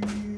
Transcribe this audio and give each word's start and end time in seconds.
Nú 0.00 0.37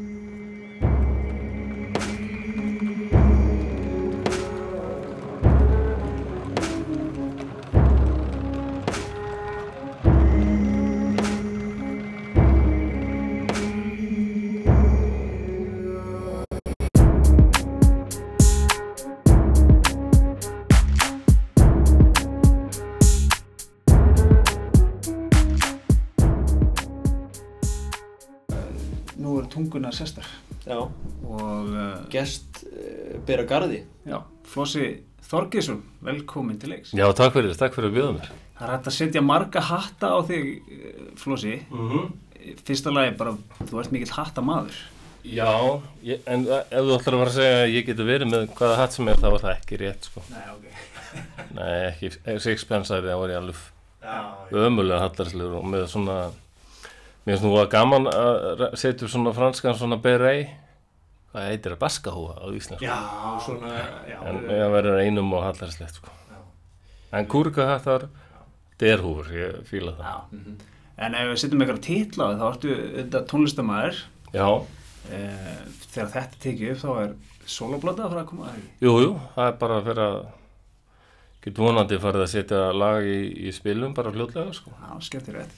er 29.91 29.97
tunguna 29.97 29.97
sestar 29.97 30.27
Já, 30.67 30.77
og 31.25 31.71
uh, 31.73 32.09
gest 32.13 32.65
uh, 32.67 33.19
bera 33.27 33.45
garði. 33.45 33.85
já, 34.07 34.21
Flossi 34.45 35.03
Þorgesson, 35.31 35.83
velkomin 36.03 36.59
til 36.59 36.73
leiks. 36.73 36.93
Já, 36.93 37.07
takk 37.15 37.33
fyrir, 37.37 37.55
takk 37.55 37.75
fyrir 37.77 37.91
að 37.91 37.95
bjóða 37.95 38.15
mér. 38.17 38.31
Það 38.59 38.65
er 38.67 38.73
hægt 38.75 38.89
að 38.91 38.95
setja 38.97 39.21
marga 39.23 39.61
hatta 39.63 40.09
á 40.11 40.19
þig, 40.27 40.49
eh, 40.75 41.05
Flossi. 41.17 41.61
Mm 41.71 41.91
-hmm. 41.91 42.57
Fyrsta 42.67 42.91
lagi 42.91 43.13
bara, 43.17 43.37
þú 43.61 43.81
ert 43.81 43.93
mikill 43.93 44.11
hattamaður. 44.11 44.75
Já, 45.23 45.81
ég, 46.03 46.21
en 46.27 46.47
ef 46.49 46.83
þú 46.83 46.97
ætlar 46.99 47.15
að 47.15 47.21
fara 47.21 47.31
að 47.31 47.39
segja 47.39 47.63
að 47.63 47.75
ég 47.77 47.87
geti 47.87 48.03
verið 48.03 48.31
með 48.33 48.49
hvaða 48.59 48.77
hatt 48.77 48.93
sem 48.93 49.09
er, 49.09 49.17
þá 49.17 49.31
var 49.31 49.41
það 49.41 49.57
ekki 49.57 49.77
rétt, 49.77 50.05
sko. 50.05 50.23
Nei, 50.31 50.47
ok. 50.57 50.67
Nei, 51.59 51.77
ekki, 51.93 52.41
sixpensari, 52.41 53.07
það 53.07 53.21
var 53.21 53.31
ég 53.31 53.37
alveg 53.37 53.57
Já, 54.03 54.19
ömulega 54.51 55.01
hallarslegur 55.01 55.61
og 55.61 55.65
með 55.65 55.87
svona, 55.87 56.33
mér 57.31 57.37
finnst 57.39 57.47
nú 57.47 57.53
að 57.61 57.69
gaman 57.73 58.09
að 58.11 58.65
setja 58.81 59.09
svona 59.11 59.33
franskan 59.37 59.77
svona 59.79 59.99
beret, 60.03 60.51
hvað 61.31 61.47
heitir 61.53 61.75
það, 61.77 61.81
baskahúa 61.85 62.35
á 62.43 62.47
íslensku. 62.51 62.83
já, 62.83 62.97
svona, 63.45 63.75
já. 64.11 64.19
En 64.27 64.41
ég 64.51 64.73
verður 64.75 64.99
einum 65.05 65.31
og 65.39 65.45
hallarslegt, 65.47 66.01
sko. 66.01 66.11
En 67.15 67.27
kúrikahattar, 67.31 68.09
derhúfur, 68.83 69.31
ég 69.35 69.63
fíla 69.71 69.95
það. 69.99 70.11
Já. 70.11 70.67
En 71.01 71.15
ef 71.17 71.31
við 71.31 71.39
setjum 71.41 71.63
eitthvað 71.65 71.81
þig, 71.87 72.19
þá 72.19 72.45
ertu 72.51 72.75
þetta 72.99 73.25
tónlistamæður. 73.31 74.03
Já, 74.35 74.49
Eh, 75.11 75.63
þegar 75.91 76.11
þetta 76.13 76.39
tekið 76.45 76.71
upp, 76.75 76.81
þá 76.83 76.91
er 77.01 77.15
soloblata 77.49 78.05
að 78.05 78.11
fara 78.13 78.21
að 78.21 78.27
koma 78.29 78.45
að 78.47 78.59
því. 78.59 78.67
jú, 78.85 78.91
jú, 79.01 79.13
það 79.35 79.47
er 79.49 79.55
bara 79.63 79.79
að, 79.81 80.19
getur 81.43 81.65
vonandi 81.65 81.99
farið 81.99 82.23
að 82.27 82.29
setja 82.35 82.61
lag 82.77 83.09
í, 83.09 83.17
í 83.49 83.53
spilum 83.57 83.95
bara 83.97 84.13
fljótlega, 84.13 84.53
sko. 84.55 84.71
Já, 84.77 84.91
skemmtilegt. 85.09 85.57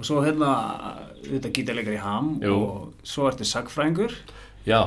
Og 0.00 0.06
svo 0.08 0.22
hérna, 0.24 0.50
þetta 1.20 1.50
gítarleikar 1.52 1.92
í 1.98 2.00
ham 2.00 2.30
Jú. 2.40 2.54
og 2.56 3.06
svo 3.06 3.26
ertu 3.28 3.44
sagfræðingur 3.44 4.14
Já, 4.64 4.80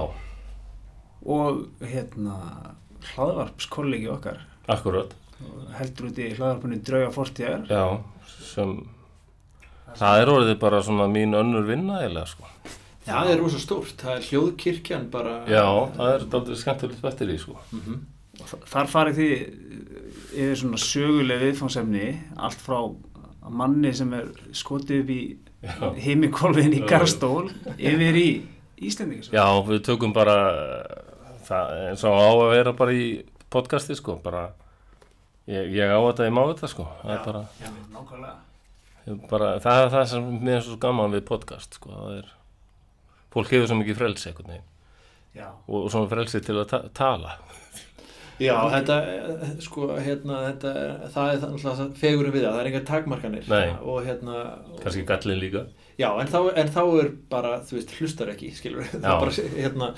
og 1.25 1.59
hérna 1.86 2.38
hlaðvarpskollegi 3.14 4.09
okkar 4.11 4.42
akkurat. 4.72 5.14
heldur 5.78 6.09
út 6.09 6.20
í 6.23 6.30
hlaðvarpunni 6.38 6.80
Drauga 6.88 7.11
Fortíðar. 7.14 7.66
Já, 7.70 7.83
sem 8.42 8.73
það 10.00 10.22
er 10.23 10.31
orðið 10.33 10.58
bara 10.61 10.81
svona 10.86 11.08
mín 11.11 11.36
önnur 11.38 11.66
vinna 11.67 12.00
eiginlega 12.02 12.31
sko. 12.31 12.50
Það 13.03 13.30
er 13.33 13.42
rosa 13.44 13.59
stórt. 13.59 13.98
Það 14.00 14.14
er 14.16 14.27
hljóðkirkjan 14.30 15.09
bara... 15.11 15.33
Já, 15.52 15.66
það 15.98 16.11
er 16.14 16.25
dálítið 16.31 16.59
skemmtilegt 16.61 17.02
bettir 17.03 17.33
í 17.33 17.39
sko. 17.42 17.58
Mhm. 17.75 17.98
Og 18.39 18.48
þa- 18.50 18.61
Þar 18.72 18.88
farið 18.94 19.17
þið 19.20 19.33
yfir 20.33 20.55
svona 20.64 20.80
söguleg 20.81 21.44
viðfangsefni, 21.44 22.05
allt 22.38 22.64
frá 22.64 22.80
manni 23.49 23.91
sem 23.95 24.13
er 24.13 24.30
skotið 24.55 25.03
upp 25.03 25.11
í 25.13 25.22
Já. 25.63 25.89
heimikolviðin 26.05 26.77
í 26.77 26.81
Já. 26.83 26.88
garstól 26.94 27.49
yfir 27.77 28.19
í 28.19 28.27
Íslendingasögu. 28.83 29.36
Já, 29.38 29.45
við 29.67 29.83
tökum 29.86 30.13
bara 30.16 30.36
það 31.47 31.73
eins 31.89 32.03
og 32.08 32.17
á 32.19 32.27
að 32.31 32.49
vera 32.52 32.73
bara 32.75 32.95
í 32.95 33.05
podcasti 33.53 33.95
sko, 33.95 34.17
bara 34.23 34.47
ég, 35.48 35.70
ég 35.76 35.92
á 35.93 35.99
þetta, 35.99 36.27
ég 36.27 36.36
má 36.36 36.43
þetta 36.49 36.71
sko. 36.71 36.87
Það 37.04 37.14
er 37.14 37.23
bara, 37.27 37.43
Já, 39.04 39.15
bara, 39.30 39.49
það 39.64 39.81
er 39.83 39.89
það 39.93 40.05
sem 40.14 40.30
mér 40.39 40.58
er 40.58 40.65
svo 40.67 40.77
gaman 40.80 41.15
við 41.15 41.25
podcast 41.27 41.80
sko, 41.80 41.92
það 41.92 42.20
er, 42.21 42.30
fólk 43.36 43.52
hefur 43.52 43.71
svo 43.71 43.80
mikið 43.81 43.99
frelsi 43.99 44.31
veginn 44.37 44.64
Já. 45.33 45.49
og 45.67 45.89
svona 45.92 46.11
frelsi 46.11 46.43
til 46.43 46.60
að 46.61 46.70
ta 46.71 46.83
tala. 46.95 47.37
Já, 48.42 48.55
þetta, 48.73 48.95
eh, 49.14 49.52
sko, 49.61 49.88
hérna, 50.02 50.39
þetta, 50.49 50.71
það 51.14 51.32
er 51.33 51.42
náttúrulega 51.44 51.88
fegurum 51.99 52.33
við 52.33 52.45
það, 52.48 52.54
það 52.55 52.61
er 52.64 52.70
engar 52.71 52.86
takmarkanir. 52.89 53.49
Nei. 53.52 53.67
Og 53.83 53.99
hérna... 54.08 54.38
og- 54.71 54.80
Kanski 54.83 55.04
gallin 55.05 55.39
líka. 55.44 55.66
Já, 56.02 56.08
en 56.21 56.27
þá, 56.32 56.39
en 56.58 56.72
þá 56.73 56.82
er 57.04 57.11
bara, 57.30 57.52
þú 57.61 57.77
veist, 57.77 57.93
hlustar 57.99 58.32
ekki, 58.33 58.49
skilur. 58.58 58.88
Það 58.95 59.20
bara, 59.22 59.36
hérna, 59.60 59.92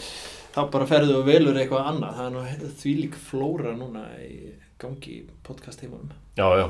þá 0.57 0.59
bara 0.75 0.90
ferðu 0.91 1.16
og 1.22 1.25
velur 1.29 1.56
eitthvað 1.62 1.90
annað. 1.94 2.19
Það 2.19 2.28
er 2.28 2.35
nú 2.35 2.75
því 2.84 2.94
lík 3.00 3.16
flóra 3.29 3.74
núna 3.79 4.03
í 4.25 4.51
gangi 4.84 5.16
í 5.22 5.25
podcast 5.47 5.81
heimunum. 5.85 6.12
Já, 6.35 6.45
já, 6.59 6.68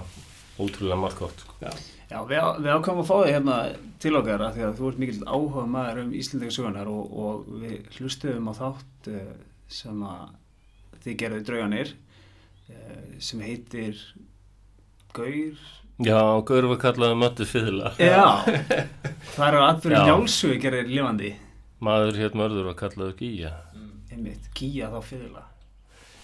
ótrúlega 0.62 1.02
margt 1.02 1.18
gott 1.20 1.42
sko. 1.42 1.58
Já. 1.66 1.74
Já, 2.06 2.20
við, 2.30 2.38
á- 2.38 2.58
við 2.62 2.70
ákvæmum 2.78 3.02
að 3.02 3.10
fá 3.10 3.16
þig 3.26 3.34
hérna 3.34 3.58
til 4.06 4.16
okkar 4.20 4.44
af 4.46 4.54
því 4.56 4.66
að 4.68 4.76
þú 4.78 4.90
ert 4.92 5.00
mikill 5.02 5.24
áhuga 5.26 5.64
maður 5.74 6.02
um 6.04 6.12
Íslendingasögunar 6.22 6.92
og, 6.94 7.16
og 7.26 7.48
við 7.64 7.88
hlustuðum 7.98 8.52
á 8.52 8.54
þátt 8.62 9.10
uh, 9.10 9.32
sem 9.74 10.04
að 10.06 10.28
þið 11.06 11.18
gerðu 11.22 11.42
drauganir 11.48 11.94
uh, 11.94 13.02
sem 13.22 13.42
heitir 13.46 14.00
Gaur 15.16 15.58
Já, 16.04 16.20
Gaur 16.44 16.66
var 16.74 16.80
kallaði 16.82 17.16
möttu 17.22 17.46
fiðla. 17.48 17.94
Já, 18.04 18.44
það 19.38 19.46
eru 19.48 19.62
atbyrjum 19.64 20.02
Já. 20.02 20.08
njálsugi 20.10 20.58
gerir 20.66 20.90
lifandi 20.92 21.30
Maður 21.86 22.18
hér 22.20 22.36
mörður 22.36 22.68
var 22.72 22.76
kallaði 22.82 23.16
Gíja. 23.22 23.52
einmitt, 24.12 24.50
gíja 24.58 24.90
þá 24.92 24.98
fyrirla 25.08 25.44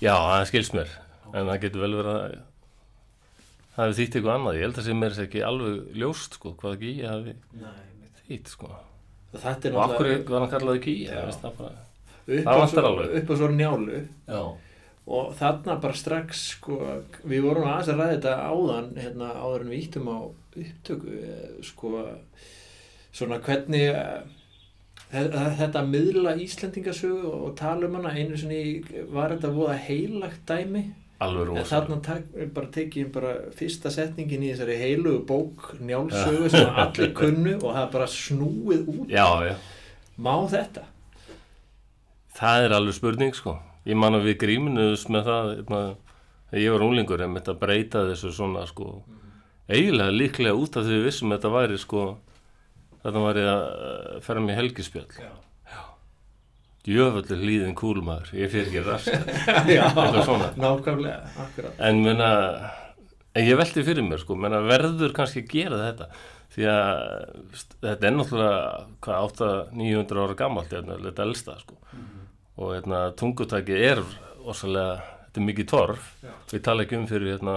Já, 0.02 0.16
það 0.18 0.46
skilst 0.50 0.74
mér. 0.76 0.92
En 1.32 1.46
það 1.48 1.60
getur 1.64 1.84
vel 1.86 1.92
verið 2.00 2.12
að 2.12 2.32
það 3.72 3.86
hefði 3.86 3.98
þýtt 4.02 4.16
eitthvað 4.18 4.34
annað. 4.36 4.56
Ég 4.58 4.64
held 4.66 4.80
að 4.82 4.88
sem 4.88 5.04
er 5.08 5.18
ekki 5.24 5.44
alveg 5.48 6.00
ljóst, 6.02 6.34
sko, 6.40 6.52
hvað 6.60 6.74
Gíja 6.82 7.12
einmitt. 7.14 8.24
þýtt, 8.28 8.50
sko. 8.52 8.72
Þetta 9.32 9.70
er 9.70 9.78
Og 9.78 9.84
akkur 9.86 10.10
var 10.34 10.42
hann 10.44 10.52
kallaði 10.52 10.82
Gíja, 10.88 11.22
það 12.28 12.60
vantar 12.64 12.88
alveg. 12.90 13.14
upp 13.22 13.32
á 13.32 13.36
svo 13.40 13.50
njálu. 13.54 14.02
Já. 14.28 14.42
Og 15.08 15.32
þarna 15.40 15.80
bara 15.82 15.98
strax, 15.98 16.42
sko, 16.58 16.76
við 17.26 17.42
vorum 17.48 17.66
aðeins 17.68 17.90
að 17.90 17.98
ræða 18.04 18.12
þetta 18.16 18.36
áðan, 18.52 18.92
hérna, 19.02 19.30
áður 19.42 19.64
en 19.66 19.72
við 19.74 19.80
íttum 19.88 20.12
á 20.14 20.18
upptöku, 20.62 21.16
eh, 21.18 21.48
sko, 21.66 22.04
svona 23.12 23.40
hvernig 23.44 23.88
eh, 23.90 24.22
þe- 25.12 25.56
þetta 25.58 25.82
miðla 25.90 26.36
Íslendingasögu 26.46 27.32
og 27.34 27.56
tala 27.60 27.88
um 27.90 27.96
hana 27.98 28.14
einu 28.14 28.38
sinni 28.38 28.62
var 29.12 29.34
þetta 29.34 29.52
voða 29.56 29.78
heilagt 29.88 30.46
dæmi 30.48 30.86
en 31.58 31.66
þarna 31.70 31.98
tak, 32.06 32.30
bara 32.54 32.68
tekið 32.78 33.12
bara 33.14 33.34
fyrsta 33.58 33.92
setningin 33.94 34.42
í 34.46 34.54
þessari 34.54 34.78
heilugu 34.80 35.26
bók 35.30 35.74
njálsögu 35.82 36.48
sem 36.54 36.72
allir 36.86 37.12
kunnu 37.18 37.58
og 37.60 37.74
það 37.76 37.92
bara 37.98 38.08
snúið 38.14 38.88
út 38.96 39.10
Já, 39.12 39.28
já. 39.50 39.56
má 40.18 40.34
þetta? 40.50 40.86
Það 42.38 42.66
er 42.70 42.74
alveg 42.80 42.96
spurning, 42.98 43.36
sko. 43.38 43.58
Ég 43.90 43.98
man 43.98 44.14
að 44.18 44.28
við 44.30 44.36
gríminuðus 44.44 45.08
með 45.10 45.30
það, 45.30 45.52
hérna, 45.58 45.80
þegar 46.52 46.64
ég 46.64 46.74
var 46.76 46.84
unglingur, 46.86 47.24
en 47.26 47.38
þetta 47.40 47.56
breyta 47.62 48.04
þessu 48.12 48.34
svona, 48.36 48.66
sko, 48.70 48.90
eiginlega 49.72 50.14
líklega 50.14 50.58
út 50.58 50.78
af 50.78 50.86
því 50.86 51.00
við 51.00 51.08
vissum 51.08 51.34
þetta 51.34 51.54
væri, 51.56 51.80
sko, 51.82 52.04
þetta 53.02 53.24
væri 53.26 53.46
að 53.50 53.64
eh, 53.72 54.20
ferða 54.28 54.44
með 54.46 54.60
helgispjöld. 54.62 55.16
Já. 55.18 55.32
Djöfallir 56.86 57.42
hlýðin 57.46 57.76
kúlmaður, 57.78 58.30
ég 58.38 58.54
fyrir 58.54 58.70
ekki 58.70 58.86
rast. 58.86 59.10
Já, 59.70 59.84
Eitthvað 59.86 60.22
svona. 60.26 60.52
nákvæmlega, 60.58 61.18
akkurat 61.44 61.82
En 61.90 62.00
menna, 62.06 62.30
en 63.38 63.46
ég 63.46 63.60
velti 63.60 63.84
fyrir 63.86 64.06
mér 64.06 64.22
sko, 64.22 64.38
menna 64.38 64.64
verður 64.66 65.14
kannski 65.18 65.44
gera 65.50 65.78
þetta 65.88 66.08
því 66.52 66.66
að 66.68 67.04
þetta 67.86 68.08
er 68.10 68.16
náttúrulega 68.18 68.64
hvað 69.06 69.28
800-900 69.30 70.24
ára 70.26 70.40
gammalt 70.42 70.74
hérna, 70.74 70.98
þetta 71.06 71.28
elsta 71.30 71.56
sko 71.62 71.78
og 72.62 72.76
hérna 72.76 73.06
tungutækið 73.18 73.86
er 73.92 74.02
orsalega, 74.42 75.00
þetta 75.28 75.42
er 75.42 75.48
mikið 75.48 75.70
torf. 75.72 76.12
Já. 76.22 76.34
við 76.52 76.66
tala 76.68 76.86
ekki 76.86 77.00
um 77.00 77.08
fyrir 77.10 77.34
hérna 77.36 77.56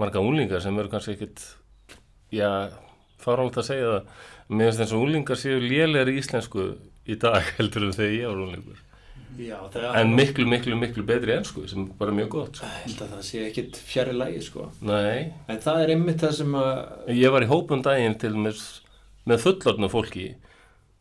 marga 0.00 0.22
unglingar 0.22 0.62
sem 0.64 0.78
eru 0.78 0.92
kannski 0.92 1.16
ekkit 1.16 1.42
já, 2.32 2.48
fáránlegt 3.22 3.60
að 3.60 3.68
segja 3.68 3.90
það. 3.90 4.14
Finnst 4.52 4.80
eins 4.84 4.94
og 4.94 5.04
unglingar 5.04 5.38
séu 5.40 5.60
lélegri 5.62 6.16
í 6.16 6.22
íslensku 6.22 6.72
í 7.08 7.18
dag 7.20 7.44
heldur 7.58 7.88
en 7.88 7.94
þegar 7.96 8.16
ég 8.16 8.32
var 8.32 8.42
unglingur. 8.46 8.80
Já, 9.40 9.56
en 9.96 10.10
miklu, 10.12 10.44
miklu, 10.44 10.76
miklu 10.76 11.02
betri 11.08 11.32
ensku 11.32 11.62
sem 11.68 11.86
er 11.86 11.92
bara 11.96 12.12
mjög 12.12 12.28
gott 12.34 12.58
sko. 12.58 12.68
Held 12.82 12.98
að 13.00 13.12
það 13.14 13.22
sé 13.24 13.44
ekkit 13.46 13.78
fjari 13.80 14.12
lægi 14.12 14.42
sko. 14.44 14.66
Nei, 14.84 15.32
En 15.48 15.60
það 15.62 15.84
er 15.84 15.92
einmitt 15.94 16.20
það 16.20 16.34
sem 16.36 16.56
að 16.60 17.12
Ég 17.16 17.32
var 17.32 17.46
í 17.46 17.48
hópum 17.48 17.84
daginn 17.84 18.18
til 18.20 18.34
með, 18.36 18.60
með 19.24 19.40
fullorðnu 19.46 19.88
fólki 19.92 20.26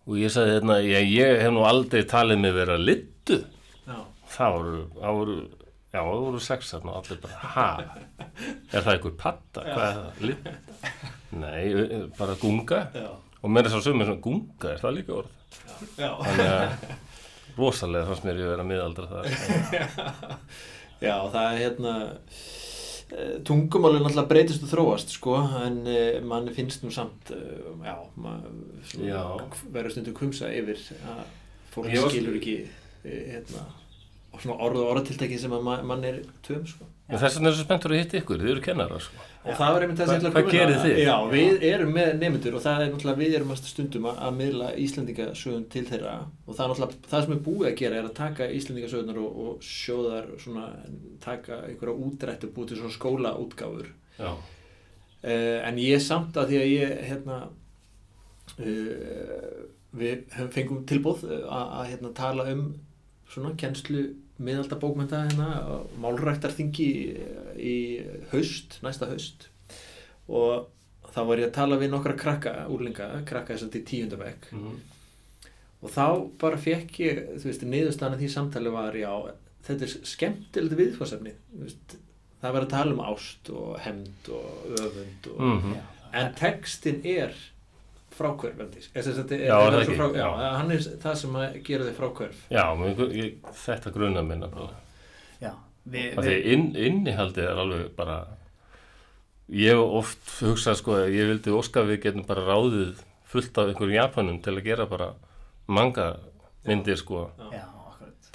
og 0.07 0.17
ég 0.19 0.31
sagði 0.33 0.55
hérna, 0.57 0.77
ég, 0.85 1.09
ég 1.13 1.41
hef 1.43 1.51
nú 1.55 1.65
aldrei 1.67 2.01
talið 2.09 2.39
mig 2.43 2.53
vera 2.57 2.77
littu. 2.81 3.41
Já, 3.87 3.97
Það 4.31 4.55
voru, 4.55 4.77
það 4.95 5.17
voru, 5.19 5.35
já, 5.91 5.99
það 5.99 6.21
voru 6.25 6.41
sex 6.47 6.71
þarna 6.73 6.93
og 6.95 7.01
allir 7.01 7.21
bara, 7.25 7.51
ha, 7.55 7.67
er 8.71 8.85
það 8.85 8.93
einhver 8.95 9.15
patta, 9.19 9.65
hvað 9.67 9.85
er 9.85 9.99
það, 9.99 10.23
littu? 10.31 10.55
Nei, 11.41 11.61
bara 12.17 12.35
gunga 12.41 12.81
já, 12.95 13.07
og 13.41 13.51
mér 13.55 13.67
er 13.69 13.73
svo 13.75 13.81
sumir 13.85 14.07
svona 14.09 14.23
gunga, 14.23 14.73
er 14.73 14.81
það 14.83 14.97
líka 14.97 15.17
orð? 15.21 15.37
Já. 15.99 16.09
Þannig 16.21 16.51
að 16.51 16.91
rosalega 17.61 18.07
fannst 18.09 18.25
mér 18.27 18.39
ég 18.41 18.51
vera 18.53 18.65
miðaldra 18.67 19.07
það. 19.11 19.23
Já, 21.01 21.15
það 21.33 21.45
er 21.45 21.59
hérna 21.65 21.93
eh, 23.11 23.35
tungumálið 23.47 24.03
náttúrulega 24.05 24.29
breytist 24.31 24.63
og 24.65 24.71
þróast 24.71 25.13
sko, 25.15 25.35
en 25.65 25.81
uh, 25.87 26.21
manni 26.27 26.53
finnst 26.55 26.83
nú 26.85 26.91
samt 26.93 27.31
uh, 27.35 27.73
já, 27.85 27.95
Já. 29.01 29.21
verður 29.71 29.91
stundu 29.95 30.13
kumsa 30.17 30.49
yfir 30.53 30.79
að 31.03 31.21
fólk 31.73 31.91
Ég 31.91 32.01
var- 32.03 32.11
skilur 32.13 32.39
ekki 32.39 32.55
hérna, 33.03 33.65
orð 34.53 34.81
og 34.81 34.89
orðatiltæki 34.95 35.37
sem 35.41 35.53
að 35.55 35.63
ma 35.65 35.77
mann 35.81 36.03
er 36.07 36.21
töm 36.45 36.65
sko. 36.69 36.85
Þess 37.11 37.37
vegna 37.39 37.49
er 37.51 37.55
svo 37.57 37.65
spenntur 37.65 37.91
að 37.95 38.03
hitta 38.03 38.19
ykkur, 38.21 38.39
þið 38.43 38.51
eru 38.55 38.61
kennarar 38.63 39.01
sko. 39.03 39.25
Og 39.41 39.55
það 39.57 39.71
var 39.73 39.81
einmitt 39.85 39.99
að 40.03 40.09
Hvað- 40.11 40.21
koma 40.21 40.31
hvað 40.31 40.41
inn 40.41 40.51
á. 40.51 40.55
gerið 40.55 40.81
þið? 40.85 40.97
Já, 41.01 41.15
við 41.31 41.63
erum 41.71 41.93
með 41.95 42.09
nefndur 42.21 42.55
og 42.57 42.61
það 42.61 42.81
er 42.83 42.91
náttúrulega 42.91 43.21
við 43.21 43.35
erum 43.39 43.53
að 43.55 43.61
stundum 43.71 44.05
að, 44.11 44.19
miðla 44.37 44.67
Íslendingasögun 44.83 45.63
til 45.73 45.85
þeirra 45.89 46.13
og 46.47 46.55
það 46.55 46.63
er 46.65 46.71
náttúrulega 46.71 47.09
það 47.13 47.23
sem 47.25 47.33
er 47.33 47.41
búið 47.47 47.67
að 47.71 47.77
gera 47.81 47.95
er 48.01 48.09
að 48.09 48.13
taka 48.21 48.49
Íslendingasögunar 48.59 49.17
og, 49.23 49.39
og 49.45 49.65
sjóðar 49.65 50.29
svona 50.43 50.67
taka 51.25 51.57
einhverja 51.65 51.97
útrættu 52.05 52.51
búið 52.53 52.67
til 52.73 52.77
svona 52.83 52.97
skólaútgáfur 52.99 53.89
Já. 54.19 54.31
uh, 54.31 55.59
en 55.67 55.81
ég 55.81 56.01
samt 56.05 56.37
að 56.37 56.53
því 56.53 56.61
að 56.61 56.71
ég 56.75 57.01
hérna 57.09 57.39
uh, 58.59 59.61
við 59.97 60.25
fengum 60.53 60.85
tilbúð 60.89 61.25
uh, 61.27 61.41
að, 61.49 61.65
að 61.81 61.89
hérna 61.91 62.13
tala 62.17 62.45
um 62.53 62.65
svona 63.31 63.53
kennslu 63.59 64.05
miðaldabókmynda 64.41 65.23
hérna 65.27 65.49
málræktarþingi 66.01 66.87
í 67.61 67.75
haust, 68.31 68.79
næsta 68.85 69.09
haust 69.11 69.47
og 70.31 70.67
þá 71.11 71.19
var 71.27 71.41
ég 71.41 71.49
að 71.49 71.55
tala 71.57 71.77
við 71.81 71.91
nokkra 71.91 72.15
krakka, 72.17 72.53
úrlinga, 72.71 73.09
krakka 73.27 73.53
þess 73.55 73.67
að 73.67 73.71
til 73.75 73.83
tíundabæk 73.89 74.51
Mhm. 74.51 74.79
og 75.83 75.89
þá 75.91 76.05
bara 76.39 76.57
fekk 76.57 76.99
ég, 77.01 77.21
þú 77.41 77.45
veist, 77.49 77.63
niðurstaðan 77.65 78.13
af 78.13 78.19
því 78.21 78.29
samtali 78.29 78.71
var, 78.71 78.93
já, 78.93 79.11
þetta 79.65 79.81
er 79.87 79.95
skemmtilegt 80.11 80.77
viðfórsefni, 80.77 81.33
þú 81.53 81.63
veist, 81.65 81.95
það 82.41 82.53
var 82.53 82.61
að 82.65 82.69
tala 82.69 82.91
um 82.93 82.99
ást 83.05 83.49
og 83.53 83.79
hemd 83.79 84.29
og 84.29 84.77
öfund 84.77 85.31
og, 85.33 85.39
Mhm. 85.41 85.73
Já. 85.75 85.81
en 86.13 86.33
textin 86.35 87.01
er 87.05 87.33
frákvörfandi, 88.15 88.83
er, 88.93 89.07
er, 89.07 89.19
er, 89.21 89.43
Já, 89.47 89.55
er 89.55 89.71
það 89.71 89.77
er 89.77 89.81
ekki? 89.85 89.97
frá, 89.97 90.07
já, 90.17 90.27
Já. 90.27 90.51
hann 90.57 90.71
er 90.75 90.85
það 91.05 91.15
sem 91.21 91.37
að 91.41 91.57
gera 91.67 91.87
þig 91.87 91.97
frákvörf 91.99 92.43
Já, 92.51 92.63
ég, 93.15 93.49
þetta 93.65 93.93
grunna 93.95 94.23
minna 94.27 94.49
bara. 94.51 94.69
Já, 95.41 95.51
við, 95.95 96.19
því 96.19 96.35
inn, 96.55 96.67
innihaldið 96.89 97.47
er 97.49 97.61
alveg 97.65 97.89
bara 97.97 98.17
ég 99.51 99.73
hef 99.75 99.95
oft 100.01 100.35
hugsað 100.41 100.77
sko 100.79 100.97
að 100.99 101.15
ég 101.15 101.31
vildi 101.31 101.55
óska 101.55 101.81
að 101.83 101.93
við 101.93 102.03
getum 102.05 102.27
bara 102.27 102.45
ráðið 102.47 103.01
fullt 103.31 103.57
af 103.57 103.71
einhverjum 103.71 103.97
Japanum 103.97 104.39
til 104.43 104.53
að 104.57 104.65
gera 104.67 104.85
bara 104.91 105.13
manga 105.71 106.07
myndir 106.67 106.99
sko 106.99 107.25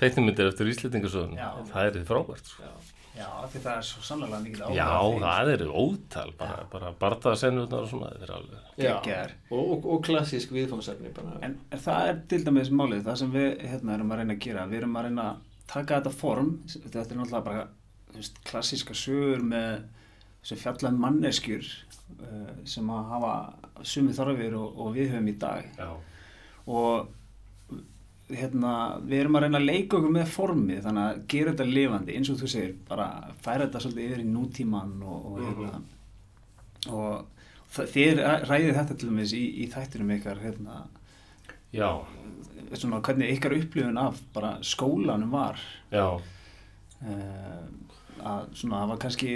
teiknumyndir 0.01 0.51
eftir 0.51 0.69
Íslendingasöðun 0.73 1.39
Já. 1.39 1.51
það 1.71 1.87
er 1.87 1.95
þið 1.97 2.09
frábært 2.11 2.51
sko. 2.51 2.73
Já. 3.17 3.29
Því 3.53 3.63
það 3.65 3.73
er 3.73 3.87
svo 3.89 4.05
sannlega 4.07 4.41
mikið 4.45 4.63
áhuga 4.67 4.77
Já, 4.77 4.91
það 5.25 5.53
eru 5.55 5.69
ótal 5.83 6.33
bara, 6.39 6.59
bara 6.73 6.93
bardaðsennurnar 7.01 7.87
og 7.87 7.91
svona 7.91 8.13
þetta 8.13 8.29
er 8.29 8.35
alveg 8.37 8.71
Geggjaðar. 8.77 9.35
og, 9.51 9.65
og, 9.65 9.89
og 9.95 10.05
klassísk 10.07 10.55
viðfórsefni 10.57 11.13
bara. 11.17 11.35
En, 11.47 11.59
en 11.73 11.83
það 11.87 12.13
er 12.13 12.23
til 12.33 12.43
dæmis 12.47 12.73
málið, 12.75 13.03
það 13.09 13.21
sem 13.23 13.35
við 13.35 13.51
hérna, 13.65 13.97
erum 13.97 14.15
að 14.15 14.23
reyna 14.23 14.37
að 14.37 14.47
gera, 14.47 14.69
við 14.71 14.83
erum 14.83 14.97
að 15.01 15.09
reyna 15.09 15.27
að 15.33 15.45
taka 15.67 16.01
þetta 16.01 16.15
form, 16.15 16.53
þetta 16.71 17.05
er 17.05 17.21
náttúrulega 17.21 17.45
bara 17.49 17.67
veist, 18.15 18.41
klassíska 18.47 18.97
sögur 18.97 19.43
með 19.45 19.87
fjallan 20.47 20.99
manneskjur 21.03 21.67
uh, 22.23 22.51
sem 22.69 22.91
að 22.95 23.09
hafa 23.11 23.33
sumi 23.83 24.15
þarfir 24.15 24.55
og, 24.59 24.77
og 24.79 24.93
við 24.95 25.11
höfum 25.15 25.31
í 25.33 25.39
dag 25.43 25.67
Já, 25.75 25.89
og 26.71 27.09
hérna, 28.27 28.73
við 29.07 29.21
erum 29.21 29.39
að 29.39 29.47
reyna 29.47 29.61
að 29.61 29.69
leika 29.69 29.99
okkur 29.99 30.15
með 30.17 30.31
formið 30.35 30.81
þannig 30.87 31.05
að 31.05 31.21
gera 31.31 31.53
þetta 31.53 31.67
lifandi 31.71 32.17
eins 32.19 32.31
og 32.33 32.41
þú 32.41 32.51
segir, 32.51 32.73
bara 32.89 33.07
færa 33.45 33.67
þetta 33.67 33.83
svolítið 33.85 34.09
yfir 34.09 34.23
í 34.25 34.29
nútíman 34.33 34.95
og, 35.07 35.29
og 35.31 35.43
hérna 35.45 35.83
og 36.91 37.47
það, 37.71 37.93
þið 37.95 38.23
ræðið 38.51 38.79
þetta 38.81 38.97
til 38.97 39.11
dæmis 39.11 39.35
í, 39.37 39.45
í 39.63 39.69
þættinum 39.73 40.15
ykkar 40.17 40.43
hérna, 40.43 40.81
svona 42.75 43.03
hvernig 43.07 43.37
ykkar 43.37 43.57
upplifun 43.61 44.01
af 44.01 44.19
bara 44.35 44.57
skólanum 44.67 45.31
var. 45.35 45.61
Já, 45.93 46.07
uh, 46.17 47.63
að 48.27 48.51
svona 48.57 48.83
það 48.83 48.93
var 48.93 49.01
kannski 49.05 49.33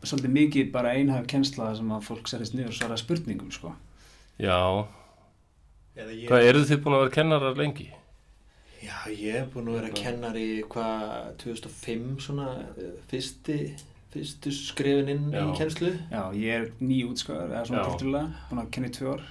svolítið 0.00 0.34
mikið 0.36 0.72
bara 0.72 0.94
einhæf 0.96 1.26
kennsla 1.28 1.74
sem 1.76 1.92
að 1.92 2.06
fólk 2.08 2.30
serist 2.30 2.56
niður 2.56 2.72
og 2.72 2.78
svara 2.78 2.98
spurningum 3.00 3.52
sko. 3.52 3.74
já. 4.40 4.86
Hvað, 6.00 6.46
eru 6.46 6.62
þið 6.64 6.78
búin 6.84 6.96
að 6.96 7.02
vera 7.02 7.16
kennarar 7.18 7.58
lengi? 7.58 7.90
Já, 8.80 8.96
ég 9.12 9.36
hef 9.36 9.50
búin 9.52 9.68
að 9.68 9.78
vera 9.80 9.92
kennari 9.92 10.46
hvað 10.72 11.02
2005 11.42 12.22
svona 12.24 12.46
eh, 12.80 12.94
fyrsti, 13.10 13.58
fyrstu 14.14 14.52
skrefin 14.56 15.12
inn 15.12 15.28
Já. 15.34 15.42
í 15.44 15.58
kennslu 15.58 15.92
Já, 16.08 16.22
ég 16.36 16.54
er 16.54 16.70
nýjútskóðar 16.80 17.52
eða 17.52 17.66
svona 17.68 17.84
tildulega, 17.90 18.46
búin 18.48 18.62
að 18.64 18.72
kenna 18.76 18.90
í 18.90 18.96
tvö 18.96 19.12
ár 19.18 19.28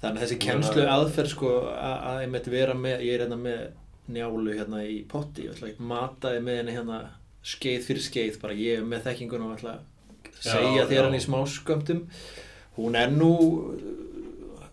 Þannig 0.00 0.16
að 0.16 0.24
þessi 0.24 0.40
kennslu 0.40 0.84
aðferð 0.88 1.32
sko 1.34 1.52
að, 1.76 2.22
ég 2.24 2.30
meti 2.32 2.52
vera 2.54 2.74
með, 2.78 3.02
ég 3.04 3.18
er 3.18 3.24
hérna 3.26 3.36
með 3.36 3.60
njálu 4.10 4.54
hérna 4.56 4.80
í 4.88 5.00
potti, 5.08 5.44
ég 5.44 5.54
ætla 5.54 5.68
að 5.74 5.82
mataði 5.90 6.44
með 6.46 6.60
henni 6.62 6.76
hérna 6.78 7.00
skeið 7.46 7.84
fyrir 7.84 8.04
skeið, 8.06 8.38
bara 8.40 8.56
ég 8.56 8.80
er 8.80 8.86
með 8.88 9.04
þekkinguna 9.08 9.48
og 9.50 9.58
ætla 9.58 9.74
að 9.76 10.40
segja 10.40 10.72
Já, 10.78 10.86
þér 10.88 10.96
já. 10.96 11.02
hann 11.04 11.18
í 11.18 11.22
smá 11.24 11.38
skömmtum. 11.52 12.00
Hún 12.78 12.96
er 12.96 13.12
nú 13.12 13.30
uh, 13.74 14.64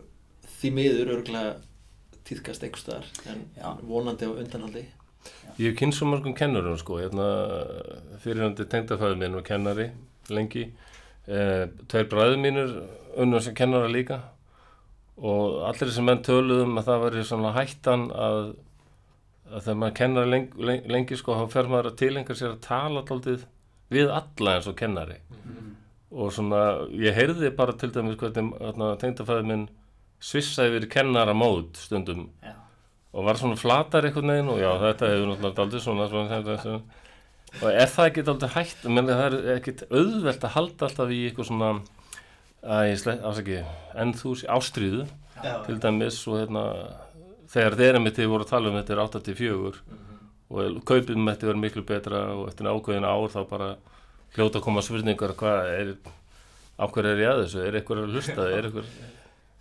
því 0.57 0.71
miður 0.79 1.13
örgulega 1.17 1.55
tíðkast 2.27 2.63
einhver 2.65 2.81
staðar, 2.83 3.09
en 3.31 3.43
Já. 3.55 3.67
vonandi 3.87 4.27
á 4.27 4.31
undanhaldi. 4.31 4.85
Ég 5.57 5.71
hef 5.71 5.77
kynnt 5.79 5.95
svo 5.97 6.07
mörgum 6.11 6.35
kennurum 6.37 6.77
sko, 6.79 6.99
hérna, 7.01 7.25
fyrirhandi 8.23 8.67
tengdafæður 8.69 9.17
minn 9.19 9.37
og 9.39 9.45
kennari 9.47 9.89
lengi, 10.29 10.67
eh, 11.27 11.65
tveir 11.87 12.09
bræður 12.11 12.39
mínur 12.43 12.73
unnum 13.17 13.41
sem 13.41 13.55
kennara 13.55 13.87
líka. 13.87 14.21
Og 15.17 15.63
allir 15.65 15.89
þessi 15.89 16.03
menn 16.05 16.21
töluðum 16.21 16.77
að 16.77 16.89
það 16.91 17.03
væri 17.05 17.23
svona 17.25 17.53
hættan 17.55 18.11
að, 18.11 18.55
að 19.49 19.63
þegar 19.63 19.79
maður 19.81 19.95
kennar 20.01 20.27
lengi, 20.29 20.51
lengi, 20.69 20.91
lengi 20.93 21.17
sko, 21.17 21.33
þá 21.33 21.55
fer 21.55 21.71
maður 21.71 21.91
að 21.91 21.97
tilenga 22.03 22.35
sér 22.37 22.53
að 22.53 22.61
tala 22.67 23.01
daldið 23.07 23.47
við 23.89 24.13
alla 24.13 24.55
eins 24.57 24.69
og 24.69 24.77
kennari. 24.77 25.17
Og 26.11 26.31
svona, 26.35 26.61
ég 26.93 27.17
heyrði 27.17 27.49
bara 27.55 27.73
til 27.73 27.89
dæmis 27.95 28.19
hvernig 28.19 28.53
hérna, 28.61 28.93
tengdafæður 29.01 29.49
minn 29.49 29.67
svissaði 30.23 30.77
verið 30.77 30.93
kennara 30.93 31.35
mót 31.37 31.77
stundum. 31.81 32.29
Já, 32.43 32.55
og 33.17 33.25
var 33.25 33.39
svona 33.39 33.57
flatar 33.57 34.05
einhvern 34.07 34.33
veginn 34.33 34.53
og 34.53 34.61
já, 34.61 34.69
þetta 34.81 35.11
hefur 35.11 35.29
náttúrulega 35.31 35.57
daldið 35.57 35.83
svona, 35.83 36.07
svona, 36.11 36.41
svona, 36.41 36.57
svona 36.63 37.05
og 37.61 37.69
er 37.71 37.89
það 37.89 38.09
ekki 38.09 38.25
daldið 38.27 38.55
hægt? 38.57 38.87
Menn 38.91 39.09
það 39.09 39.23
er 39.27 39.37
ekkit 39.55 39.85
auðvelt 39.87 40.43
að 40.43 40.53
halda 40.57 40.89
alltaf 40.89 41.13
í 41.15 41.21
eitthvað 41.29 41.49
svona 41.49 41.69
afsaki, 42.67 43.61
en 43.95 44.13
þú 44.17 44.33
ástríðu 44.51 45.05
Já. 45.37 45.53
til 45.65 45.77
dæmis 45.79 46.19
og 46.27 46.41
hérna 46.41 46.63
þegar 47.51 47.77
þeir 47.79 47.99
einmitt 47.99 48.17
þið 48.17 48.31
voru 48.33 48.45
að 48.45 48.51
tala 48.51 48.71
um 48.71 48.77
þetta 48.79 48.95
er 48.95 49.01
84 49.05 49.81
og 50.47 50.79
kaupið 50.87 51.19
með 51.19 51.33
þetta 51.33 51.49
verið 51.49 51.63
miklu 51.63 51.83
betra 51.87 52.23
og 52.33 52.47
eftir 52.51 52.69
ákveðin 52.69 53.07
ár 53.07 53.31
þá 53.31 53.39
bara 53.49 53.69
hljóta 54.35 54.59
að 54.59 54.65
koma 54.67 54.83
spurningar 54.83 55.35
hvað 55.39 55.71
er 55.73 55.93
á 56.77 56.85
hverju 56.85 57.13
er 57.13 57.23
ég 57.23 57.31
að 57.31 57.41
þessu, 57.45 57.61
er 57.63 57.77
eitthvað 57.79 58.03
að 58.03 58.15
hlusta? 58.15 58.47
Er 58.53 58.67
eitthvað, 58.67 58.89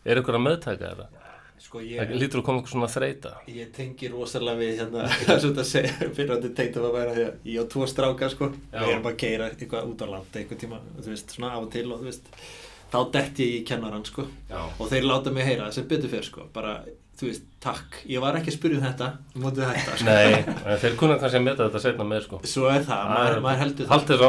er 0.06 0.20
eitthvað 0.20 0.38
að 0.38 0.44
meðtaka 0.46 0.90
þetta? 0.90 1.24
Sko 1.56 1.80
það 1.80 1.88
ég, 1.88 2.10
lítur 2.20 2.42
að 2.42 2.44
koma 2.46 2.60
eitthvað 2.60 2.74
svona 2.74 2.88
þreita 2.92 3.30
ég 3.48 3.70
tengi 3.74 4.10
rosalega 4.12 4.60
við 4.60 4.82
hérna, 4.82 5.06
það 5.22 5.32
er 5.34 5.40
svona 5.44 5.62
að 5.62 5.70
segja, 5.70 6.10
fyrrandi 6.18 6.50
tengt 6.58 6.76
að 6.76 6.88
vera 6.92 7.14
því 7.16 7.24
að 7.24 7.48
ég 7.52 7.64
á 7.64 7.70
tvo 7.72 7.88
stráka 7.88 8.28
sko, 8.32 8.50
við 8.74 8.92
erum 8.92 9.06
bara 9.06 9.16
að 9.16 9.22
keira 9.22 9.48
eitthvað 9.54 9.88
út 9.88 10.04
á 10.04 10.06
land 10.12 10.36
eitthvað 10.36 10.60
tíma, 10.62 10.82
þú 11.00 11.08
veist, 11.14 11.32
svona 11.38 11.54
af 11.56 11.64
og 11.64 11.70
til 11.72 11.86
og 11.88 12.02
þú 12.02 12.10
veist, 12.10 12.28
þá 12.92 12.98
dett 13.16 13.42
ég 13.42 13.56
í 13.56 13.64
kennaran 13.66 14.06
sko. 14.06 14.26
Já. 14.52 14.60
og 14.68 14.92
þeir 14.92 15.08
láta 15.08 15.32
mig 15.34 15.48
heyra 15.48 15.72
sem 15.74 15.88
betur 15.88 16.12
fyrr 16.12 16.28
sko, 16.28 16.46
bara, 16.54 16.76
þú 17.16 17.30
veist, 17.30 17.48
takk, 17.64 17.98
ég 18.12 18.22
var 18.22 18.36
ekki 18.36 18.52
að 18.52 18.58
spyrja 18.58 18.76
um 18.82 18.86
þetta, 18.90 19.10
þú 19.32 19.42
mótið 19.46 19.66
þetta 19.72 19.96
sko. 19.96 20.06
Nei, 20.12 20.76
þeir 20.84 21.00
kunna 21.00 21.16
kannski 21.22 21.40
að 21.40 21.46
meta 21.48 21.64
þetta 21.64 21.84
setna 21.86 22.10
með 22.12 22.24
sko. 22.28 22.44
Svo 22.52 22.68
er 22.68 22.84
það, 22.84 23.10
maður, 23.14 23.42
maður 23.48 23.62
heldur 23.64 23.90
Haldið 23.94 24.22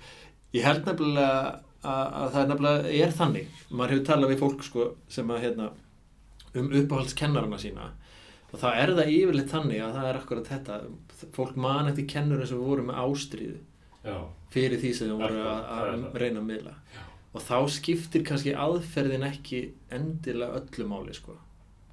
ég 0.56 0.64
held 0.66 0.86
nefnilega 0.88 1.36
að, 1.86 2.06
að 2.20 2.32
það 2.34 2.40
er 2.42 2.50
nefnilega 2.52 2.94
er 3.06 3.14
þannig 3.20 3.60
maður 3.70 3.94
hefur 3.94 4.06
talað 4.10 4.32
við 4.34 4.42
fólk 4.42 4.64
sko 4.66 4.88
sem 5.16 5.30
að 5.34 5.44
hérna 5.46 5.70
um 6.56 6.68
uppáhaldskennarana 6.80 7.58
sína 7.60 7.88
og 8.52 8.60
þá 8.62 8.68
er 8.80 8.92
það 8.96 9.10
yfirleitt 9.16 9.50
þannig 9.52 9.82
að 9.84 9.96
það 9.98 10.10
er 10.10 10.18
akkurat 10.20 10.50
þetta 10.52 10.76
fólk 11.36 11.56
man 11.60 11.90
eftir 11.90 12.06
kennurum 12.12 12.48
sem 12.48 12.60
voru 12.62 12.84
með 12.88 13.00
ástríðu 13.02 13.58
Já. 14.06 14.16
fyrir 14.54 14.78
því 14.80 14.92
sem 14.94 15.10
þau 15.10 15.18
voru 15.20 15.42
að, 15.42 15.58
það 15.66 15.90
það. 15.90 16.20
reyna 16.22 16.40
að 16.42 16.48
miðla 16.52 16.74
og 17.36 17.42
þá 17.44 17.56
skiptir 17.74 18.22
kannski 18.24 18.54
aðferðin 18.56 19.26
ekki 19.28 19.60
endilega 19.92 20.60
öllu 20.62 20.86
máli 20.88 21.16
sko 21.18 21.34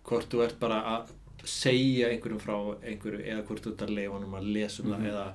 hvort 0.08 0.30
þú 0.32 0.44
ert 0.46 0.60
bara 0.62 0.78
að 0.94 1.12
segja 1.50 2.08
einhverjum 2.14 2.40
frá 2.40 2.56
einhverju 2.88 3.26
eða 3.26 3.44
hvort 3.50 3.66
þú 3.66 3.74
ert 3.74 3.84
að 3.88 3.96
leifa 3.98 4.14
honum 4.16 4.38
að 4.40 4.52
lesa 4.56 4.84
um 4.86 4.94
Mhm. 4.94 5.02
það 5.02 5.10
eða 5.10 5.26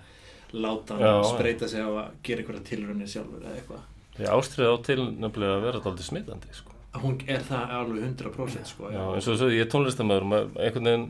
láta 0.53 0.95
hann 0.97 1.03
Já, 1.05 1.13
já. 1.19 1.29
spreita 1.35 1.69
sig 1.69 1.81
á 1.85 1.89
að 1.91 2.11
gera 2.27 2.43
einhverja 2.45 2.65
tilrunni 2.71 3.07
sjálfur 3.11 3.43
eða 3.45 3.57
eitthvað 3.61 3.87
Því 4.19 4.29
ástriða 4.35 4.71
á 4.75 4.77
til 4.89 4.99
nefnilega 5.23 5.57
að 5.59 5.65
vera 5.69 5.81
aldrei 5.87 6.07
smitandi 6.09 6.55
sko. 6.57 6.73
hún 6.99 7.19
er 7.31 7.43
það 7.47 7.75
alveg 7.79 8.07
100% 8.09 8.71
sko, 8.73 8.89
Já, 8.91 9.03
eins 9.15 9.29
og 9.29 9.53
ég 9.55 9.61
er 9.63 9.69
tónlistamöður 9.71 10.25
einhvern 10.59 10.89
veginn, 10.89 11.05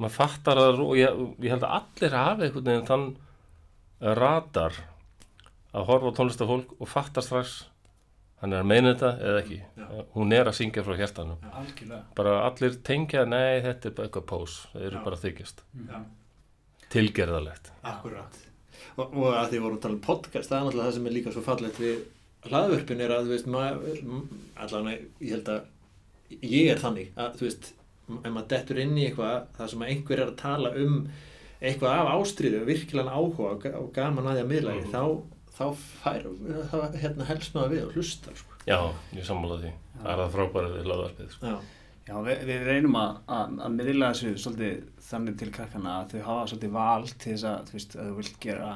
maður 0.00 0.14
fattar 0.16 0.56
það 0.62 0.80
og 0.86 0.94
ég, 0.96 1.18
ég 1.44 1.50
held 1.52 1.66
að 1.66 1.74
allir 1.80 2.14
hafi 2.16 2.46
einhvern 2.46 2.70
veginn 2.70 2.86
þann 2.88 3.08
radar 4.20 4.78
að 5.74 5.84
horfa 5.90 6.14
á 6.14 6.16
tónlistafólk 6.16 6.72
og 6.80 6.88
fattar 6.88 7.22
strax 7.26 7.58
hann 8.40 8.54
er 8.56 8.62
að 8.62 8.70
meina 8.70 8.94
þetta 8.94 9.10
eða 9.20 9.40
ekki 9.42 9.58
Já. 9.60 9.88
hún 10.16 10.32
er 10.32 10.48
að 10.48 10.56
syngja 10.56 10.84
frá 10.86 10.96
hjertanum 10.96 11.42
algjörlega 11.50 12.00
bara 12.16 12.38
allir 12.46 12.78
tengja, 12.88 13.26
nei 13.28 13.60
þetta 13.66 13.90
er 13.90 13.96
bara 13.98 14.08
eitthvað 14.08 14.28
pós, 14.32 14.54
þeir 14.72 14.86
eru 14.88 14.96
Já. 14.96 15.04
bara 15.04 15.20
þykjast 15.26 15.60
Já. 15.90 15.98
tilgerðalegt 16.94 17.70
Akkurat 17.82 18.40
og, 18.96 19.14
og 19.16 19.34
að 19.34 19.50
því 19.52 19.60
vorum 19.64 19.76
að 19.78 19.82
tala 19.86 19.94
um 19.94 20.00
podcast 20.00 20.50
það 20.50 20.58
er 20.58 20.64
náttúrulega 20.66 20.88
það 20.90 20.94
sem 20.98 21.06
er 21.06 21.16
líka 21.16 21.32
svo 21.34 21.42
fallegt 21.46 21.80
við 21.80 21.98
hlaðvörpin 22.50 23.00
er 23.04 23.10
að 23.16 23.26
þú 23.26 23.34
veist 23.34 23.46
maður, 23.46 23.98
allan 24.56 24.90
ég 25.20 25.34
held 25.34 25.48
að 25.48 26.38
ég 26.42 26.70
er 26.72 26.78
þannig 26.80 27.10
að 27.20 27.34
þú 27.40 27.46
veist 27.48 27.72
ef 28.10 28.30
maður 28.34 28.48
dettur 28.54 28.78
inn 28.82 28.96
í 28.98 29.04
eitthvað 29.08 29.42
það 29.58 29.68
sem 29.74 29.82
einhver 29.86 30.20
er 30.24 30.30
að 30.32 30.38
tala 30.40 30.70
um 30.80 30.94
eitthvað 31.60 31.98
af 32.00 32.08
ástríðu 32.16 32.62
virkilega 32.66 33.12
áhuga 33.12 33.50
og 33.52 33.60
ga- 33.62 33.76
og 33.78 33.90
gaman 33.94 34.26
að 34.30 34.38
því 34.38 34.44
að 34.44 34.50
miðla 34.54 34.72
því 34.78 34.84
Mhm. 34.86 34.94
þá, 34.94 35.02
þá 35.58 35.66
fær 36.02 36.22
þá 36.70 36.96
hérna 37.02 37.26
helst 37.28 37.54
maður 37.54 37.70
við 37.74 37.84
og 37.86 37.92
hlustar 37.98 38.34
sko. 38.40 38.56
já, 38.66 38.78
ég 39.14 39.24
sammála 39.28 39.60
því, 39.60 39.72
það 40.00 40.10
er 40.14 40.22
það 40.24 40.32
frábæra 40.36 40.72
við 40.72 40.88
hlaðvarpið 40.88 41.30
sko. 41.36 41.46
Já, 41.46 41.58
Já, 42.10 42.16
við, 42.26 42.40
við 42.48 42.62
reynum 42.66 42.96
að, 42.98 43.18
að, 43.30 43.58
að 43.62 43.74
miðla 43.76 44.06
þessu 44.10 44.30
svolítið 44.42 44.78
þannig 45.06 45.36
til 45.38 45.50
krakkana 45.54 45.92
að 46.00 46.14
þau 46.14 46.22
hafa 46.26 46.46
svolítið 46.50 46.72
val 46.74 47.04
til 47.12 47.34
þess 47.34 47.44
að 47.46 47.68
þú 47.68 47.76
veist, 47.76 47.92
að 47.94 48.08
þú 48.08 48.14
vilt 48.16 48.38
gera 48.42 48.70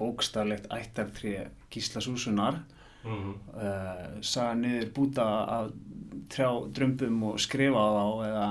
bókstaflegt 0.00 0.68
ættartré 0.72 1.34
Gísla 1.72 2.00
Súsunar 2.00 2.62
mm 3.04 3.18
-hmm. 3.18 3.34
uh, 3.54 4.22
saga 4.22 4.54
niður 4.54 4.92
búta 4.96 5.26
af 5.56 5.72
trjá 6.32 6.48
drömbum 6.72 7.22
og 7.22 7.40
skrifa 7.40 7.76
á 7.76 7.88
þá 7.92 8.06
eða, 8.28 8.46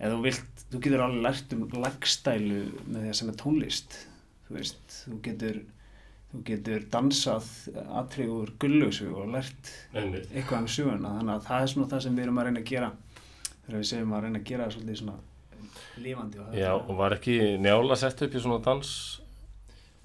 eða 0.00 0.14
þú 0.14 0.22
vilt, 0.22 0.64
þú 0.70 0.80
getur 0.80 1.04
alveg 1.04 1.22
lært 1.22 1.52
um 1.52 1.68
lagstælu 1.84 2.62
með 2.86 3.00
því 3.00 3.08
að 3.08 3.18
sem 3.20 3.28
er 3.28 3.36
tónlist 3.42 3.98
þú 4.48 4.54
veist, 4.58 4.86
þú 5.06 5.20
getur 5.22 5.62
þú 6.30 6.42
getur 6.44 6.84
dansað 6.90 7.46
atrið 8.00 8.34
úr 8.34 8.50
gullugsu 8.58 9.14
og 9.14 9.30
lært 9.34 9.70
Einmitt. 9.94 10.26
eitthvað 10.34 10.60
um 10.60 10.68
söguna 10.68 11.14
þannig 11.18 11.34
að 11.34 11.46
það 11.46 11.62
er 11.62 11.72
svona 11.72 11.90
það 11.92 12.02
sem 12.02 12.16
við 12.16 12.24
erum 12.24 12.38
að 12.38 12.44
reyna 12.44 12.60
að 12.60 12.70
gera 12.72 12.90
þegar 13.70 13.82
við 13.84 13.90
segjum 13.90 14.14
að 14.16 14.24
reyna 14.26 14.40
að 14.40 14.48
gera 14.50 14.66
það 14.66 14.76
svolítið 14.76 15.00
svona 15.00 15.18
lifandi 16.00 16.40
og 16.42 16.54
Já, 16.58 16.70
og 16.76 16.94
var 16.98 17.14
ekki 17.16 17.36
njála 17.62 17.96
sett 18.00 18.22
upp 18.26 18.34
í 18.34 18.42
svona 18.42 18.62
dans 18.64 18.92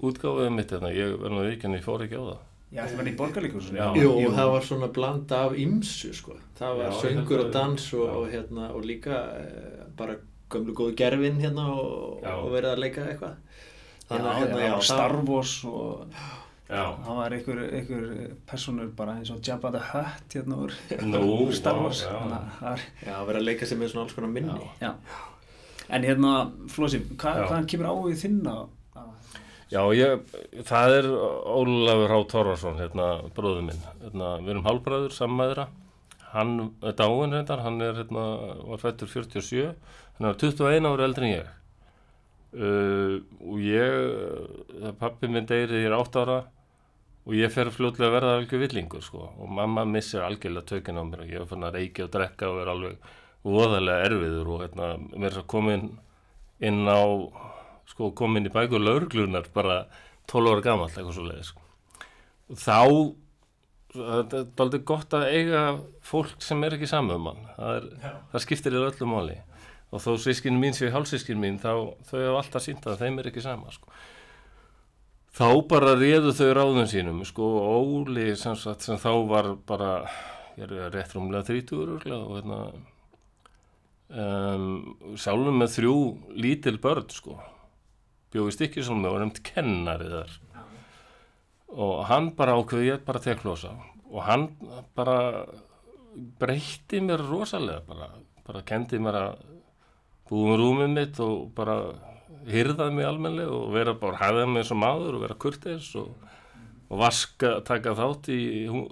útgáfið 0.06 0.52
mitt 0.52 0.74
hérna, 0.74 0.92
ég 0.94 1.24
nú 1.32 1.42
ekki 1.48 1.68
en 1.68 1.78
ég 1.78 1.84
fór 1.86 2.04
ekki 2.04 2.20
á 2.20 2.24
það. 2.26 2.40
Já, 2.76 2.82
það 2.82 2.96
var 2.98 3.08
í 3.08 3.12
borgarleikursunni 3.16 3.78
Já. 3.78 3.86
Jú, 4.02 4.10
það 4.34 4.48
var 4.52 4.64
svona 4.66 4.88
blanda 4.92 5.42
af 5.46 5.54
ymsu 5.62 6.10
sko. 6.14 6.34
það 6.58 6.80
var 6.80 6.88
Já, 6.90 6.96
söngur 7.04 7.42
og 7.44 7.52
dans 7.54 7.86
og, 7.94 8.08
og, 8.10 8.26
hérna, 8.32 8.70
og 8.74 8.84
líka 8.84 9.20
eh, 9.38 9.84
bara 9.96 10.16
gömlu 10.52 10.74
góðu 10.76 10.96
gerfin 10.98 11.38
hérna 11.40 11.68
og, 11.72 12.24
og 12.26 12.50
verið 12.52 12.72
að 12.72 12.82
leika 12.82 13.06
eitthvað. 13.06 13.38
Já, 13.38 14.10
þannig 14.10 14.26
já, 14.26 14.40
hérna, 14.40 14.58
já, 14.60 14.72
já, 14.74 14.82
Star 14.90 15.16
Wars 15.26 15.54
og 15.70 16.18
það 16.66 17.12
var 17.20 17.34
einhver, 17.36 17.60
einhver 17.78 18.06
personur 18.50 18.88
bara 18.98 19.14
eins 19.20 19.30
og 19.30 19.38
Jabba 19.46 19.70
the 19.74 19.82
Hutt 19.92 20.34
hérna 20.34 20.56
úr 20.64 20.72
Nú, 21.06 21.20
úr 21.46 21.52
Star 21.60 21.78
Wars 21.78 22.02
já. 22.02 22.16
Það 22.58 22.72
er, 22.72 22.86
já, 23.06 23.14
verið 23.28 23.40
að 23.40 23.46
leika 23.46 23.68
sem 23.70 23.78
með 23.78 23.92
svona 23.92 24.06
alls 24.06 24.16
konar 24.16 24.32
minni 24.34 24.70
já. 24.82 24.94
En 25.86 26.02
hérna, 26.02 26.32
Flósi, 26.72 26.98
hva, 27.14 27.36
Já. 27.36 27.44
hvaðan 27.46 27.68
kemur 27.70 27.92
áhugð 27.92 28.18
þinn 28.24 28.40
að 28.50 28.64
Já, 29.66 29.80
ég, 29.98 30.34
það 30.66 30.92
er 30.94 31.06
Ólafur 31.10 32.12
Há 32.12 32.18
Torfarsson, 32.30 32.76
hérna, 32.78 33.06
bróður 33.34 33.64
minn. 33.66 33.80
Hérna, 33.98 34.28
við 34.38 34.52
erum 34.52 34.66
hálfbræður, 34.68 35.14
sammæðra. 35.16 35.64
Hann 36.30 36.52
er 36.86 36.94
dáin 36.94 37.34
reyndar, 37.34 37.64
hann 37.64 37.82
er, 37.82 37.96
hérna, 37.98 38.26
var 38.70 38.78
fættur 38.78 39.10
47, 39.10 39.72
hann 40.20 40.28
er 40.30 40.38
21 40.38 40.86
ári 40.86 41.06
eldri 41.08 41.26
en 41.26 41.34
ég. 41.34 41.50
Uh, 42.56 43.16
og 43.42 43.58
ég, 43.66 44.92
pappi 45.02 45.26
minn 45.34 45.50
deyri, 45.50 45.82
ég 45.82 45.90
er 45.90 45.98
8 45.98 46.22
ára 46.22 46.38
og 47.26 47.34
ég 47.34 47.52
fer 47.52 47.72
fljótlega 47.74 48.08
að 48.08 48.16
verða 48.16 48.34
algjör 48.38 48.62
villingur, 48.62 49.02
sko. 49.02 49.28
Og 49.42 49.50
mamma 49.50 49.84
missir 49.88 50.22
algjörlega 50.22 50.68
tökinn 50.70 51.00
á 51.00 51.04
mér 51.04 51.24
og 51.24 51.32
ég 51.32 51.42
er 51.42 51.50
fann 51.50 51.66
að 51.66 51.78
reykja 51.80 52.06
og 52.06 52.12
drekka 52.14 52.50
og 52.52 52.62
er 52.62 52.72
alveg 52.72 53.12
voðalega 53.46 54.08
erfiður 54.08 54.52
og, 54.54 54.64
hérna, 54.64 54.90
mér 55.12 55.30
er 55.30 55.38
svo 55.38 55.46
komin 55.50 55.88
inn 56.62 56.86
á 56.86 57.02
sko 57.90 58.10
komin 58.18 58.48
í 58.48 58.52
bækur 58.54 58.82
lauruglunar 58.82 59.46
bara 59.54 59.84
12 60.30 60.54
ára 60.54 60.64
gamall 60.64 60.90
eitthvað 60.90 61.14
svo 61.18 61.26
leiðis 61.26 61.52
sko. 61.52 61.62
Og 62.50 62.62
þá 62.62 62.78
það 63.96 64.34
er 64.36 64.64
aldrei 64.64 64.82
gott 64.86 65.14
að 65.16 65.28
eiga 65.32 65.62
fólk 66.04 66.42
sem 66.44 66.64
er 66.66 66.76
ekki 66.76 66.88
saman 66.90 67.20
um 67.20 67.28
hann 67.30 67.44
það, 67.56 67.76
er, 67.76 68.16
það 68.32 68.44
skiptir 68.44 68.74
þér 68.74 68.88
öllu 68.90 69.08
máli 69.10 69.36
og 69.94 70.02
þó 70.02 70.10
sískinu 70.20 70.60
mín 70.60 70.76
séu 70.76 70.90
hálsískinu 70.92 71.40
mín 71.40 71.60
þá 71.62 71.70
þau 72.08 72.18
hafa 72.18 72.42
alltaf 72.42 72.64
sínt 72.64 72.86
að 72.90 73.04
þeim 73.04 73.20
er 73.22 73.30
ekki 73.30 73.44
sama 73.44 73.72
sko. 73.72 73.92
Þá 75.36 75.48
bara 75.68 75.96
réðu 75.98 76.32
þau 76.36 76.50
ráðum 76.56 76.88
sínum 76.88 77.24
sko 77.28 77.48
Óli 77.60 78.30
sem, 78.38 78.56
sagt, 78.56 78.86
sem 78.86 79.00
þá 79.00 79.10
var 79.28 79.50
bara 79.68 79.90
ég 80.56 80.70
er 80.70 80.92
rétt 80.94 81.12
rúmlega 81.12 81.44
30 81.50 81.82
örugglega, 81.82 82.22
og 82.24 82.38
hérna 82.38 82.60
um, 84.08 85.16
sjálfum 85.20 85.60
með 85.60 85.74
þrjú 85.74 85.96
lítil 86.40 86.78
börn 86.80 87.10
sko. 87.12 87.36
Bjóði 88.32 88.56
stikkisólmi 88.56 89.10
og 89.10 89.20
nefnt 89.20 89.42
kennari 89.46 90.08
þar. 90.10 90.32
Og 91.76 92.00
hann 92.08 92.32
bara 92.38 92.56
ákveði 92.56 92.88
ég 92.88 93.04
bara 93.04 93.20
tek 93.20 93.44
losa 93.44 93.74
og 94.06 94.22
hann 94.24 94.48
bara 94.96 95.44
breytti 96.40 97.00
mér 97.04 97.24
rosalega 97.26 97.82
bara, 97.88 98.08
bara 98.46 98.62
kendi 98.66 99.00
mér 99.02 99.18
að 99.20 99.40
búið 100.30 100.52
um 100.52 100.60
rúmið 100.60 100.92
mitt 100.94 101.18
og 101.22 101.50
bara 101.56 101.76
hyrðaði 102.50 102.94
mig 102.96 103.08
almennilega 103.08 103.56
og 103.56 103.74
vera 103.74 103.96
bara 103.98 104.20
hafðið 104.20 104.52
mig 104.54 104.66
sem 104.68 104.80
maður 104.80 105.18
og 105.18 105.26
vera 105.26 105.38
kurteis 105.46 105.90
og, 105.98 106.14
og 106.86 107.00
vaska, 107.00 107.56
taka 107.66 107.96
þátt 107.98 108.30
í 108.34 108.40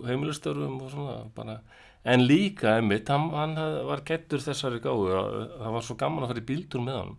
heimilistörfum 0.09 0.81
og 0.83 0.93
svona 0.95 1.19
bara 1.37 1.61
En 2.05 2.21
líka, 2.29 2.75
einmitt, 2.77 3.09
hann, 3.09 3.31
hann 3.33 3.57
var 3.89 4.03
gettur 4.05 4.43
þessari 4.45 4.77
gáðu 4.85 5.15
að 5.17 5.37
það 5.55 5.71
var 5.73 5.85
svo 5.87 5.95
gaman 6.03 6.27
að 6.27 6.35
fara 6.35 6.43
í 6.43 6.49
bíldur 6.51 6.83
með 6.85 6.99
hann 6.99 7.15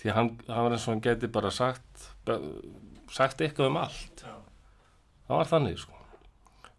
því 0.00 0.14
hann, 0.16 0.30
hann 0.48 0.66
var 0.66 0.74
eins 0.74 0.86
og 0.88 0.96
hann 0.96 1.02
geti 1.04 1.30
bara 1.30 1.52
sagt 1.54 2.08
sagt 3.14 3.44
eitthvað 3.44 3.70
um 3.70 3.78
allt. 3.80 4.24
Það 5.26 5.40
var 5.40 5.50
þannig 5.52 5.78
sko. 5.78 6.02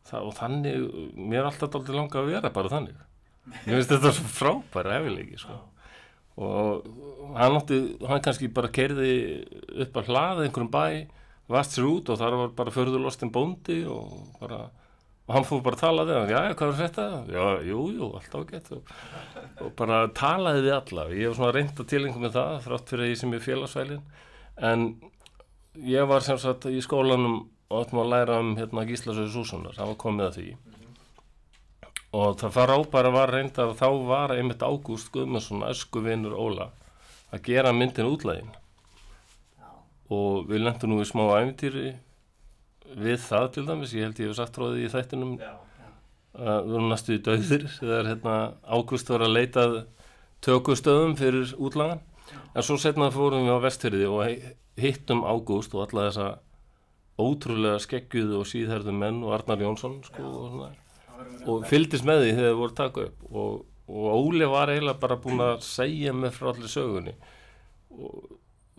Það, 0.07 0.27
og 0.27 0.35
þannig, 0.35 0.83
mér 1.15 1.39
er 1.39 1.49
alltaf 1.49 1.71
dálítið 1.71 1.97
langa 2.01 2.19
að 2.19 2.29
vera 2.33 2.51
bara 2.59 2.73
þannig. 2.75 2.99
Mér 3.47 3.77
finnst 3.77 3.93
þetta 3.95 4.13
svo 4.17 4.29
frábæra 4.35 4.99
hefileiki 4.99 5.39
sko 5.39 5.57
og 6.37 6.89
hann 7.37 7.57
átti, 7.57 7.77
hann 8.05 8.23
kannski 8.25 8.49
bara 8.53 8.69
kerði 8.73 9.13
upp 9.85 9.97
að 9.97 10.11
hlaða 10.11 10.43
einhverjum 10.45 10.73
bæ 10.73 11.07
vast 11.49 11.77
sér 11.77 11.87
út 11.87 12.11
og 12.11 12.19
þar 12.19 12.35
var 12.41 12.51
bara 12.57 12.73
förðurlostin 12.75 13.31
bóndi 13.33 13.79
og 13.89 14.35
bara 14.41 14.67
og 15.27 15.33
hann 15.35 15.47
fór 15.47 15.63
bara 15.63 15.75
að 15.75 15.81
tala 15.81 16.05
við 16.07 16.17
hann, 16.21 16.29
já, 16.31 16.53
hvað 16.55 16.69
er 16.69 16.77
þetta? 16.85 17.05
Já, 17.35 17.45
jú, 17.67 17.81
jú, 17.97 18.07
alltaf 18.15 18.45
gett 18.47 18.69
og, 18.71 18.93
og 19.65 19.73
bara 19.75 20.05
talaði 20.15 20.61
við 20.63 20.75
alla. 20.77 21.03
Ég 21.11 21.27
hef 21.27 21.35
svona 21.35 21.51
reynd 21.55 21.81
að 21.83 21.89
tilengja 21.91 22.21
með 22.23 22.37
það 22.37 22.53
þrátt 22.67 22.93
fyrir 22.93 23.11
ég 23.11 23.19
sem 23.19 23.35
er 23.35 23.43
félagsvælin 23.43 24.05
en 24.69 24.85
ég 25.83 26.07
var 26.07 26.23
sem 26.23 26.39
sagt 26.39 26.69
í 26.71 26.79
skólanum 26.83 27.41
og 27.67 27.83
ættum 27.83 27.99
að 28.05 28.13
læra 28.13 28.39
um 28.39 28.53
hérna 28.55 28.87
Gíslasöðu 28.87 29.33
Súsunar, 29.33 29.75
það 29.75 29.91
var 29.91 29.99
komið 30.05 30.27
að 30.29 30.37
því 30.39 30.47
og 32.15 32.37
það 32.39 32.53
fara 32.55 32.77
á 32.77 32.81
bara 32.91 33.11
var 33.11 33.31
reynd 33.35 33.57
að 33.59 33.73
þá 33.79 33.87
var 34.07 34.33
einmitt 34.37 34.63
Ágúst 34.63 35.11
Guðmundsson, 35.11 35.65
ösku 35.67 36.01
vinnur 36.05 36.37
Óla 36.39 36.69
að 37.33 37.41
gera 37.49 37.73
myndin 37.75 38.07
útlægin 38.07 38.53
og 40.15 40.45
við 40.47 40.61
lendum 40.63 40.93
nú 40.93 41.01
í 41.03 41.07
smá 41.09 41.25
æfintýri 41.41 41.89
við 42.95 43.17
það 43.25 43.47
til 43.57 43.65
dæmis, 43.67 43.91
ég 43.97 44.05
held 44.07 44.21
ég 44.23 44.29
hef 44.31 44.37
sagt 44.39 44.55
tróðið 44.55 44.85
í 44.85 44.91
þættinum 44.93 45.33
Já. 45.41 45.49
að 46.39 46.61
við 46.69 46.77
erum 46.77 46.89
næstu 46.93 47.17
í 47.17 47.21
döðir 47.25 47.65
þegar 47.75 48.07
hérna, 48.13 48.35
Ágúst 48.63 49.11
var 49.11 49.25
að 49.27 49.33
leita 49.35 49.65
tökustöðum 50.47 51.17
fyrir 51.19 51.51
útlagan 51.59 51.99
en 52.55 52.63
svo 52.63 52.77
setna 52.79 53.11
fórum 53.11 53.43
við 53.49 53.59
á 53.59 53.65
vestfyrði 53.67 54.07
og 54.07 54.23
hi- 54.29 54.53
hittum 54.79 55.25
Ágúst 55.27 55.75
og 55.75 55.83
alla 55.89 56.07
þessa 56.07 56.29
ótrúlega 57.19 57.81
skeggjuðu 57.83 58.39
og 58.39 58.47
síðherðu 58.47 58.93
menn 58.95 59.23
og 59.25 59.33
Arnar 59.35 59.59
Jónsson 59.65 59.99
sko, 60.07 60.23
og, 60.23 60.51
svona, 60.53 60.71
og 61.47 61.67
fylgdist 61.69 62.07
með 62.07 62.23
því 62.23 62.31
þegar 62.37 62.49
þið 62.51 62.57
voru 62.61 62.73
að 62.73 62.79
taka 62.81 63.05
upp. 63.07 63.27
Og, 63.31 63.59
og 63.87 64.07
Óli 64.17 64.49
var 64.51 64.71
eiginlega 64.73 65.01
bara 65.03 65.19
búin 65.23 65.43
að 65.45 65.61
segja 65.67 66.13
mig 66.15 66.33
frá 66.35 66.49
allir 66.53 66.71
sögunni. 66.71 67.13
Og 67.97 68.33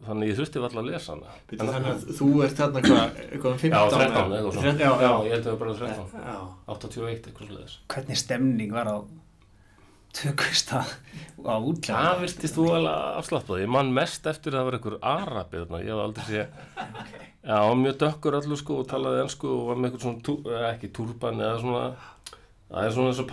þannig 0.07 0.33
ég 0.33 0.39
þurfti 0.39 0.61
alltaf 0.63 0.83
að 0.83 0.91
lesa 0.93 1.15
hana. 1.15 1.37
Býtu, 1.51 1.69
Þannig 1.69 1.93
að 1.93 2.03
þú 2.19 2.29
ert 2.47 2.59
þarna 2.63 2.83
hvað, 2.85 3.23
eitthvað 3.29 3.53
um 3.53 3.63
15 3.63 3.73
Já, 3.73 3.81
13 3.95 4.35
eitthvað 4.39 4.59
svona. 4.59 4.69
Já, 4.69 4.85
Já, 4.85 4.91
já, 5.03 5.13
ég 5.29 5.33
held 5.35 5.39
að 5.39 5.49
það 5.49 5.55
var 5.55 5.63
bara 5.65 5.79
13 5.79 6.29
já. 6.29 6.37
81 6.75 7.09
eitthvað 7.15 7.49
svo 7.49 7.57
leiðis 7.57 7.79
hvernig 7.95 8.21
stemning 8.23 8.77
var 8.77 8.93
á 8.93 8.97
tökust 10.19 10.71
að 10.75 10.93
á 11.45 11.55
útlæð 11.59 11.99
Það 11.99 12.21
virtist 12.23 12.57
þú 12.57 12.67
alveg 12.79 13.19
afslappað. 13.21 13.61
Ég 13.63 13.73
man 13.75 13.91
mest 13.95 14.29
eftir 14.31 14.55
að 14.55 14.59
það 14.61 14.69
var 14.69 14.77
einhver 14.79 14.97
arabi 15.13 15.61
þarna. 15.63 15.81
Ég 15.85 15.91
hef 15.93 16.05
aldrei 16.05 16.29
sé... 16.29 16.47
Já, 17.49 17.59
mjög 17.81 17.99
dökkur 18.03 18.37
allur 18.39 18.59
sko 18.61 18.79
og 18.83 18.89
talaði 18.91 19.21
ennsku 19.25 19.49
og 19.49 19.69
var 19.71 19.79
með 19.79 19.89
eitthvað 19.89 20.05
svona, 20.05 20.23
tú, 20.27 20.35
eh, 20.53 20.65
ekki 20.73 20.91
túrban 20.97 21.39
eða 21.41 21.61
svona, 21.63 21.85
það 22.69 22.85
er 22.85 22.95
svona 22.97 23.13
eins 23.13 23.23
og 23.23 23.33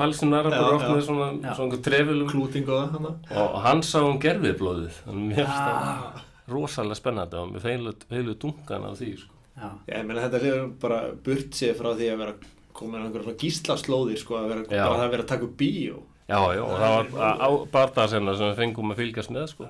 oft 0.71 0.85
já. 0.85 0.89
með 0.89 1.03
svona, 1.09 1.29
svona 1.43 1.65
einhver 1.65 1.83
trefilum 1.89 2.31
klúting 2.31 2.69
og 2.69 2.79
það 2.79 2.97
hana 2.97 3.13
og 3.43 3.59
hann 3.65 3.83
sá 3.83 3.99
um 4.01 4.19
gerfiðblóðið. 4.23 4.99
Þannig 5.05 5.29
mér 5.29 5.41
finnst 5.41 5.61
það 5.61 5.85
Já, 5.91 6.25
rosalega 6.55 6.99
spennandi 6.99 7.39
og 7.41 7.53
með 7.53 7.69
heilu 8.11 8.35
dungan 8.41 8.89
af 8.89 8.99
því 8.99 9.13
sko. 9.23 9.31
já, 9.55 9.69
ég 9.91 10.05
meina 10.07 10.25
þetta 10.27 10.41
er 10.41 10.67
bara 10.81 10.99
burt 11.25 11.55
sér 11.57 11.77
frá 11.77 11.93
því 11.93 12.11
að 12.11 12.21
vera 12.23 12.35
komin 12.75 12.99
að 13.01 13.07
einhverja 13.07 13.39
gíslaslóðir 13.43 14.19
sko 14.19 14.37
að 14.39 14.51
vera 14.51 14.67
bara 14.69 14.99
það 14.99 15.05
að 15.05 15.15
vera 15.15 15.25
að 15.25 15.31
taka 15.31 15.49
bíó 15.61 16.03
Já, 16.25 16.39
já, 16.57 16.61
og 16.65 16.79
það 16.81 17.11
var 17.13 17.37
á 17.37 17.49
bardaðsenna 17.69 18.33
sem 18.33 18.47
við 18.49 18.61
fengum 18.63 18.93
að 18.93 19.01
fylgjast 19.03 19.31
með 19.33 19.43
sko. 19.51 19.67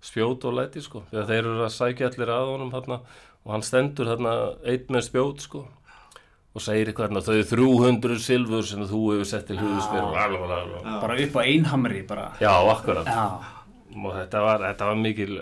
Spjót 0.00 0.46
og 0.48 0.54
læti 0.56 0.80
sko. 0.80 1.02
Þegar 1.10 1.26
þeir 1.28 1.40
eru 1.42 1.64
að 1.66 1.74
sækja 1.74 2.08
allir 2.08 2.32
að 2.32 2.52
honum 2.54 2.70
þarna 2.72 2.96
og 3.44 3.52
hann 3.52 3.64
stendur 3.66 4.08
þarna 4.08 4.32
einn 4.64 4.94
með 4.96 5.04
spjót 5.10 5.44
sko. 5.44 5.66
Og 6.50 6.62
segir 6.64 6.88
eitthvað 6.90 7.06
hérna, 7.12 7.20
þau 7.22 7.42
300 7.46 8.16
silfur 8.24 8.64
sem 8.66 8.80
þú 8.90 9.00
hefur 9.12 9.28
sett 9.30 9.46
til. 9.46 9.58
Já. 9.60 10.94
bara 11.00 11.18
upp 11.22 11.36
á 11.38 11.42
einhamri 11.46 12.00
bara 12.08 12.24
Já, 12.42 12.50
akkurat. 12.72 13.06
Já, 13.06 13.26
Og 13.90 14.14
þetta 14.14 14.40
var, 14.42 14.64
þetta 14.64 14.88
var 14.88 14.98
mikil, 14.98 15.36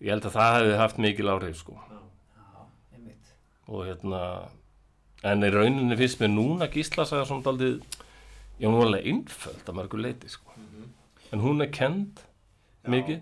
ég 0.00 0.10
held 0.12 0.28
að 0.28 0.36
það 0.36 0.54
hefði 0.56 0.76
haft 0.80 1.00
mikil 1.04 1.30
áhrif 1.32 1.56
sko. 1.60 1.78
einmitt 2.92 3.32
Og 3.68 3.86
hérna, 3.88 4.20
en 5.24 5.44
í 5.44 5.50
rauninni 5.52 5.96
finnst 6.00 6.20
mér 6.20 6.32
núna 6.32 6.68
gíslasaga 6.72 7.24
svona 7.28 7.44
daldið, 7.48 7.80
já, 8.60 8.68
var 8.68 8.86
alveg 8.86 9.08
einföld 9.12 9.64
að 9.68 9.78
mörgu 9.80 10.00
leiti 10.00 10.28
sko. 10.32 10.52
En 11.32 11.40
hún 11.44 11.60
er 11.64 11.72
kend 11.72 12.20
mikið. 12.86 13.20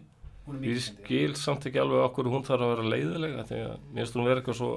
Ég 0.60 0.82
skil 0.84 1.34
samt 1.40 1.64
ekki 1.70 1.80
alveg 1.80 2.02
okkur 2.04 2.26
hún 2.28 2.42
þarf 2.44 2.66
að 2.66 2.74
vera 2.74 2.90
leiðilega 2.92 3.46
því 3.48 3.60
að 3.64 3.78
mér 3.94 4.02
finnst 4.02 4.18
hún 4.18 4.26
vera 4.28 4.42
eitthvað 4.42 4.58
svo 4.58 4.72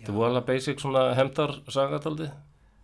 þetta 0.00 0.12
er 0.16 0.26
alveg 0.30 0.44
basic 0.50 0.82
svona 0.82 1.06
hemdar 1.18 1.54
sagataldið 1.68 2.34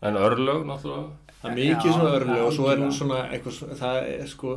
en 0.02 0.16
örlög 0.18 0.64
náttúrulega 0.66 1.36
það 1.42 1.50
er 1.50 1.58
mikið 1.58 1.90
Já, 1.90 1.94
svona 1.98 2.14
örlu 2.18 2.38
og 2.46 2.52
svo 2.56 2.64
er 2.70 2.72
algjörlega. 2.78 2.96
svona 2.98 3.20
eitthvað 3.34 3.76
það 3.82 4.00
er 4.14 4.26
sko 4.30 4.56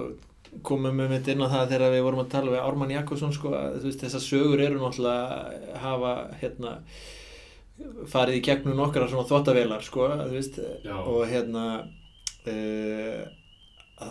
komum 0.64 1.02
við 1.02 1.10
mitt 1.12 1.28
inn 1.34 1.44
á 1.44 1.48
það 1.52 1.72
þegar 1.74 1.94
við 1.96 2.04
vorum 2.06 2.24
að 2.24 2.32
tala 2.32 2.52
við 2.54 2.64
Ármann 2.64 2.94
Jakobsson 2.96 3.34
sko 3.36 3.54
að 3.58 3.80
þú 3.82 3.90
veist 3.90 4.04
þessar 4.06 4.24
sögur 4.24 4.62
eru 4.64 4.80
náttúrulega 4.80 5.80
hafa 5.84 6.12
hérna 6.42 6.76
farið 8.08 8.38
í 8.40 8.44
gegnum 8.46 8.78
nokkra 8.80 9.08
svona 9.12 9.28
þvottavélar 9.28 9.84
sko 9.84 10.08
þú 10.14 10.30
veist 10.32 10.60
og 10.96 11.26
hérna 11.28 11.66
uh, 12.48 13.26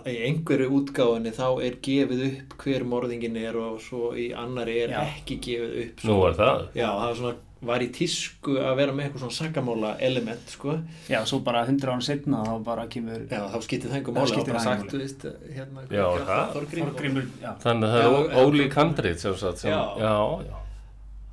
í 0.08 0.14
einhverju 0.26 0.68
útgáfinni 0.78 1.32
þá 1.36 1.46
er 1.64 1.78
gefið 1.84 2.22
upp 2.28 2.54
hver 2.64 2.84
morðingin 2.88 3.36
er 3.40 3.56
og 3.60 3.80
svo 3.84 4.12
í 4.16 4.30
annari 4.36 4.78
er 4.84 4.94
Já. 4.96 5.00
ekki 5.14 5.38
gefið 5.44 5.74
upp 5.86 6.04
nú 6.04 6.12
sko. 6.12 6.20
var 6.22 6.38
það 6.38 6.62
Já, 6.76 6.86
það 6.88 7.06
var 7.08 7.18
svona 7.22 7.34
var 7.66 7.82
í 7.84 7.88
tísku 7.94 8.56
að 8.60 8.74
vera 8.80 8.92
með 8.96 9.06
eitthvað 9.08 9.22
svona 9.24 9.36
sakamála 9.38 9.92
element 10.08 10.50
sko 10.54 10.74
Já, 11.10 11.20
svo 11.28 11.38
bara 11.46 11.64
hundra 11.68 11.94
án 11.96 12.02
setna 12.04 12.42
þá 12.46 12.52
bara 12.64 12.86
kemur 12.92 13.24
Já, 13.30 13.40
þá 13.52 13.56
skiptir 13.66 13.90
það 13.92 13.96
einhver 14.00 14.14
máli, 14.16 14.24
þá 14.26 14.34
skiptir 14.34 14.52
bara 14.54 14.64
það 14.64 14.82
sagt, 14.82 14.92
þú 14.94 15.00
veist, 15.04 15.24
hérna, 15.54 15.86
Já, 15.90 16.04
það- 16.24 16.52
Þorgrímur. 16.58 16.92
Þorgrímur, 16.94 17.30
já, 17.42 17.50
þannig 17.64 17.88
að 17.88 17.96
það 17.96 18.20
er 18.20 18.44
ólík 18.44 18.78
handrið 18.80 19.18
sem 19.24 19.34
sagt 19.44 19.58
sem, 19.64 19.70
Já. 19.70 19.82
já, 20.04 20.14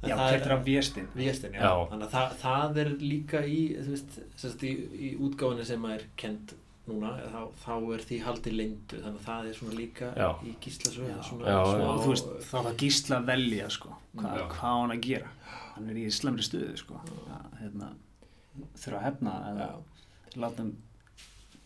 já, 0.07 0.15
það 0.17 0.33
er- 0.39 0.51
af 0.57 0.63
véstin 0.65 1.07
Véstin, 1.15 1.53
já. 1.53 1.61
Já. 1.61 1.73
Þannig 1.91 2.07
að 2.07 2.15
það, 2.15 2.35
það 2.41 2.77
er 2.85 2.89
líka 2.99 3.43
í, 3.45 3.61
þú 3.77 3.91
veist, 3.95 4.63
í, 4.63 4.73
í 5.09 5.11
útgáfinni 5.21 5.65
sem 5.65 5.85
er 5.85 6.01
kend 6.17 6.53
núna, 6.89 7.11
þá, 7.31 7.41
þá 7.61 7.73
er 7.95 8.03
því 8.09 8.19
haldið 8.25 8.55
lindu, 8.57 8.99
þannig 9.03 9.19
að 9.19 9.25
það 9.27 9.49
er 9.49 9.57
svona 9.59 9.75
líka 9.77 10.07
Já. 10.17 10.29
í 10.47 10.53
gíslasöðu, 10.63 11.09
Já. 11.11 11.19
svona 11.27 11.51
Já, 11.51 11.59
og 11.87 11.99
þú 12.01 12.13
veist, 12.13 12.31
þá 12.47 12.55
var 12.67 12.79
gísla 12.81 13.19
að 13.19 13.27
velja 13.31 13.67
sko, 13.75 13.91
hvað, 14.17 14.39
Já. 14.39 14.45
hvað 14.55 14.71
á 14.73 14.77
hann 14.81 14.95
að 14.95 15.03
gera? 15.05 15.33
Hann 15.75 15.91
er 15.91 15.99
í 16.01 16.05
slemri 16.11 16.45
stuðu 16.47 16.71
sko. 16.81 17.01
Að, 17.31 17.45
hérna, 17.61 17.91
þurfa 18.81 18.97
að 18.99 19.05
hefna 19.07 19.35
eða 19.51 19.69
láta 20.41 20.63
hann 20.65 20.73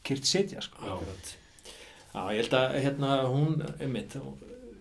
kyrt 0.05 0.29
sitja 0.29 0.61
sko. 0.61 0.83
Akkurat. 0.83 1.31
Já, 2.15 2.21
ég 2.31 2.43
held 2.43 2.57
að, 2.59 2.75
hérna, 2.85 3.13
hún, 3.31 3.55
einmitt, 3.79 4.13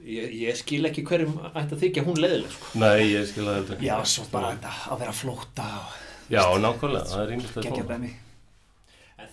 ég, 0.04 0.34
ég 0.42 0.58
skil 0.60 0.84
ekki 0.90 1.06
hverjum 1.08 1.38
ætti 1.54 1.74
að 1.78 1.80
þykja 1.86 2.04
hún 2.06 2.20
leiðileg, 2.20 2.52
sko. 2.58 2.74
nei, 2.82 3.06
ég 3.14 3.26
skil 3.30 3.46
að 3.48 3.62
þetta 3.62 3.86
já, 3.86 3.96
svo 4.12 4.26
bara 4.34 4.52
þetta 4.54 4.74
að 4.92 5.02
vera 5.02 5.16
flóta 5.16 5.70
og 5.80 5.96
já, 6.34 6.42
nákvæmlega, 6.60 7.08
það 7.10 7.24
er 7.24 7.34
En 7.34 7.42
Men, 7.42 7.48
það 7.54 8.23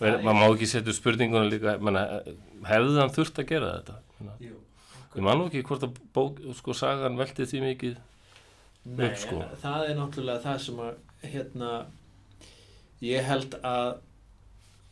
maður 0.01 0.37
má 0.39 0.45
ekki 0.49 0.67
setja 0.71 0.89
upp 0.91 0.97
spurninguna 0.97 1.49
líka 1.51 1.77
menna, 1.83 2.03
hefði 2.67 2.99
hann 2.99 3.13
þurft 3.15 3.39
að 3.43 3.49
gera 3.53 3.71
þetta 3.79 3.97
Menna, 4.19 4.35
Jú. 4.41 4.55
ég 5.15 5.23
man 5.25 5.37
nú 5.41 5.47
ekki 5.49 5.63
hvort 5.67 5.83
að 5.87 5.97
bók, 6.15 6.39
sko, 6.57 6.73
sagan 6.77 7.17
velti 7.19 7.45
því 7.49 7.61
mikið 7.67 7.97
Nei, 8.85 9.07
upp, 9.11 9.17
sko. 9.21 9.41
en 9.45 9.59
það 9.61 9.89
er 9.89 9.99
náttúrulega 9.99 10.41
það 10.45 10.61
sem 10.65 10.79
að 10.81 10.95
hérna 11.35 11.71
ég 13.01 13.23
held 13.27 13.55
að 13.65 13.91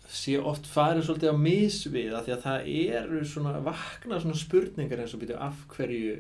sé 0.10 0.36
oft 0.42 0.66
farið 0.66 1.04
svolítið 1.06 1.34
á 1.34 1.38
misvið 1.38 2.14
af 2.18 2.26
því 2.26 2.34
að 2.36 2.46
það 2.46 2.70
eru 2.98 3.20
svona 3.30 3.60
vakna 3.66 4.18
svona 4.22 4.38
spurningar 4.42 5.04
eins 5.04 5.14
og 5.14 5.22
byrju 5.22 5.38
af 5.46 5.60
hverju 5.76 6.16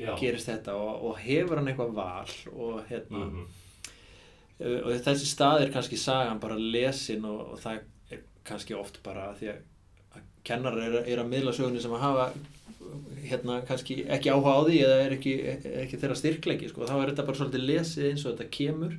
já, 0.00 0.14
gerist 0.20 0.48
þetta 0.48 0.76
og, 0.80 1.02
og 1.10 1.18
hefur 1.20 1.60
hann 1.60 1.68
eitthvað 1.68 1.92
val 1.96 2.32
og 2.54 2.78
hérna 2.88 3.24
Mhm. 3.28 3.44
uh, 4.60 4.78
og 4.86 4.94
þessi 5.04 5.28
stað 5.28 5.66
er 5.66 5.72
kannski 5.74 5.96
sagan 6.00 6.40
bara 6.40 6.56
lesin 6.56 7.24
og, 7.28 7.52
og 7.52 7.60
það 7.60 7.82
kannski 8.48 8.76
oft 8.78 9.00
bara 9.04 9.30
því 9.38 9.52
að, 9.54 9.62
kennarar 10.46 10.84
er, 10.84 10.98
er 11.08 11.22
að 11.22 11.30
miðla 11.32 11.54
sögunni 11.56 11.82
sem 11.82 11.94
að 11.96 12.04
hafa 12.04 12.28
hérna 13.24 13.58
kannski 13.66 14.02
ekki 14.12 14.32
áhuga 14.32 14.54
á 14.54 14.60
því 14.66 14.78
eða 14.84 14.96
er 15.02 15.16
ekki, 15.16 15.34
er 15.50 15.68
ekki 15.84 16.00
þeirra 16.02 16.18
styrkleiki 16.20 16.70
sko. 16.70 16.88
þá 16.88 16.96
er 16.98 17.12
þetta 17.12 17.26
bara 17.28 17.40
svolítið 17.40 17.68
lesið 17.70 18.08
eins 18.10 18.24
og 18.24 18.34
þetta 18.34 18.56
kemur. 18.58 18.96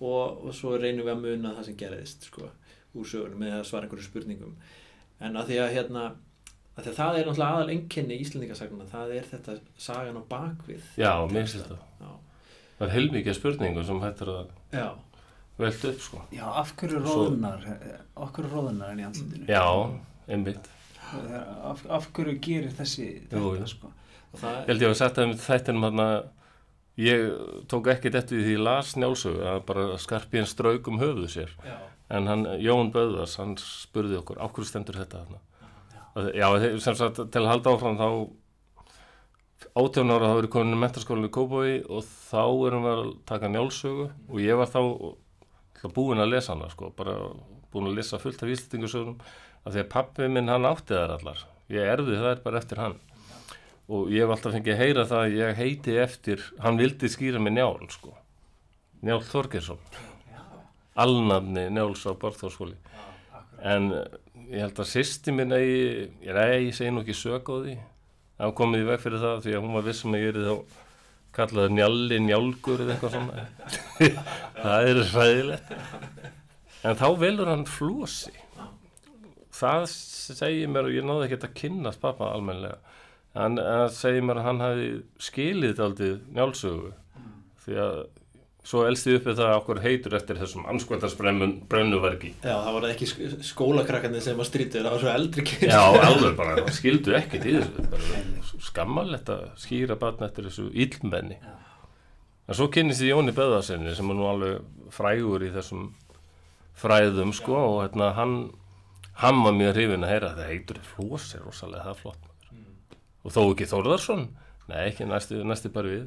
Og, 0.00 0.44
og 0.46 0.52
svo 0.54 0.76
reynum 0.78 1.06
við 1.06 1.14
að 1.14 1.22
muna 1.24 1.54
það 1.56 1.68
sem 1.68 1.78
gerðist 1.80 2.28
sko, 2.28 2.50
úr 2.94 3.08
sögunum 3.08 3.40
með 3.42 3.56
að 3.58 3.68
svara 3.70 3.88
einhverju 3.88 4.06
spurningum. 4.06 4.52
En 5.20 5.36
að 5.40 5.50
því 5.50 5.62
að 5.64 5.72
hérna 5.74 6.04
að 6.80 6.86
því 6.86 6.92
að 6.92 6.98
það 6.98 7.18
er 7.18 7.28
náttúrulega 7.28 7.56
aðal 7.56 7.74
enginni 7.74 8.18
íslendingasagnuna 8.24 8.88
það 8.90 9.14
er 9.16 9.28
þetta 9.30 9.56
sagan 9.80 10.20
á 10.20 10.22
bakvið 10.30 10.90
já, 11.00 11.12
mér 11.30 11.44
finnst 11.44 11.58
þetta. 11.60 11.78
Já, 12.00 12.10
það 12.78 12.86
er 12.86 12.94
heilmikið 12.94 13.38
spurningu 13.38 13.84
sem 13.86 14.02
hættir 14.04 14.32
að 14.32 14.52
já, 14.72 14.86
velta 15.62 15.88
upp 15.92 16.00
sko. 16.04 16.22
Já, 16.34 16.44
af 16.62 16.72
hverju 16.80 17.00
róðnar 17.04 17.64
af 18.16 18.32
hverju 18.36 18.50
róðnar 18.52 18.90
hann 18.92 19.00
í 19.02 19.06
andlutinu 19.08 19.46
já, 19.50 19.64
einmitt. 20.28 20.68
Af, 21.70 21.84
af 21.90 22.10
hverju 22.16 22.36
gerir 22.44 22.74
þessi 22.78 23.06
Jú, 23.30 23.38
jú. 23.40 23.54
þetta 23.56 23.70
sko? 23.74 23.92
Og 24.32 24.38
það 24.44 24.58
Ég 24.60 24.68
held 24.70 24.84
ég 24.86 24.92
að 24.94 24.98
setja 25.00 25.24
um 25.26 25.32
þættinum 25.44 25.86
hann 25.88 26.02
ég 27.00 27.24
tók 27.72 27.88
ekkert 27.94 28.18
eftir 28.20 28.42
því 28.44 28.56
ég 28.58 28.62
las 28.66 28.92
njálsögu 28.98 29.46
að 29.54 29.62
bara 29.70 29.86
skarpi 29.98 30.38
en 30.42 30.46
strauk 30.50 30.86
um 30.92 30.98
höfuðu 31.00 31.30
sér. 31.32 31.54
Já, 31.66 31.76
en 32.10 32.26
hann, 32.30 32.44
Jón 32.62 32.90
Böðvars, 32.94 33.36
hann 33.40 33.56
spurði 33.58 34.18
okkur 34.20 34.38
á 34.42 34.46
hverju 34.50 34.68
stendur 34.68 34.98
þetta 35.00 35.24
þarna? 35.24 35.40
Já, 36.34 36.46
þe- 36.58 36.78
sem 36.82 36.94
sagt 36.98 37.20
til 37.30 37.42
að 37.44 37.50
halda 37.54 37.74
áfram 37.74 37.98
þá 37.98 38.08
18 39.78 40.10
ára 40.10 40.28
þá 40.30 40.36
verið 40.40 40.50
komin 40.54 40.74
í 40.74 40.80
mentaskólan 40.80 41.28
í 41.28 41.32
Kópói 41.34 41.74
og 41.86 42.02
þá 42.30 42.42
erum 42.68 42.86
við 42.86 42.94
að 42.96 43.10
taka 43.28 43.50
njálsögu 43.52 44.06
og 44.30 44.38
ég 44.42 44.58
var 44.58 44.70
þá 44.72 44.80
ætla, 45.80 45.92
búinn 45.96 46.22
að 46.22 46.34
lesa 46.34 46.54
hana 46.54 46.70
sko, 46.72 46.92
bara 46.96 47.16
búinn 47.72 47.90
að 47.90 48.00
lesa 48.00 48.20
fullt 48.20 48.42
af 48.44 48.52
íslendingasögunum 48.52 49.16
af 49.64 49.72
því 49.72 49.82
að 49.82 49.92
pappi 49.92 50.28
minn 50.28 50.52
hann 50.52 50.68
átti 50.68 50.96
þær 50.96 51.16
allar. 51.16 51.46
Ég 51.70 51.88
erði 51.94 52.18
þær 52.20 52.44
bara 52.44 52.60
eftir 52.60 52.80
hann. 52.82 52.98
Og 53.90 54.12
ég 54.14 54.22
hef 54.22 54.34
alltaf 54.36 54.54
fengið 54.54 54.76
að 54.76 54.82
heyra 54.84 55.06
það 55.10 55.24
að 55.24 55.36
ég 55.38 55.58
heiti 55.58 55.96
eftir, 55.98 56.44
hann 56.62 56.78
vildi 56.78 57.10
skýra 57.10 57.42
mig 57.42 57.56
njál 57.56 57.80
sko, 57.90 58.14
njál 59.02 59.22
Þorgeirsson. 59.26 59.80
Alnafni 61.00 61.68
njáls 61.72 62.04
á 62.06 62.12
Barþórskóli 62.18 62.76
en 63.62 63.92
eh, 63.92 64.18
ég 64.50 64.64
held 64.64 64.78
að 64.80 64.90
sýsti 64.90 65.34
minn 65.34 65.54
eigi, 65.54 66.08
ég, 66.24 66.36
nei, 66.36 66.68
ég 66.68 66.76
segi 66.76 66.92
nú 66.94 67.04
ekki 67.04 67.16
sök 67.16 67.50
á 67.52 67.54
því. 67.60 67.74
Það 68.40 68.54
komið 68.60 68.82
í 68.82 68.86
veg 68.88 69.02
fyrir 69.02 69.22
það 69.22 69.42
því 69.44 69.56
að 69.56 69.64
hún 69.66 69.76
var 69.76 69.86
vissum 69.86 70.16
að 70.16 70.24
ég 70.24 70.30
er 70.32 70.46
þá 70.46 70.54
kallaður 71.36 71.74
njalli 71.76 72.20
njálgur 72.26 72.84
eða 72.84 72.94
eitthvað 72.96 73.16
svona. 73.16 73.48
Það 74.62 74.92
er 74.92 75.02
hræðilegt. 75.14 75.74
En 76.80 76.96
þá 76.96 77.08
velur 77.20 77.50
hann 77.50 77.66
flósi 77.68 78.32
það 79.60 79.86
segir 79.90 80.70
mér 80.72 80.88
og 80.88 80.94
ég 80.94 81.06
náði 81.06 81.26
ekki 81.26 81.40
að 81.48 81.58
kynnast 81.58 82.00
pappa 82.02 82.30
almennilega 82.34 82.78
en 83.40 83.58
það 83.60 83.84
segir 83.94 84.24
mér 84.26 84.40
að 84.40 84.46
hann 84.48 84.62
hafi 84.64 84.86
skilið 85.22 85.82
aldrei 85.84 86.14
njálsögu. 86.34 86.88
Því 87.62 87.76
að 87.84 87.98
svo 88.70 88.84
elsti 88.86 89.16
uppi 89.18 89.32
það 89.34 89.52
okkur 89.58 89.80
heitur 89.82 90.14
eftir 90.18 90.38
þessum 90.38 90.66
anskotarsbrennuverki 90.70 92.30
já, 92.44 92.52
það 92.54 92.74
var 92.76 92.86
ekki 92.90 93.08
sk- 93.10 93.40
skólakrakkarnir 93.50 94.22
sem 94.24 94.38
var 94.38 94.46
strítur, 94.48 94.84
það 94.86 94.94
var 94.94 95.02
svo 95.04 95.10
eldri 95.14 95.44
kynnt 95.48 95.72
Já, 95.72 95.80
alveg 96.10 96.36
bara, 96.38 96.54
það 96.60 96.76
skildu 96.76 97.16
ekkert 97.18 97.48
í 97.50 97.56
þessu. 97.56 97.86
Bara 97.90 98.62
skammalegt 98.70 99.32
að 99.34 99.42
skýra 99.64 99.96
batn 100.00 100.26
eftir 100.28 100.46
þessu 100.46 100.68
illmenni. 100.84 101.40
En 102.50 102.58
svo 102.58 102.66
kynnist 102.72 103.02
ég 103.06 103.12
Jóni 103.14 103.34
Böðarsinni 103.36 103.92
sem 103.94 104.10
er 104.10 104.18
nú 104.18 104.26
alveg 104.30 104.60
frægur 104.94 105.44
í 105.46 105.50
þessum 105.54 105.88
fræðum 106.80 107.34
sko 107.36 107.56
og 107.58 107.76
hérna 107.84 108.12
hann 108.16 108.36
hann 109.20 109.42
var 109.44 109.52
mjög 109.56 109.74
hrifin 109.76 110.06
að 110.06 110.12
heyra 110.14 110.30
það 110.38 110.48
heitur 110.54 110.78
er 110.80 111.42
rosalega 111.44 111.82
það 111.84 111.92
er 111.92 111.98
flott 112.00 112.22
maður. 112.24 112.96
og 113.26 113.34
þó 113.34 113.40
ekki 113.52 113.66
Þórðarsson 113.70 114.22
nei 114.70 114.78
ekki 114.86 115.06
næstu, 115.10 115.42
næstu 115.44 115.70
bara 115.74 115.90
við 115.92 116.06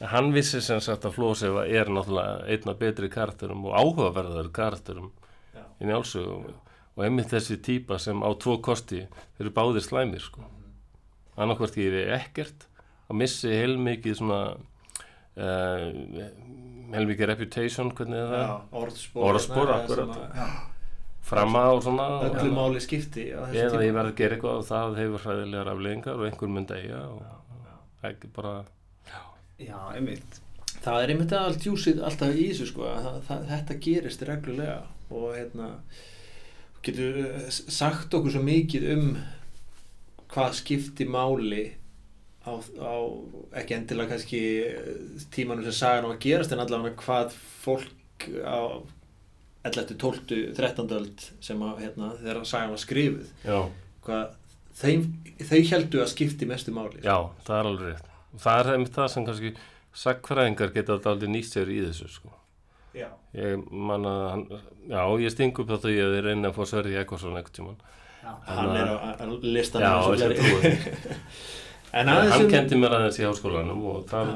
hann 0.00 0.32
vissi 0.34 0.60
sem 0.64 0.80
sagt 0.82 1.06
að 1.06 1.16
Flósi 1.18 1.48
er 1.48 1.90
náttúrulega 1.92 2.44
einn 2.50 2.70
af 2.72 2.78
betri 2.80 3.10
karakterum 3.12 3.66
og 3.68 3.76
áhugaverðar 3.78 4.50
karakterum 4.54 5.12
Já. 5.54 5.62
í 5.80 5.88
njálsögum 5.88 6.48
og 6.94 7.04
einmitt 7.04 7.30
þessi 7.32 7.58
típa 7.62 7.98
sem 8.02 8.22
á 8.22 8.30
tvo 8.38 8.58
kosti 8.62 9.04
eru 9.40 9.50
báðir 9.54 9.82
slæmir 9.82 10.22
sko. 10.22 10.44
Annarkvort 11.34 11.78
ég 11.78 11.94
er 12.04 12.14
ekkert 12.18 12.68
og 13.08 13.18
missi 13.18 13.50
heilmikið 13.50 14.20
svona 14.20 14.40
uh, 14.54 15.88
heilmikið 16.94 17.30
reputation 17.32 17.90
hvernig 17.94 18.20
er 18.20 18.30
það? 18.30 18.44
Já, 18.44 18.54
orðspor 18.82 19.28
Orðspor, 19.32 19.74
akkurat. 19.78 20.14
að 20.14 20.54
fram 21.24 21.56
á 21.56 21.66
svona 21.80 22.06
Öllu 22.28 22.52
máli 22.54 22.82
skipti 22.84 23.30
á 23.32 23.48
þessu 23.48 23.64
eða 23.64 23.84
ég 23.86 23.96
verð 23.96 24.12
að 24.12 24.18
gera 24.20 24.36
eitthvað 24.36 24.60
og 24.60 24.66
það 24.68 24.98
hefur 25.00 25.26
hræðilegar 25.26 25.70
afleðingar 25.72 26.18
og 26.20 26.26
einhver 26.28 26.52
myndi 26.52 26.80
eiga 26.82 27.02
og 27.08 28.08
ekki 28.10 28.30
bara 28.36 28.54
Já, 29.60 29.78
einmitt. 29.94 30.40
Það 30.84 31.02
er 31.02 31.12
einmitt 31.14 31.32
allt 31.38 31.62
djúsið 31.62 32.02
alltaf 32.04 32.34
í 32.34 32.48
þessu 32.50 32.66
sko 32.72 32.88
að 32.90 33.22
þetta 33.50 33.78
gerist 33.86 34.24
reglulega 34.26 34.82
og 35.14 35.30
hérna 35.36 35.70
getur 36.84 37.20
eh, 37.22 37.48
sagt 37.50 38.14
okkur 38.14 38.34
svo 38.34 38.42
mikið 38.44 38.86
um 38.94 39.08
hvað 40.34 40.56
skipti 40.58 41.06
máli 41.08 41.64
á, 42.44 42.52
á 42.58 42.94
ekki 43.60 43.76
endilega 43.78 44.12
kannski 44.12 44.42
eh, 44.66 44.92
tímanum 45.34 45.64
sem 45.68 45.78
sagan 45.78 46.08
á 46.08 46.12
að 46.12 46.22
gerast 46.26 46.54
en 46.54 46.64
allavega 46.64 46.98
hvað 47.04 47.36
fólk 47.64 48.28
á 48.44 48.82
11. 49.64 49.94
12. 49.96 50.40
13. 50.58 50.90
öld 50.92 51.28
sem 51.40 51.62
að 51.64 51.84
hérna, 51.86 52.10
þegar 52.20 52.42
sagan 52.48 52.74
var 52.74 52.82
skrifuð 52.82 53.30
já, 53.46 53.60
hvað 54.04 54.34
þeim, 54.76 55.06
þau 55.40 55.62
heldu 55.70 56.02
að 56.02 56.10
skipti 56.12 56.50
mestu 56.50 56.74
máli 56.76 57.00
já, 57.00 57.16
það 57.46 57.60
er 57.60 57.70
alveg 57.70 57.94
rétt 57.94 58.13
og 58.34 58.42
það 58.42 58.60
er 58.60 58.72
einmitt 58.74 58.96
það 58.96 59.10
sem 59.12 59.26
kannski 59.28 59.52
sagfræðingar 60.04 60.72
geta 60.74 60.98
aldrei 60.98 61.30
nýtt 61.30 61.52
sér 61.52 61.70
í 61.70 61.80
þessu 61.86 62.10
sko. 62.10 62.32
Já. 62.94 63.08
ég 63.34 63.58
man 63.74 64.06
að 64.06 64.20
hann, 64.30 64.42
já, 64.86 65.00
ég 65.24 65.32
sting 65.34 65.56
upp 65.58 65.70
því 65.82 65.94
að 65.98 66.12
þið 66.14 66.20
reyna 66.28 66.50
að 66.52 66.58
fá 66.58 66.68
Sverri 66.70 66.98
Ekvarsson 67.00 67.34
einhvern 67.34 67.56
tíman 67.56 67.80
Já, 68.22 68.34
hann 68.46 68.76
er 68.78 68.92
á 68.94 69.26
listanum 69.42 70.14
já, 70.14 70.28
ég 70.30 70.84
en 71.98 72.10
hann 72.12 72.20
aðeins 72.20 72.44
um 72.44 72.52
kendi 72.52 72.78
mér 72.78 72.94
aðeins 73.00 73.18
í 73.18 73.26
háskólanum 73.26 73.82
og 73.90 74.06
það 74.12 74.30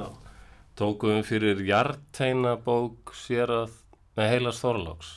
tókum 0.78 1.16
við 1.16 1.24
fyrir 1.26 1.62
Jarteina 1.66 2.56
bók 2.62 3.14
sér 3.18 3.50
að, 3.50 3.78
nei, 4.18 4.26
Heilas 4.30 4.60
Þorláks. 4.62 5.14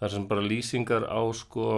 Þar 0.00 0.12
sem 0.12 0.26
bara 0.28 0.44
lýsingar 0.44 1.06
á 1.08 1.22
sko 1.36 1.68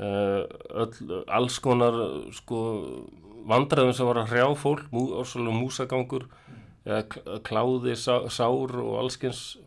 uh, 0.00 0.42
öll, 0.84 1.20
alls 1.28 1.58
konar 1.60 1.98
sko 2.36 2.60
vandræðum 3.48 3.94
sem 3.96 4.08
var 4.08 4.22
að 4.22 4.34
hrjá 4.34 4.46
fólk, 4.58 4.86
mú, 4.94 5.06
orsalega 5.20 5.56
músagangur 5.56 6.28
eða 6.86 7.40
kláði, 7.46 7.96
sá, 7.98 8.26
sár 8.32 8.76
og 8.80 8.94
allskins 9.02 9.58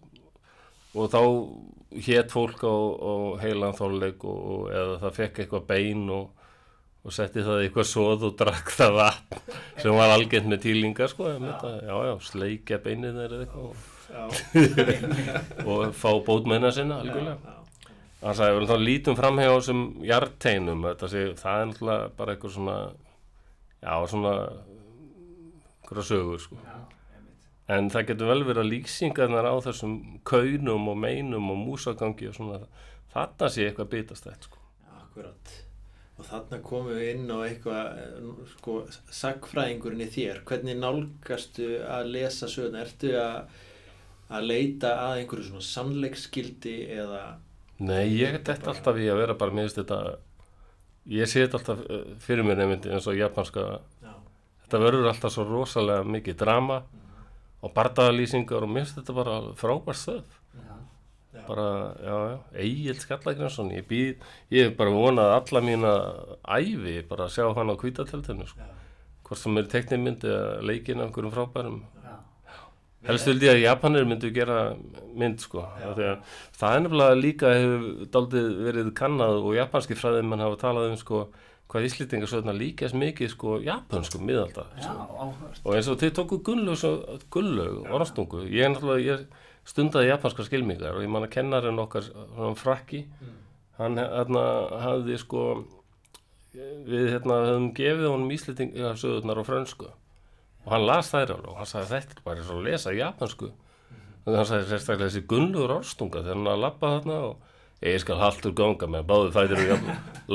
og 0.93 1.09
þá 1.13 1.21
hétt 2.07 2.33
fólk 2.33 2.63
á, 2.65 2.73
á 2.73 3.13
heilan 3.43 3.75
þorleik 3.77 4.23
og, 4.25 4.39
og 4.55 4.71
eða 4.73 4.97
það 5.03 5.19
fekk 5.19 5.43
eitthvað 5.43 5.67
bein 5.69 6.03
og, 6.13 6.29
og 7.03 7.15
setti 7.15 7.45
það 7.45 7.65
eitthvað 7.65 7.89
svoð 7.89 8.27
og 8.29 8.37
drakk 8.39 8.73
það 8.73 8.97
vatn 8.99 9.41
sem 9.81 9.97
var 9.97 10.13
algjörn 10.15 10.49
með 10.53 10.63
tílingar 10.67 11.11
sko, 11.11 11.29
já, 11.29 11.37
þetta, 11.41 11.73
já, 11.81 11.95
já, 12.09 12.13
sleikja 12.29 12.81
beinið 12.85 13.19
þeir 13.19 13.35
eða 13.37 13.47
eitthvað 13.47 13.67
og, 13.69 13.83
og 15.73 15.93
fá 15.97 16.09
bótmenna 16.25 16.71
sinna 16.73 17.01
algjörlega. 17.01 17.59
Hann 18.23 18.37
sagði, 18.37 18.59
við 18.63 18.83
lítum 18.85 19.17
framhjá 19.19 19.49
þessum 19.51 19.81
jarteinum, 20.07 20.85
það 20.95 21.15
er 21.17 21.33
náttúrulega 21.67 22.11
bara 22.15 22.35
eitthvað 22.35 22.53
svona, 22.55 22.77
já, 23.83 23.95
svona, 24.07 24.33
einhverja 25.83 26.07
sögur, 26.09 26.39
sko. 26.41 26.57
já. 26.63 26.79
En 27.71 27.87
það 27.91 28.09
getur 28.09 28.27
vel 28.27 28.41
verið 28.43 28.61
að 28.63 28.71
lýsingarnar 28.73 29.47
á 29.47 29.55
þessum 29.63 29.93
kaunum 30.27 30.89
og 30.91 30.97
meinum 30.99 31.51
og 31.53 31.61
músagangi 31.61 32.27
og 32.27 32.35
svona, 32.35 32.57
þarna 33.13 33.49
sé 33.51 33.67
eitthvað 33.69 33.91
bitastætt, 33.93 34.49
sko. 34.49 34.59
Akkurat. 34.97 35.53
Og 36.19 36.27
þarna 36.27 36.59
komum 36.65 36.91
við 36.93 37.07
inn 37.13 37.31
á 37.31 37.37
eitthvað, 37.45 38.01
eh, 38.01 38.41
sko, 38.57 38.75
sagfræðingurinn 39.19 40.03
í 40.03 40.09
þér. 40.11 40.43
Hvernig 40.49 40.77
nálgastu 40.81 41.69
að 41.87 42.11
lesa 42.17 42.51
söguna? 42.51 42.83
Ertu 42.83 43.15
að, 43.17 43.55
að 44.29 44.49
leita 44.51 44.93
að 45.07 45.21
einhverju 45.21 45.47
svona 45.47 45.69
sannleiksskildi 45.69 46.75
eða... 46.99 47.23
Nei, 47.79 48.05
ég 48.11 48.35
er 48.35 48.43
þetta 48.43 48.75
alltaf 48.75 48.99
í 48.99 49.07
að 49.09 49.23
vera 49.23 49.39
bara, 49.39 49.55
mér 49.55 49.69
finnst 49.69 49.81
þetta, 49.81 50.01
ég 51.11 51.27
sé 51.27 51.43
þetta 51.43 51.59
alltaf 51.59 51.81
eh, 51.89 52.03
fyrir 52.23 52.45
mér 52.47 52.61
nefndi 52.61 52.91
eins 52.93 53.07
og 53.09 53.17
japanska, 53.17 53.65
Já. 54.03 54.13
þetta 54.65 54.83
verður 54.83 55.09
alltaf 55.11 55.33
svo 55.35 55.45
rosalega 55.47 56.05
mikið 56.07 56.37
drama 56.39 56.83
og 57.63 57.73
bardagalýsingar 57.75 58.63
og 58.65 58.71
mér 58.71 58.85
finnst 58.85 58.99
þetta 59.01 59.15
bara 59.17 59.35
frábært 59.59 59.99
stöð. 59.99 60.37
Já. 60.53 60.75
Já. 61.33 61.41
bara, 61.47 61.67
já, 61.97 62.15
já, 62.29 62.37
Egil 62.61 62.99
Skallagrinsson 63.01 63.71
ég 63.73 63.87
býð, 63.89 64.21
ég 64.53 64.69
hef 64.69 64.77
bara 64.77 64.93
vonað 64.93 65.33
alla 65.39 65.61
mína 65.65 65.93
ævi 66.45 67.01
bara 67.09 67.25
að 67.25 67.35
sjá 67.37 67.47
hann 67.57 67.73
á 67.73 67.75
kvítateltinu 67.79 68.47
sko. 68.47 68.69
Hvort 69.23 69.39
sem 69.39 69.57
er 69.57 69.69
teknimynd 69.71 70.23
eða 70.27 70.61
leikin 70.67 70.99
af 70.99 71.07
einhverjum 71.07 71.33
frábærum. 71.33 71.81
Helst 73.07 73.29
vildi 73.29 73.47
ég 73.49 73.57
að 73.57 73.63
Japanir 73.65 74.07
myndu 74.07 74.31
gera 74.33 74.59
mynd 75.13 75.41
sko, 75.43 75.65
það 75.77 76.75
er 76.75 76.83
nefnilega 76.85 77.19
líka 77.19 77.53
hefur 77.53 77.87
daldið 78.13 78.49
verið 78.67 78.91
kannað 78.97 79.39
og 79.41 79.55
japanski 79.57 79.97
fræðimenn 79.99 80.43
hafa 80.43 80.59
talað 80.63 80.91
um 80.91 80.99
sko, 80.99 81.23
hvað 81.71 81.87
Íslendingarsöðna 81.89 82.55
líkast 82.57 82.97
mikið 82.97 83.31
sko 83.33 83.59
japansku 83.63 84.21
miðalda 84.21 84.67
áhört. 84.79 85.61
og 85.63 85.77
eins 85.77 85.89
og 85.89 85.99
þið 86.01 86.15
tóku 86.19 86.41
gullög, 86.45 87.23
gullög 87.33 87.87
orðstungu, 87.89 88.43
ég 88.49 88.67
er 88.67 88.73
náttúrulega 88.73 89.07
ég 89.07 89.25
stundaði 89.67 90.11
japanska 90.11 90.45
skilmingar 90.47 90.97
og 90.97 91.05
ég 91.05 91.11
man 91.11 91.25
að 91.25 91.33
kennarinn 91.37 91.81
okkar, 91.81 92.09
svona 92.35 92.59
frakki 92.59 93.05
hann 93.79 93.97
hérna 93.97 94.43
hafði 94.83 95.17
sko 95.21 95.43
við 96.53 97.09
hérna 97.15 97.39
höfum 97.47 97.69
gefið 97.77 98.09
honum 98.11 98.33
íslendingasöðunar 98.35 99.41
á 99.41 99.43
frönsku 99.47 99.89
og 100.63 100.69
hann 100.71 100.85
las 100.87 101.09
þær 101.11 101.33
alveg 101.37 101.49
og 101.51 101.57
hann 101.59 101.69
sagði 101.69 101.89
þetta 101.93 102.17
er 102.17 102.23
bara 102.27 102.39
eins 102.41 102.51
og 102.53 102.59
að 102.59 102.67
lesa 102.69 102.93
japansku 102.95 103.49
og 104.23 104.37
hann 104.37 104.47
sagði 104.47 104.69
sérstaklega 104.71 105.09
þessi 105.09 105.25
gunnlugur 105.33 105.75
orðstunga 105.79 106.23
þegar 106.23 106.37
hann 106.39 106.51
að 106.53 106.63
lappa 106.63 106.93
þarna 106.97 107.17
og 107.27 107.49
ég 107.83 107.99
skal 107.99 108.19
haltur 108.21 108.55
ganga 108.55 108.87
með 108.87 109.07
báðið 109.09 109.33
fætur 109.35 109.63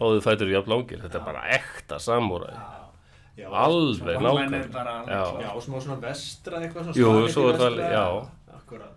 báðið 0.00 0.24
fætur 0.24 0.50
jafn 0.50 0.72
langir. 0.74 1.02
Þetta 1.04 1.20
er 1.20 1.26
bara 1.28 1.44
ekta 1.54 2.00
samúræði. 2.02 2.58
Já. 3.38 3.46
alveg 3.54 4.16
Online 4.18 4.48
nákvæm 4.50 4.72
bara... 4.74 4.94
Já. 5.06 5.20
Já, 5.44 5.50
og 5.54 5.62
smá 5.62 5.76
svona 5.78 6.00
vestra 6.02 6.58
eitthvað 6.58 6.88
svona 6.88 6.96
er 7.52 7.60
það- 7.60 7.76
vestra. 7.78 8.88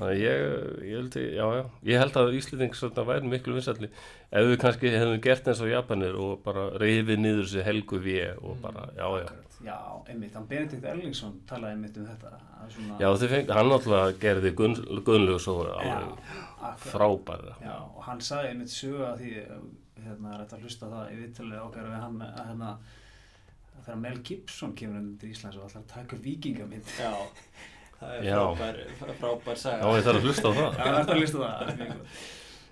Þannig 0.00 0.14
að 0.14 0.20
ég, 0.22 0.42
ég 0.88 0.96
held, 0.96 1.16
já, 1.20 1.46
já, 1.58 1.62
ég 1.90 1.98
held 2.00 2.14
að 2.16 2.30
Íslending 2.38 2.76
svona 2.78 3.02
væri 3.04 3.28
miklu 3.28 3.52
vinsælli 3.58 3.90
ef 3.90 4.46
við 4.48 4.56
kannski 4.62 4.92
hefðum 4.94 5.20
gert 5.26 5.50
eins 5.50 5.60
og 5.60 5.68
Japanir 5.68 6.16
og 6.16 6.38
bara 6.46 6.70
reyfið 6.80 7.20
niður 7.20 7.50
sér 7.50 7.66
helgu 7.66 8.00
við 8.00 8.38
og 8.40 8.56
bara, 8.62 8.86
já, 8.96 9.04
já. 9.20 9.28
Já, 9.64 9.76
einmitt. 10.08 10.32
Hann 10.34 10.46
Benedikt 10.48 10.84
Erlingsson 10.88 11.34
talaði 11.48 11.76
einmitt 11.76 11.98
um 12.00 12.06
þetta. 12.08 12.30
Svona, 12.72 12.96
Já, 13.02 13.08
þið 13.20 13.32
fengt, 13.34 13.50
hann 13.56 13.68
náttúrulega 13.68 14.14
gerði 14.22 14.52
gunn, 14.56 14.76
gunnlegu 15.04 15.40
svo 15.42 15.56
alveg 15.66 16.30
frábæra. 16.80 17.56
Já, 17.60 17.74
og 17.84 18.00
hann 18.06 18.22
sagði 18.24 18.54
einmitt 18.54 18.72
sögu 18.72 19.04
að 19.04 19.20
því, 19.20 19.34
hérna, 20.06 20.32
er 20.34 20.42
þetta 20.44 20.56
að 20.58 20.64
hlusta 20.64 20.90
það 20.94 21.12
í 21.12 21.20
viðtalið 21.20 21.62
okkar 21.66 21.88
við 21.90 21.98
hann, 22.06 22.18
að 22.24 22.42
hérna, 22.50 22.72
að 23.76 23.84
þegar 23.84 24.00
Mel 24.06 24.16
Gibson 24.30 24.74
kemur 24.80 25.00
inn 25.02 25.14
til 25.20 25.30
Íslands 25.34 25.60
og 25.60 25.86
taka 25.92 26.16
upp 26.16 26.24
vikingamynd. 26.24 26.92
Já, 27.00 27.12
það 28.00 28.12
er 28.16 28.28
Já. 28.30 28.36
frábær, 28.56 28.82
frábær 29.20 29.56
Já, 29.56 29.62
saga. 29.66 29.96
ég 29.96 30.06
þarf 30.08 30.20
að 30.22 30.28
hlusta 30.28 30.48
á 30.48 30.52
það. 30.56 30.68
Já, 30.70 30.84
það 30.84 31.00
er 31.00 31.14
að 31.14 31.20
hlusta 31.20 31.40
á 31.40 31.42
það. 31.44 31.72
það. 31.80 31.88
er. 31.88 31.96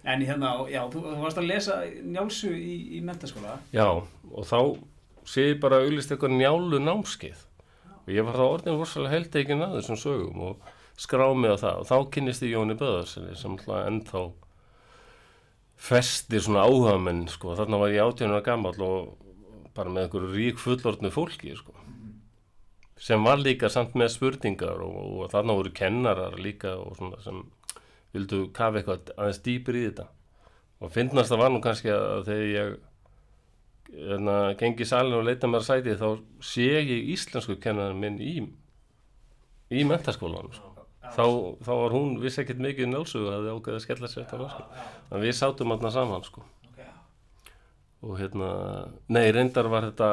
En 0.09 0.23
hérna, 0.25 0.51
já, 0.71 0.83
þú, 0.89 1.01
þú 1.05 1.17
varst 1.21 1.41
að 1.43 1.49
lesa 1.51 1.75
njálsu 2.07 2.53
í, 2.55 2.75
í 2.97 3.01
mentaskóla. 3.05 3.59
Já, 3.75 3.89
og 3.99 4.47
þá 4.49 4.61
sé 5.29 5.51
ég 5.51 5.61
bara 5.63 5.83
auðlist 5.85 6.13
eitthvað 6.15 6.37
njálu 6.39 6.81
námskeið. 6.83 7.45
Og 8.07 8.13
ég 8.17 8.25
var 8.25 8.39
þá 8.41 8.45
orðin 8.47 8.81
vorsalega 8.81 9.15
heldeikin 9.15 9.65
að 9.67 9.79
þessum 9.79 10.01
sögum 10.01 10.45
og 10.49 10.69
skrá 10.99 11.27
mig 11.37 11.53
á 11.53 11.57
það. 11.61 11.81
Og 11.83 11.89
þá 11.91 11.97
kynnist 12.15 12.45
ég 12.47 12.55
Jóni 12.57 12.77
Böðarsinni 12.79 13.37
sem 13.37 13.57
alltaf 13.59 13.83
ennþá 13.85 14.23
festir 15.79 16.43
svona 16.43 16.65
áhuga 16.67 16.97
menn 16.99 17.27
sko, 17.31 17.55
þarna 17.55 17.79
var 17.79 17.93
ég 17.95 18.03
átjónunar 18.03 18.43
gammal 18.47 18.75
og 18.83 19.13
bara 19.77 19.93
með 19.93 20.09
einhverju 20.09 20.31
rík 20.35 20.59
fullorðnu 20.59 21.13
fólki 21.15 21.55
sko. 21.55 21.77
Sem 22.99 23.23
var 23.23 23.39
líka 23.39 23.71
samt 23.71 23.95
með 23.95 24.11
spurningar 24.17 24.81
og, 24.83 24.97
og 25.23 25.31
þarna 25.31 25.55
voru 25.55 25.71
kennarar 25.77 26.35
líka 26.41 26.75
og 26.81 26.97
svona 26.99 27.21
sem 27.23 27.45
vildu 28.17 28.49
kafa 28.57 28.81
eitthvað 28.81 29.13
aðeins 29.15 29.43
dýpir 29.45 29.79
í 29.79 29.85
þetta. 29.87 30.09
Og 30.83 30.91
finnast 30.95 31.31
það 31.31 31.43
var 31.45 31.53
nú 31.55 31.63
kannski 31.63 31.93
að 31.95 32.25
þegar 32.27 32.51
ég 32.57 32.75
gengi 34.61 34.85
í 34.85 34.89
salin 34.89 35.17
og 35.17 35.27
leita 35.27 35.49
mér 35.49 35.63
að 35.63 35.69
sæti 35.71 35.97
þá 35.99 36.09
sé 36.45 36.67
ég 36.77 37.13
íslensku 37.15 37.57
kennarinn 37.63 38.01
minn 38.03 38.19
í 38.21 38.35
í 39.69 39.85
mentaskólanum 39.89 40.53
sko. 40.55 40.69
Þá, 41.09 41.25
þá 41.65 41.73
var 41.73 41.95
hún, 41.95 42.17
vissi 42.21 42.43
ekkert 42.43 42.61
mikið 42.61 42.91
njálsugu 42.91 43.31
að 43.33 43.47
þið 43.47 43.55
ágæði 43.55 43.77
að 43.79 43.85
skella 43.85 44.11
sér 44.11 44.25
þetta 44.25 44.41
námskeið. 44.43 44.87
En 45.09 45.23
við 45.25 45.37
sátum 45.39 45.75
aðna 45.75 45.93
saman 45.95 46.27
sko. 46.27 46.45
Og 48.05 48.19
hérna, 48.21 48.49
nei, 49.11 49.25
reyndar 49.35 49.71
var 49.73 49.89
þetta, 49.89 50.11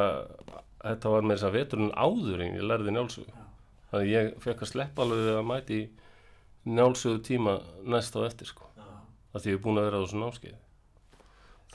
þetta 0.81 1.11
var 1.13 1.27
með 1.27 1.35
þess 1.35 1.47
að 1.49 1.57
veturinn 1.59 1.91
áður 1.93 2.45
en 2.45 2.55
ég 2.57 2.65
lærði 2.65 2.95
njálsugu. 2.95 3.43
Þannig 3.91 4.05
að 4.07 4.13
ég 4.13 4.31
fekk 4.45 4.63
að 4.63 4.71
sleppa 4.71 5.05
alveg 5.05 5.31
að 5.35 5.49
mæti 5.51 5.81
í 5.81 5.89
njálsugu 6.75 7.21
tíma 7.27 7.59
næst 7.85 8.15
á 8.17 8.25
eftir 8.25 8.49
sko. 8.49 8.71
Það 9.33 9.43
því 9.43 9.51
ég 9.51 9.59
er 9.59 9.63
búin 9.67 9.81
að 9.81 9.89
vera 9.89 9.99
á 9.99 10.03
þessu 10.05 10.21
námskeið. 10.23 10.57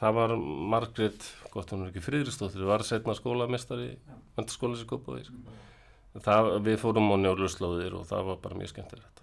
Það 0.00 0.14
var 0.16 0.32
Margrét, 0.72 1.26
gott 1.52 1.72
hún 1.74 1.84
er 1.84 1.90
ekki 1.90 2.00
friðristóttir, 2.04 2.62
var 2.64 2.84
setna 2.88 3.12
skólamestari, 3.18 3.90
mentaskóla 4.38 4.78
sér 4.80 4.88
kópaði. 4.88 5.26
Sko. 5.28 5.56
Það, 6.24 6.48
við 6.66 6.78
fórum 6.80 7.10
á 7.12 7.16
njáluslóðir 7.20 7.98
og 8.00 8.06
það 8.08 8.30
var 8.30 8.38
bara 8.46 8.56
mjög 8.58 8.72
skemmtilegt. 8.72 9.20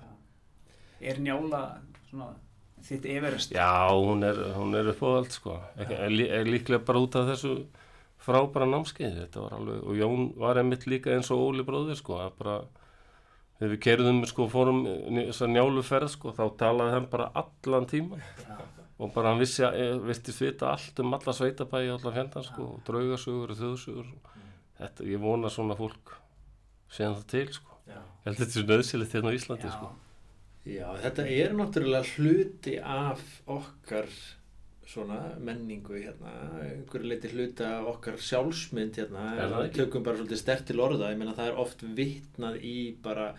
Er 1.02 1.18
njála 1.22 1.64
svona 2.12 2.30
þitt 2.88 3.08
everest? 3.10 3.52
Já, 3.58 3.90
hún 3.92 4.22
er, 4.24 4.38
hún 4.56 4.78
er 4.78 4.92
upp 4.94 5.02
á 5.04 5.10
allt 5.18 5.34
sko. 5.36 5.58
Er, 5.82 6.08
lí- 6.14 6.30
líklega 6.48 6.86
bara 6.86 7.02
út 7.04 7.18
af 7.20 7.28
þessu 7.34 7.56
frábæra 8.24 8.70
námskeið. 8.70 9.18
Þetta 9.26 9.44
var 9.48 9.58
alveg, 9.58 9.82
og 9.84 9.98
Jón 10.00 10.30
var 10.40 10.62
einmitt 10.62 10.86
líka 10.90 11.12
eins 11.18 11.34
og 11.34 11.42
Óli 11.50 11.66
bróðir 11.68 11.98
sko. 12.00 12.22
Það 12.22 12.38
bara, 12.40 12.56
þegar 13.58 13.74
við 13.74 13.84
kerðum 13.90 14.24
sko, 14.30 14.48
fórum 14.54 14.86
þessar 14.86 15.52
njáluferð 15.58 16.14
sko, 16.14 16.34
þá 16.38 16.44
talaði 16.62 16.96
hann 17.00 17.10
bara 17.12 17.32
allan 17.44 17.90
tíman. 17.90 18.24
Og 19.00 19.12
bara 19.14 19.30
hann 19.34 19.40
vissi, 19.42 19.62
að- 19.62 20.02
virtist 20.08 20.42
vita 20.42 20.72
allt 20.74 21.00
um 21.04 21.14
alla 21.14 21.34
sveitabæi, 21.38 21.84
allar 21.94 22.16
fjendan 22.16 22.44
sko, 22.48 22.64
og 22.76 22.80
draugasögur 22.88 23.52
og 23.54 23.60
þjóðsögur. 23.60 24.08
Þetta, 24.80 25.06
ég 25.06 25.20
vona 25.22 25.50
svona 25.54 25.76
fólk 25.78 26.16
séðan 26.90 27.20
það 27.20 27.28
til 27.34 27.48
sko. 27.54 27.78
Já. 27.88 28.00
Ég 28.02 28.26
held 28.26 28.38
að 28.38 28.44
þetta 28.46 28.60
er 28.64 28.68
nöðsilegt 28.72 29.14
hérna 29.18 29.30
á 29.32 29.38
Íslandi 29.38 29.72
sko. 29.76 29.92
Já, 30.68 30.88
þetta 31.06 31.28
er 31.32 31.54
náttúrulega 31.56 32.10
hluti 32.18 32.74
af 32.84 33.22
okkar 33.48 34.10
svona 34.88 35.20
menningu 35.44 35.98
hérna, 36.00 36.32
einhverju 36.64 37.08
leiti 37.12 37.30
hluti 37.34 37.64
af 37.68 37.86
okkar 37.94 38.18
sjálfsmynd 38.24 38.96
hérna, 39.00 39.24
við 39.68 39.74
tökum 39.76 40.04
bara 40.04 40.18
svolítið 40.20 40.40
stert 40.42 40.66
til 40.70 40.80
orða, 40.80 41.10
ég 41.12 41.18
meina 41.20 41.34
það 41.36 41.50
er 41.52 41.58
oft 41.64 41.82
vitnað 41.98 42.60
í 42.64 42.76
bara, 43.04 43.34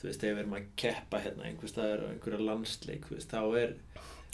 þú 0.00 0.08
veist, 0.08 0.24
ef 0.24 0.32
við 0.34 0.40
erum 0.42 0.56
að 0.56 0.68
keppa 0.80 1.20
hérna, 1.20 1.44
einhvers 1.50 1.74
staðar, 1.74 2.04
á 2.04 2.10
einhverja 2.14 2.40
landsleik, 2.46 3.04
þú 3.08 3.18
veist, 3.18 3.32
þá 3.34 3.58
er, 3.60 3.74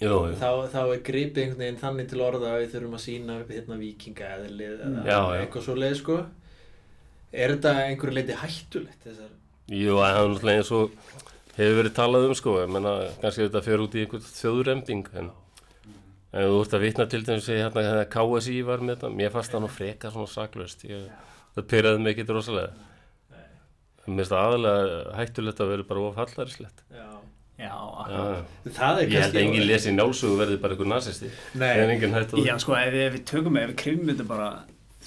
Jú, 0.03 0.15
jú. 0.27 0.33
þá, 0.41 0.49
þá 0.73 0.81
er 0.83 1.03
gripið 1.07 1.43
einhvern 1.45 1.61
veginn 1.63 1.79
þannig 1.79 2.09
til 2.11 2.23
orða 2.27 2.49
að 2.55 2.65
við 2.65 2.73
þurfum 2.75 2.97
að 2.99 3.03
sína 3.05 3.37
hérna 3.47 3.77
vikingaeðlið 3.79 4.73
eða 4.75 5.05
Já, 5.07 5.19
já. 5.19 5.37
eitthvað 5.45 5.67
svo 5.69 5.77
leið, 5.79 5.95
sko. 6.01 6.17
Er 7.35 7.55
þetta 7.55 7.75
einhverju 7.85 8.17
leiti 8.19 8.39
hættulegt, 8.41 8.99
þessar? 9.07 9.31
Jú, 9.71 9.95
það 10.01 10.19
er 10.19 10.29
náttúrulega 10.33 10.61
eins 10.61 10.73
og 10.75 10.99
hefur 11.55 11.79
verið 11.79 11.95
talað 11.97 12.27
um 12.29 12.35
sko, 12.39 12.57
ég 12.61 12.75
menna 12.75 12.93
kannski 13.23 13.47
þetta 13.47 13.63
fer 13.65 13.85
út 13.85 13.95
í 13.95 14.03
einhvern 14.05 14.27
þjóðrembing 14.27 15.07
en, 15.23 15.31
en 16.35 16.49
þú 16.51 16.59
ert 16.65 16.77
að 16.77 16.85
vitna 16.89 17.07
til 17.15 17.23
þess 17.27 17.49
að 17.55 17.61
hérna 17.63 17.87
hérna 17.87 18.05
KSI 18.17 18.59
var 18.67 18.83
með 18.83 18.97
þetta, 18.99 19.13
mér 19.23 19.33
fannst 19.35 19.55
það 19.55 19.65
nú 19.65 19.71
freka 19.73 20.11
svona 20.11 20.33
saklaust, 20.35 20.85
ég, 20.91 21.07
það 21.55 21.69
pyrraði 21.71 22.03
mig 22.03 22.19
ekki 22.19 22.35
rosalega. 22.35 22.75
Mér 24.05 24.19
finnst 24.19 24.35
það 24.35 24.49
aðalega 24.51 25.19
hættulegt 25.23 25.63
að 25.65 25.71
vera 25.73 25.89
bara 25.89 26.07
of 26.11 26.19
hallarislegt. 26.21 26.83
Já. 26.93 27.07
Já. 27.59 27.71
Það 28.75 29.01
er 29.01 29.13
ég 29.13 29.21
held 29.23 29.37
að 29.37 29.43
enginn 29.45 29.67
lesi 29.69 29.93
nálsugu 29.95 30.39
verði 30.41 30.57
bara 30.63 30.75
einhver 30.75 30.91
nazisti. 30.91 31.31
Nei. 31.61 31.69
Er 31.71 31.93
Já, 32.43 32.55
sko, 32.59 32.75
ef 32.79 32.91
við, 32.95 33.05
ef 33.07 33.15
við 33.15 33.25
tökum, 33.31 33.59
ef 33.61 33.69
við 33.71 33.77
krifum 33.85 34.11
þetta 34.11 34.27
bara, 34.27 34.49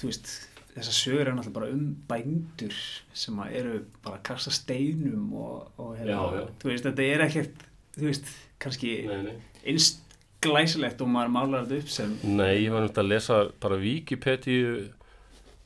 þú 0.00 0.08
veist, 0.08 0.30
þessar 0.72 0.96
sögur 0.96 1.28
er 1.28 1.36
náttúrulega 1.36 1.58
bara 1.58 1.70
um 1.74 1.86
bændur 2.08 2.76
sem 3.12 3.40
að 3.44 3.56
eru 3.60 3.78
bara 4.04 4.16
að 4.16 4.26
kasta 4.30 4.54
steinum 4.54 5.32
og, 5.36 5.70
og 5.76 5.94
hérna, 5.98 6.16
Já, 6.16 6.38
já. 6.40 6.44
þú 6.62 6.72
veist, 6.72 6.88
þetta 6.88 7.08
er 7.12 7.24
ekkert, 7.28 7.64
þú 7.98 8.06
veist, 8.08 8.34
kannski 8.64 8.92
Nei, 9.08 9.16
nei. 9.28 9.36
einst 9.74 10.04
glæsilegt 10.44 11.02
og 11.02 11.10
maður 11.10 11.34
málar 11.34 11.66
þetta 11.66 11.82
upp 11.82 11.92
sem, 11.92 12.14
Nei, 12.22 12.52
ég 12.62 12.72
var 12.72 12.84
náttúrulega 12.86 13.04
að 13.04 13.12
lesa 13.12 13.38
bara 13.60 13.80
Wikipedia 13.82 14.76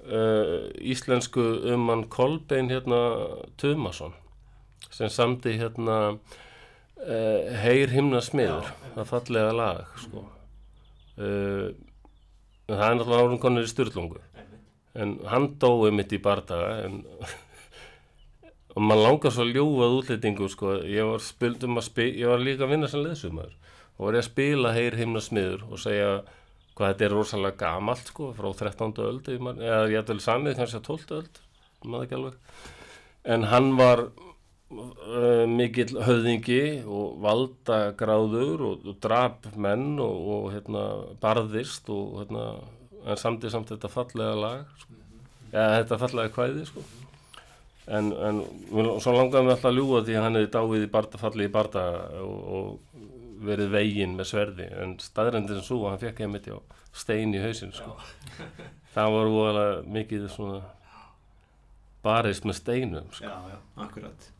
uh, 0.08 0.70
íslensku 0.80 1.44
um 1.74 1.90
hann 1.92 2.06
Kolbein 2.12 2.72
hérna 2.72 3.02
Tumason 3.60 4.16
sem 4.92 5.08
samdi 5.12 5.58
hérna 5.60 5.98
uh, 7.06 7.52
Heyr 7.62 7.92
himna 7.92 8.22
smiður 8.24 8.72
það 8.96 9.08
fallega 9.10 9.54
lag 9.56 10.02
sko. 10.02 10.26
uh, 11.18 11.70
það 12.68 12.84
er 12.88 12.98
náttúrulega 12.98 13.22
árun 13.22 13.42
konur 13.42 13.66
í 13.66 13.70
styrlungu 13.70 14.20
en 14.92 15.16
hann 15.28 15.54
dói 15.60 15.90
mitt 15.94 16.12
í 16.12 16.20
bardaga 16.22 16.82
en 16.86 17.00
og 18.74 18.84
maður 18.84 19.06
langar 19.06 19.34
svo 19.34 19.46
að 19.46 19.56
ljófað 19.56 19.96
útlendingu 19.98 20.48
sko. 20.52 20.76
ég 20.88 21.08
var 21.08 21.24
spila 21.24 21.72
ég 22.08 22.28
var 22.28 22.44
líka 22.44 22.66
að 22.66 22.74
vinna 22.76 22.90
sem 22.90 23.04
leðsumar 23.04 23.52
og 23.96 24.06
var 24.06 24.18
ég 24.18 24.24
að 24.24 24.30
spila 24.30 24.76
heyr 24.76 24.96
himna 25.00 25.20
smiður 25.22 25.66
og 25.68 25.82
segja 25.82 26.12
hvað 26.72 26.92
þetta 26.92 27.04
er 27.04 27.12
rosalega 27.12 27.58
gamalt 27.60 28.06
sko, 28.08 28.30
frá 28.36 28.48
13. 28.48 28.94
öld 29.04 29.28
eða 29.28 29.82
ég 29.92 29.98
ætla 30.00 30.22
samið 30.24 30.60
kannski 30.60 30.80
að 30.80 30.86
12. 30.88 31.18
öld 31.18 31.42
maður 31.82 32.06
ekki 32.06 32.18
alveg 32.18 32.70
en 33.34 33.48
hann 33.50 33.74
var 33.78 34.06
uh, 34.78 35.44
mikill 35.50 35.98
höfðingi 36.06 36.62
og 36.86 37.18
valdagráður 37.24 38.64
og, 38.68 38.88
og 38.88 38.98
drap 39.04 39.46
menn 39.56 39.98
og, 40.02 40.26
og 40.36 40.48
hérna, 40.54 40.82
barðist 41.22 41.90
og 41.92 42.22
hérna, 42.22 42.46
en 43.02 43.20
samtið 43.20 43.54
samt 43.54 43.72
þetta 43.74 43.92
fallega 43.92 44.34
lag 44.38 44.66
sko. 44.82 44.98
eða 45.52 45.78
þetta 45.78 46.00
fallega 46.02 46.34
kvæði 46.36 46.66
sko. 46.70 46.84
en, 47.98 48.12
en 48.12 48.42
svo 49.02 49.16
langaði 49.16 49.46
mig 49.46 49.56
alltaf 49.56 49.70
að 49.72 49.78
ljúga 49.80 50.04
því 50.06 50.18
að 50.18 50.26
hann 50.26 50.40
hefði 50.40 50.52
dáið 50.56 50.86
í 50.86 50.92
barda, 50.98 51.22
fallið 51.22 51.48
í 51.48 51.54
barda 51.56 51.86
og, 52.22 52.36
og 52.58 53.08
verið 53.42 53.72
veginn 53.74 54.14
með 54.18 54.30
sverði 54.30 54.68
en 54.82 54.94
staðrendin 55.02 55.64
svo 55.66 55.80
að 55.82 55.94
hann 55.94 56.04
fekk 56.04 56.22
einmitt 56.26 56.46
já, 56.46 56.60
stein 56.94 57.34
í 57.34 57.42
hausinn 57.42 57.74
sko. 57.74 57.96
það 58.94 59.16
var 59.16 59.32
úalega 59.32 59.82
mikið 59.98 60.28
svona 60.30 60.62
barist 62.02 62.46
með 62.46 62.58
steinum 62.58 63.10
sko. 63.14 63.26
Já, 63.26 63.34
já, 63.54 63.58
akkurat 63.84 64.30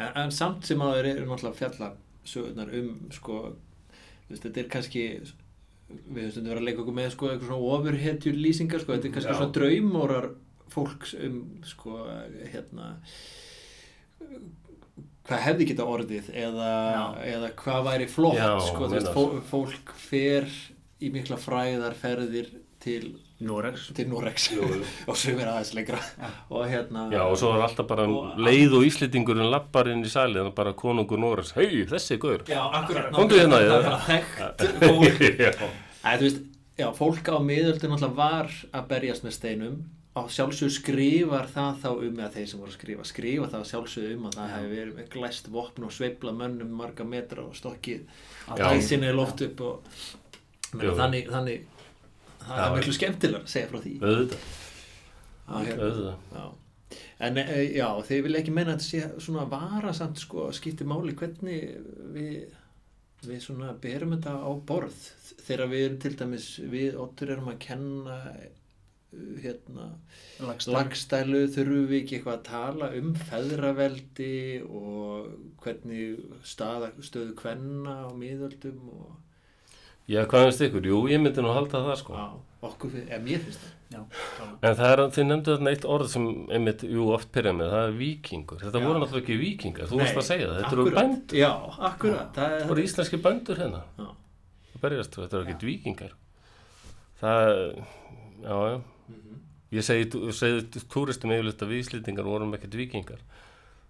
en, 0.00 0.12
en 0.24 0.34
samt 0.34 0.68
sem 0.68 0.82
að 0.84 0.96
þeir 0.96 1.10
eru 1.12 1.28
náttúrulega 1.28 1.60
fjalla 1.60 1.90
sögurnar 2.30 2.72
um 2.80 2.90
sko, 3.14 3.40
þú 4.26 4.34
veist, 4.34 4.44
þetta 4.46 4.62
er 4.62 4.70
kannski 4.74 5.04
við 5.90 6.22
höfum 6.22 6.32
stundum 6.34 6.52
verið 6.52 6.62
að 6.62 6.68
leika 6.68 6.82
okkur 6.84 6.96
með 6.96 7.12
sko, 7.14 7.30
eitthvað 7.30 7.50
svona 7.50 7.74
ofurhetjur 7.76 8.38
lýsingar 8.38 8.82
sko, 8.82 8.94
þetta 8.94 9.08
er 9.10 9.14
kannski 9.16 9.34
Já. 9.34 9.38
svona 9.40 9.56
draumórar 9.56 10.28
fólks 10.70 11.14
um 11.18 11.38
sko, 11.66 11.96
hérna 12.52 12.90
hvað 15.30 15.42
hefði 15.46 15.66
geta 15.70 15.86
orðið 15.88 16.30
eða, 16.34 16.70
eða 17.26 17.50
hvað 17.58 17.88
væri 17.88 18.06
flott 18.10 18.38
Já, 18.38 18.52
sko, 18.66 18.86
þú 18.86 18.98
veist, 18.98 19.50
fólk 19.50 19.94
fer 19.98 20.48
í 21.00 21.10
mikla 21.14 21.38
fræðarferðir 21.40 22.50
til, 22.82 23.16
Noregs. 23.40 23.86
til 23.96 24.08
Norex 24.10 24.48
og 25.08 25.16
sumir 25.16 25.48
aðeins 25.48 25.72
lengra. 25.76 26.00
Og 26.50 26.66
hérna 26.68 27.06
Já, 27.12 27.22
og 27.24 27.38
svo 27.40 27.52
er 27.56 27.62
alltaf 27.66 27.86
bara 27.88 28.04
Og- 28.08 28.36
leið 28.38 28.74
og 28.78 28.84
Íslendingurinn 28.88 29.50
lappar 29.50 29.88
inn 29.92 30.04
í 30.04 30.10
salið 30.12 30.42
þannig 30.42 30.54
bara 30.58 30.72
konungur 30.76 31.18
Norris, 31.22 31.52
hei, 31.56 31.84
þessi 31.88 32.16
er 32.18 32.20
gaur. 32.26 32.44
Já, 32.48 32.60
akkurat. 32.80 33.08
Komdu 33.16 33.38
hérna, 33.40 33.62
Það 33.70 34.66
er 34.66 34.76
fólk. 34.82 35.24
Já. 35.46 35.52
Æ, 36.00 36.10
þú 36.16 36.26
veist, 36.26 36.44
já, 36.80 36.86
fólk 36.96 37.28
á 37.32 37.36
miðöldin 37.44 37.92
alltaf 37.96 38.14
var 38.16 38.52
að 38.72 38.86
berjast 38.92 39.24
með 39.26 39.34
steinum. 39.36 39.80
Á 40.10 40.26
sjálfsög 40.26 40.72
skrifar 40.74 41.46
það 41.52 41.76
þá 41.84 41.88
um 41.92 42.16
eða 42.18 42.30
þeir 42.34 42.46
sem 42.50 42.58
voru 42.60 42.72
að 42.72 42.76
skrifa, 42.80 43.04
skrifa 43.06 43.46
það 43.52 43.66
sjálfsög 43.70 44.08
um 44.16 44.24
að 44.26 44.38
það 44.40 44.48
hefur 44.56 44.72
verið 44.74 44.94
með 44.96 45.10
glæst 45.12 45.50
vopn 45.54 45.84
og 45.86 45.92
sveifla 45.94 46.32
mönnum 46.34 46.72
marga 46.80 47.04
metra 47.06 47.44
og 47.46 47.54
stokkið 47.54 48.00
Já. 48.02 48.56
dæsinni 48.64 49.06
er 49.06 49.14
loft 49.14 49.44
upp 49.46 49.62
og 49.68 50.00
þannig, 50.74 51.28
þannig 51.30 51.62
það 52.46 52.64
er 52.64 52.74
miklu 52.78 52.96
skemmtilega 52.96 53.44
að 53.44 53.52
segja 53.54 53.70
frá 53.70 53.82
því. 53.84 53.94
Auðvitað, 54.00 54.48
að, 55.46 55.68
hérna, 55.68 55.90
auðvitað. 55.90 56.16
Já. 56.38 56.96
en 57.26 57.42
e, 57.42 57.58
já, 57.76 57.88
þeir 58.08 58.24
vilja 58.26 58.42
ekki 58.42 58.56
menna 58.56 58.74
að 58.76 58.86
þetta 58.86 58.90
sé 58.90 59.26
svona 59.26 59.46
varasamt 59.50 60.22
sko, 60.22 60.48
skipti 60.56 60.88
máli 60.88 61.16
hvernig 61.18 61.76
við 62.14 62.56
við 63.26 63.42
svona 63.44 63.74
berum 63.80 64.14
þetta 64.16 64.36
á 64.40 64.50
borð. 64.66 65.00
Þegar 65.44 65.70
við 65.72 65.84
erum 65.84 66.00
til 66.00 66.14
dæmis 66.16 66.48
við 66.72 66.96
Ottur 67.00 67.34
erum 67.34 67.50
að 67.52 67.58
kenna 67.66 68.16
uh, 68.30 68.48
hérna 69.42 69.88
Lagstæl. 70.38 70.74
lagstælu 70.76 71.40
þurfum 71.50 71.88
við 71.90 71.96
ekki 72.00 72.18
eitthvað 72.18 72.36
að 72.36 72.44
tala 72.46 72.90
um 73.00 73.08
feðraveldi 73.28 74.36
og 74.64 75.32
hvernig 75.64 76.20
staða, 76.46 76.92
stöðu 77.02 77.34
kvenna 77.40 77.96
á 78.06 78.10
miðöldum 78.14 78.86
og 78.94 79.16
Já, 80.10 80.24
hvað 80.26 80.46
finnst 80.48 80.62
ykkur? 80.66 80.86
Jú, 80.90 81.00
ég 81.12 81.20
myndi 81.22 81.42
nú 81.44 81.52
halda 81.54 81.80
það 81.86 81.98
sko 82.00 82.16
á, 82.18 82.26
okkur, 82.66 82.94
eða 83.06 83.20
mér 83.22 83.44
finnst 83.44 83.60
það 83.66 83.76
Já. 83.90 84.00
En 84.62 84.74
það 84.78 84.90
er, 84.92 85.00
þið 85.16 85.24
nefndu 85.26 85.50
þarna 85.56 85.70
eitt 85.74 85.84
orð 85.90 86.08
sem 86.12 86.24
einmitt, 86.54 86.82
jú, 86.86 87.06
oft 87.14 87.30
byrja 87.34 87.52
með, 87.58 87.70
það 87.74 87.86
er 87.88 87.94
vikingur 87.98 88.60
Þetta 88.62 88.78
Já. 88.82 88.84
voru 88.86 89.00
náttúrulega 89.02 89.24
ekki 89.24 89.38
vikingar, 89.40 89.88
þú 89.90 89.98
varst 89.98 90.14
Nei, 90.14 90.20
að 90.22 90.26
segja 90.28 90.46
það, 90.50 90.58
þetta 90.60 90.74
eru 90.76 90.84
akkurat. 90.84 91.00
bændur 91.00 91.38
já, 91.40 91.50
akkurat 91.88 92.36
það 92.38 92.54
Það 92.60 92.68
voru 92.70 92.84
íslenski 92.86 93.20
bændur 93.24 93.58
hérna 93.64 93.80
Já. 93.98 94.06
Það 94.70 94.84
berjast, 94.84 95.18
þetta 95.18 95.38
eru 95.40 95.54
ekki 95.56 95.70
vikingar 95.72 96.12
Það, 97.20 97.50
já, 98.46 98.56
já 98.70 98.80
Mhm. 99.10 99.38
Ég 99.74 99.82
segi, 99.86 100.06
segi 100.34 100.84
túristum 100.90 101.30
yfirleitt 101.34 101.62
að 101.62 101.70
við 101.74 101.80
íslendingar 101.84 102.24
vorum 102.26 102.54
ekkert 102.54 102.74
vikingar 102.78 103.18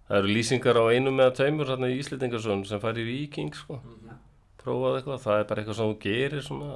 það 0.09 0.17
eru 0.17 0.33
lýsingar 0.33 0.77
á 0.81 0.83
einum 0.93 1.21
eða 1.21 1.35
tveimur 1.37 1.69
hérna 1.69 1.89
í 1.93 1.99
Íslendingarsson 2.01 2.65
sem 2.65 2.79
fær 2.81 2.97
í 2.97 3.05
Viking 3.05 3.53
sko, 3.53 3.77
Mhm. 3.85 4.17
Prófaði 4.63 5.01
eitthvað, 5.01 5.23
það 5.25 5.39
er 5.39 5.49
bara 5.49 5.63
eitthvað 5.63 5.79
sem 5.79 5.91
þú 5.91 5.97
gerir 6.05 6.45
svona, 6.45 6.69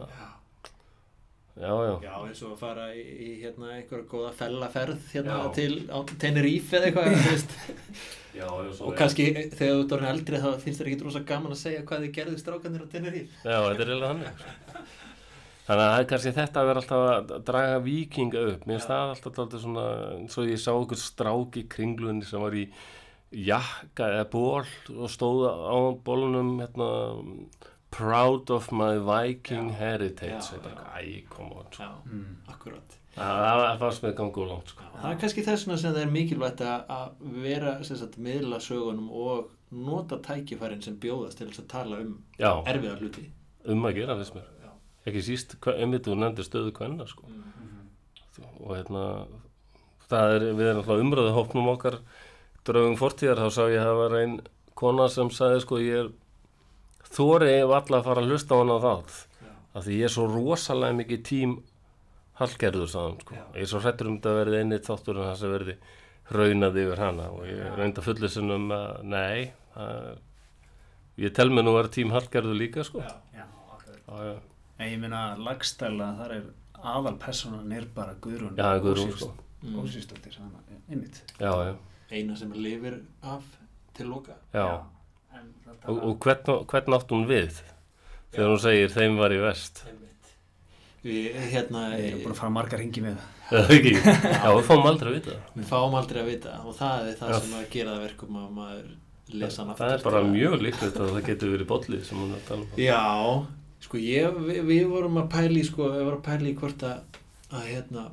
já, 1.55 1.71
já, 1.71 1.93
Já, 2.03 2.13
eins 2.25 2.43
og 2.43 2.51
að 2.51 2.61
fara 2.65 2.89
í, 2.91 3.05
í 3.05 3.29
hérna 3.43 3.71
einhverja 3.77 4.09
góða 4.11 4.33
fellaferð 4.41 5.09
hérna 5.13 5.39
til 5.55 5.71
á 5.87 5.97
Tenerife 6.19 6.79
eða 6.79 6.91
eitthvað, 6.91 7.47
já, 8.39 8.45
já 8.45 8.73
svo 8.75 8.91
Og 8.91 8.99
kannski 8.99 9.29
eh, 9.31 9.47
þegar 9.53 9.79
þú 9.79 9.85
ert 9.85 9.95
orðin 9.97 10.11
eldri 10.11 10.43
þá 10.43 10.49
finnst 10.65 10.81
þér 10.81 10.91
ekki 10.91 11.07
rosa 11.07 11.23
gaman 11.31 11.55
að 11.55 11.61
segja 11.61 11.85
hvað 11.87 12.05
þið 12.05 12.13
gerðu 12.19 12.41
strákanir 12.43 12.85
á 12.85 12.87
Tenerife. 12.91 13.41
Já, 13.45 13.57
þetta 13.69 13.85
er 13.85 13.93
eiginlega 13.93 14.13
þannig. 14.13 14.45
Þannig 15.65 15.81
að 15.81 15.91
það 15.91 15.99
er 15.99 16.09
kannski 16.11 16.31
þetta 16.35 16.61
að 16.61 16.67
vera 16.69 16.81
alltaf 16.83 17.03
að 17.11 17.31
draga 17.47 17.77
vikinga 17.81 18.41
upp. 18.51 18.65
Mér 18.67 18.75
finnst 18.75 18.91
það 18.91 19.13
alltaf 19.15 19.39
alltaf 19.41 19.63
svona 19.63 19.85
eins 20.19 20.35
og 20.37 20.51
ég 20.51 20.61
sá 20.61 20.69
okkur 20.75 20.99
strák 21.01 21.57
í 21.57 21.63
kringlunni 21.71 22.27
sem 22.27 22.43
var 22.43 22.53
í 22.53 22.67
jakka 23.35 24.11
eða 24.13 24.27
ból 24.29 24.61
og 24.93 25.09
stóð 25.09 25.47
á 25.49 25.77
bólunum 26.05 26.59
hérna 26.61 26.89
Proud 27.95 28.49
of 28.51 28.71
my 28.71 28.97
Viking 28.99 29.69
Já. 29.71 29.75
heritage 29.79 30.31
Já, 30.31 30.53
Ég 30.57 30.63
bara, 30.63 30.85
Æ, 30.99 31.23
come 31.29 31.51
on 31.55 31.65
sko. 31.71 31.83
Já, 31.83 31.91
Mm. 32.05 32.35
akkurat. 32.47 32.97
Það 33.15 33.79
fannst 33.79 34.03
mér 34.03 34.13
gangu 34.17 34.45
langt 34.49 34.67
sko. 34.73 34.83
Það 35.01 35.11
er 35.11 35.19
kannski 35.21 35.43
þessuna 35.45 35.77
sem 35.77 35.93
það 35.93 36.01
er 36.01 36.11
mikilvægt 36.11 36.61
að 36.61 36.87
að 36.89 37.09
vera 37.43 37.83
sem 37.83 37.97
sagt 37.97 38.17
miðla 38.19 38.59
sögunum 38.59 39.09
og 39.11 39.49
nota 39.71 40.17
tækifærin 40.17 40.81
sem 40.83 40.97
bjóðast 40.99 41.37
til 41.37 41.47
þess 41.47 41.59
að 41.63 41.67
tala 41.67 41.97
um 42.01 42.17
Já, 42.39 42.63
erfiða 42.65 42.97
hluti. 42.99 43.29
um 43.65 43.81
að 43.85 43.93
gera 43.95 44.15
finnst 44.15 44.35
mér 44.35 44.43
Já. 44.63 44.69
Ekki 45.07 45.21
síst, 45.21 45.55
einmitt 45.79 46.03
þú 46.03 46.15
nefndir 46.17 46.45
stöðu 46.49 46.71
kvenna 46.71 47.07
sko. 47.07 47.23
og 48.59 48.75
hérna 48.75 49.27
er, 50.11 50.39
við 50.53 50.67
erum 50.69 50.81
alltaf 50.83 50.99
umröðu 50.99 51.33
hópnum 51.33 51.67
okkar 51.77 51.99
draugum 52.65 52.97
fortíðar, 52.97 53.37
þá 53.39 53.49
sá 53.51 53.63
ég 53.71 53.79
að 53.79 53.85
það 53.85 53.97
var 54.01 54.17
ein 54.19 54.39
kona 54.75 55.07
sem 55.09 55.29
sagði 55.29 55.61
sko 55.61 55.75
ég 55.79 56.05
er 56.05 56.09
þóri 57.11 57.51
ef 57.59 57.73
alla 57.77 57.99
að 58.01 58.07
fara 58.09 58.21
að 58.23 58.29
hlusta 58.31 58.55
á 58.55 58.61
hana 58.61 58.77
þátt 58.83 59.15
af 59.75 59.83
því 59.85 59.97
ég 59.99 60.07
er 60.07 60.13
svo 60.15 60.25
rosalega 60.31 60.97
mikið 61.01 61.23
tím 61.29 61.55
hallgerður 62.39 62.89
sagðum 62.91 63.19
sko 63.23 63.35
ég 63.39 63.61
er 63.65 63.69
svo 63.71 63.81
hrættur 63.83 64.09
um 64.11 64.17
þetta 64.17 64.31
að 64.33 64.39
verði 64.41 64.61
einnig 64.63 64.85
þáttur 64.87 65.19
en 65.19 65.29
það 65.29 65.39
sem 65.41 65.53
verði 65.55 65.75
raunað 66.35 66.79
yfir 66.81 67.01
hana 67.03 67.29
og 67.31 67.45
ég 67.47 67.77
reynda 67.79 68.03
fullisun 68.05 68.55
um 68.55 68.71
að 68.75 69.03
nei 69.11 69.51
er, 69.75 70.15
ég 71.21 71.35
tel 71.37 71.49
mér 71.53 71.67
nú 71.67 71.73
að 71.75 71.79
vera 71.81 71.93
tím 71.99 72.13
hallgerður 72.15 72.59
líka 72.59 72.85
sko 72.87 73.03
Já. 73.05 73.15
Já, 73.35 73.45
já. 74.29 74.35
En 74.79 74.89
ég 74.91 74.99
meina 74.99 75.21
lagstæla 75.39 76.09
þar 76.19 76.33
er 76.35 76.47
aðal 76.85 77.15
personan 77.21 77.71
er 77.71 77.85
bara 77.95 78.15
Guðrún 78.21 78.57
Já, 78.59 78.75
Guðrún, 78.83 79.13
sko. 79.15 79.31
Mm. 79.63 79.77
Einmitt 80.91 81.21
Eina 82.11 82.35
sem 82.37 82.51
lifir 82.53 82.99
af 83.23 83.45
til 83.95 84.09
loka. 84.11 84.35
já. 84.53 84.83
Og, 85.85 86.01
og 86.09 86.17
hvern, 86.25 86.65
hvern 86.71 86.97
átt 86.97 87.13
hún 87.13 87.27
við? 87.29 87.61
Þegar 88.35 88.51
hún 88.51 88.61
segir 88.65 88.91
þeim 88.95 89.19
var 89.21 89.35
í 89.35 89.39
vest. 89.43 89.85
Við, 91.05 91.31
hérna, 91.53 91.87
Ég 91.93 92.15
er 92.15 92.21
búin 92.23 92.33
að 92.33 92.39
fara 92.41 92.53
margar 92.55 92.81
hingi 92.81 93.03
með. 93.05 93.17
Eða 93.55 93.75
ekki, 93.75 93.91
já 94.01 94.49
við 94.55 94.63
fáum 94.65 94.87
aldrei 94.89 95.09
að 95.11 95.17
vita. 95.19 95.39
Við 95.53 95.67
fáum 95.69 95.97
aldrei 95.99 96.21
að 96.23 96.29
vita 96.31 96.53
og 96.65 96.77
það 96.79 97.09
er 97.11 97.19
það 97.19 97.33
Já. 97.33 97.39
sem 97.43 97.57
að 97.59 97.67
gera 97.75 97.91
það 97.91 98.05
verkum 98.07 98.39
að 98.41 98.47
maður 98.55 98.87
lesa 99.33 99.63
hann 99.63 99.77
það 99.77 99.93
er 99.93 100.03
bara 100.05 100.23
mjög 100.25 100.55
líklegt 100.61 100.97
að 101.01 101.13
það 101.13 101.27
getur 101.29 101.53
verið 101.53 101.69
bollið 101.69 102.01
sem 102.07 102.19
hún 102.21 102.33
er 102.33 102.39
að 102.39 102.49
tala 102.49 102.65
um. 102.65 102.81
Já, 102.81 103.85
sko 103.85 104.01
ég, 104.01 104.39
við, 104.49 104.59
við 104.65 104.83
vorum 104.89 105.21
að 105.21 105.29
pæli 105.35 105.63
sko, 105.65 105.91
við 105.93 106.07
vorum 106.07 106.19
að 106.19 106.27
pæli 106.27 106.51
í 106.51 106.57
hvort 106.59 106.85
að 106.89 107.21
að 107.53 107.67
hérna 107.69 108.05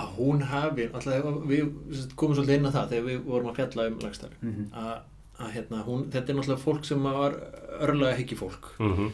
að 0.00 0.10
hún 0.16 0.42
hafi, 0.46 0.86
alltaf 0.94 1.30
við 1.50 1.72
komum 2.18 2.36
svolítið 2.36 2.56
inn 2.56 2.68
á 2.70 2.76
það 2.76 2.92
þegar 2.92 3.06
við 3.08 3.24
vorum 3.26 3.50
að 3.50 3.58
fjalla 3.58 3.86
um 3.90 3.96
lagstæli 4.04 4.36
mm 4.38 4.52
-hmm. 4.52 4.68
að, 4.82 4.92
að 5.40 5.56
hérna, 5.56 5.82
hún, 5.86 6.06
þetta 6.12 6.32
er 6.32 6.38
náttúrulega 6.38 6.64
fólk 6.64 6.86
sem 6.88 7.02
var 7.02 7.36
örlega 7.80 8.18
higgi 8.20 8.38
fólk. 8.38 8.72
Mm 8.78 9.10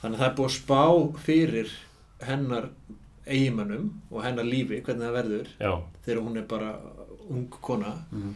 þannig 0.00 0.16
að 0.16 0.22
það 0.22 0.28
er 0.28 0.36
búið 0.38 0.48
að 0.48 0.56
spá 0.56 0.82
fyrir 1.24 1.72
hennar 2.24 2.68
eigimannum 3.30 3.88
og 4.10 4.22
hennar 4.24 4.48
lífi, 4.48 4.80
hvernig 4.84 5.06
það 5.06 5.16
verður 5.18 5.50
já, 5.60 5.72
þegar 6.06 6.22
hún 6.24 6.40
er 6.40 6.46
bara 6.50 6.70
ung 7.30 7.58
kona. 7.62 7.92
Mhm. 8.10 8.30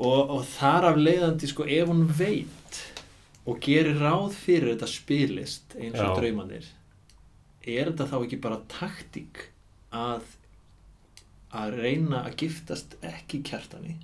og, 0.00 0.30
og 0.36 0.44
þar 0.48 0.90
af 0.92 1.00
leiðandi 1.00 1.48
sko 1.50 1.66
ef 1.68 1.88
hún 1.88 2.06
veit 2.16 2.82
og 3.48 3.58
gerir 3.64 3.98
ráð 4.00 4.36
fyrir 4.36 4.74
þetta 4.74 4.88
spilist 4.88 5.74
eins 5.76 5.98
og 6.00 6.16
draumannir 6.16 6.68
er 7.68 7.90
þetta 7.90 8.06
þá 8.08 8.16
ekki 8.20 8.38
bara 8.40 8.60
taktík 8.70 9.42
að 9.92 10.24
að 11.50 11.76
reyna 11.82 12.22
að 12.28 12.36
giftast 12.44 12.94
ekki 13.04 13.42
kjartani 13.44 13.96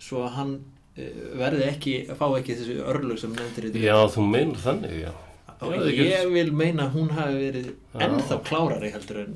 svo 0.00 0.24
að 0.26 0.36
hann 0.38 0.54
eh, 0.96 1.20
verði 1.40 1.66
ekki, 1.68 1.96
fá 2.18 2.26
ekki 2.38 2.56
þessi 2.58 2.78
örlög 2.92 3.20
sem 3.20 3.34
nefndir 3.36 3.70
í 3.70 3.84
já 3.84 3.96
þú 4.14 4.26
meinar 4.30 4.64
þannig 4.64 4.96
já, 5.04 5.12
og 5.60 5.74
Já, 5.76 5.86
ég 5.92 6.30
vil 6.32 6.50
meina 6.56 6.86
að 6.88 6.94
hún 6.96 7.10
hafi 7.12 7.40
verið 7.44 7.72
ennþá 8.00 8.40
klárari 8.48 8.92
heldur 8.94 9.24
en 9.26 9.34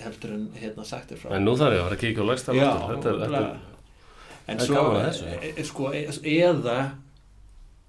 heldur 0.00 0.32
en 0.32 0.46
hérna 0.56 0.84
sagt 0.88 1.10
er 1.12 1.20
frá. 1.20 1.34
En 1.36 1.44
nú 1.44 1.52
þarf 1.60 1.74
ég 1.76 1.82
að 1.82 1.86
fara 1.88 1.98
að 1.98 2.04
kíkja 2.04 2.24
á 2.24 2.28
lægsta 2.30 2.54
Já, 2.56 2.70
þetta, 2.88 3.12
þetta 3.20 3.42
en 4.50 4.62
svo 4.64 4.84
þessu. 4.96 5.26
e, 5.30 5.50
e, 5.50 5.64
sko, 5.68 5.90
e, 5.92 6.04
eða 6.40 6.78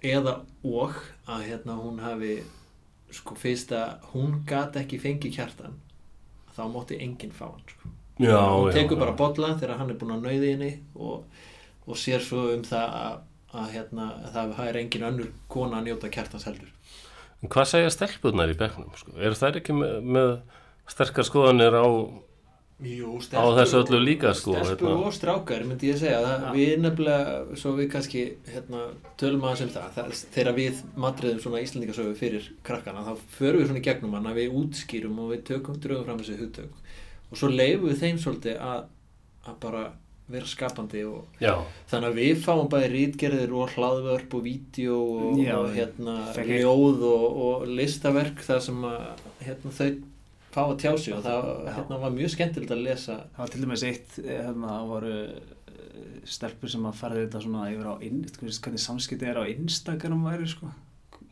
eða 0.02 0.34
og 0.66 0.98
að 1.30 1.46
hérna 1.48 1.78
hún 1.78 2.02
hafi 2.02 2.36
sko 3.14 3.36
fyrst 3.38 3.74
að 3.76 4.12
hún 4.14 4.42
gat 4.50 4.78
ekki 4.82 5.00
fengið 5.02 5.36
kjartan 5.38 5.78
þá 6.56 6.64
mátti 6.74 7.00
enginn 7.02 7.34
fá 7.36 7.48
hann 7.48 7.64
sko. 7.70 7.92
já, 8.22 8.38
hún 8.38 8.70
já, 8.70 8.76
tekur 8.78 9.00
bara 9.02 9.16
bolla 9.18 9.54
þegar 9.60 9.80
hann 9.82 9.94
er 9.94 10.00
búinn 10.02 10.16
að 10.18 10.28
nauði 10.28 10.52
henni 10.54 10.72
og, 10.96 11.24
og 11.88 11.98
sér 12.00 12.24
svo 12.24 12.48
um 12.54 12.64
það 12.68 12.98
að, 13.02 13.20
að 13.62 13.70
hérna, 13.76 14.10
að 14.32 14.56
það 14.58 14.68
er 14.68 14.82
engin 14.82 15.08
önnur 15.12 15.32
kona 15.52 15.80
að 15.82 15.90
njóta 15.90 16.12
kjartans 16.14 16.48
heldur 16.50 16.74
en 17.42 17.50
hvað 17.50 17.72
segja 17.74 17.94
stelpunar 17.94 18.52
í 18.54 18.58
bekknum 18.60 18.92
sko? 18.96 19.16
eru 19.18 19.38
þær 19.38 19.62
ekki 19.62 19.78
með, 19.78 19.96
með 20.18 20.36
sterkar 20.92 21.28
skoðanir 21.28 21.78
á 21.78 21.86
Jú, 22.82 23.20
Á 23.38 23.46
þessu 23.60 23.84
öllu 23.84 24.00
líka, 24.02 24.32
sko, 24.34 24.56
Stelpur 24.58 24.88
hérna. 24.90 25.06
og 25.06 25.14
strákar, 25.14 25.62
myndi 25.70 25.92
ég 25.92 26.00
segja 26.02 26.18
það, 26.24 26.46
Já. 26.48 26.54
Við 26.56 26.72
nefnilega, 26.82 27.36
svo 27.62 27.74
við 27.78 27.90
kannski 27.94 28.24
hérna, 28.50 28.80
tölum 29.22 29.44
aðeins 29.46 29.62
um 29.68 29.70
það, 29.76 29.92
það 30.00 30.22
Þegar 30.34 30.56
við 30.58 30.80
matriðum 31.04 31.44
svona 31.44 31.62
Íslandingasögu 31.62 32.16
fyrir 32.18 32.48
krakkana 32.66 33.04
Þá 33.06 33.12
förum 33.36 33.62
við 33.62 33.70
svona 33.70 33.84
í 33.84 33.86
gegnum 33.86 34.18
hann 34.18 34.32
að 34.32 34.40
við 34.42 34.58
útskýrum 34.64 35.20
Og 35.22 35.30
við 35.36 35.44
tökum 35.52 35.78
drögum 35.84 36.08
fram 36.10 36.24
þessi 36.24 36.40
hugtök 36.42 36.82
Og 37.30 37.38
svo 37.38 37.52
leifum 37.54 37.86
við 37.92 38.02
þeim 38.02 38.18
svolítið 38.26 38.58
að, 38.66 38.82
að 39.46 39.60
bara 39.68 39.84
vera 40.32 40.48
skapandi 40.48 41.02
og 41.08 41.42
já, 41.42 41.54
Þannig 41.92 42.08
að 42.12 42.20
við 42.22 42.44
fáum 42.46 42.70
bæði 42.72 42.90
rítgerðir 42.94 43.56
og 43.58 43.74
hlaðvörp 43.76 44.36
og 44.38 44.44
vídeo 44.46 45.00
og, 45.02 45.42
Já, 45.44 45.56
og 45.58 45.74
hérna, 45.76 46.18
ljóð 46.48 47.04
og, 47.10 47.26
og 47.48 47.66
listaverk 47.68 48.44
þar 48.46 48.62
sem 48.68 48.86
að 48.88 49.26
hérna, 49.44 49.74
þau 49.80 49.90
fá 50.52 50.62
að 50.66 50.78
tjá 50.84 50.92
sig 51.00 51.16
og 51.16 51.26
það 51.26 51.50
Já. 51.50 51.74
hérna, 51.78 51.98
var 52.04 52.14
mjög 52.16 52.36
skemmtilegt 52.36 52.76
að 52.76 52.86
lesa 52.86 53.18
Það 53.36 53.42
var 53.44 53.52
til 53.56 53.64
dæmis 53.66 53.84
eitt, 53.88 54.16
eh, 54.24 54.40
hérna, 54.46 54.78
það 54.78 54.94
voru 54.94 55.18
eh, 55.26 56.22
stelpur 56.36 56.72
sem 56.76 56.88
að 56.88 57.02
farið 57.02 57.26
þetta 57.26 57.44
svona 57.48 57.68
yfir 57.72 57.92
á, 57.92 57.96
inn, 58.08 58.24
þú 58.38 58.48
veist 58.48 58.64
hvernig 58.66 58.86
samskipti 58.86 59.30
er 59.32 59.42
á 59.42 59.44
Instagram 59.52 60.26
væri, 60.28 60.48
sko. 60.52 60.72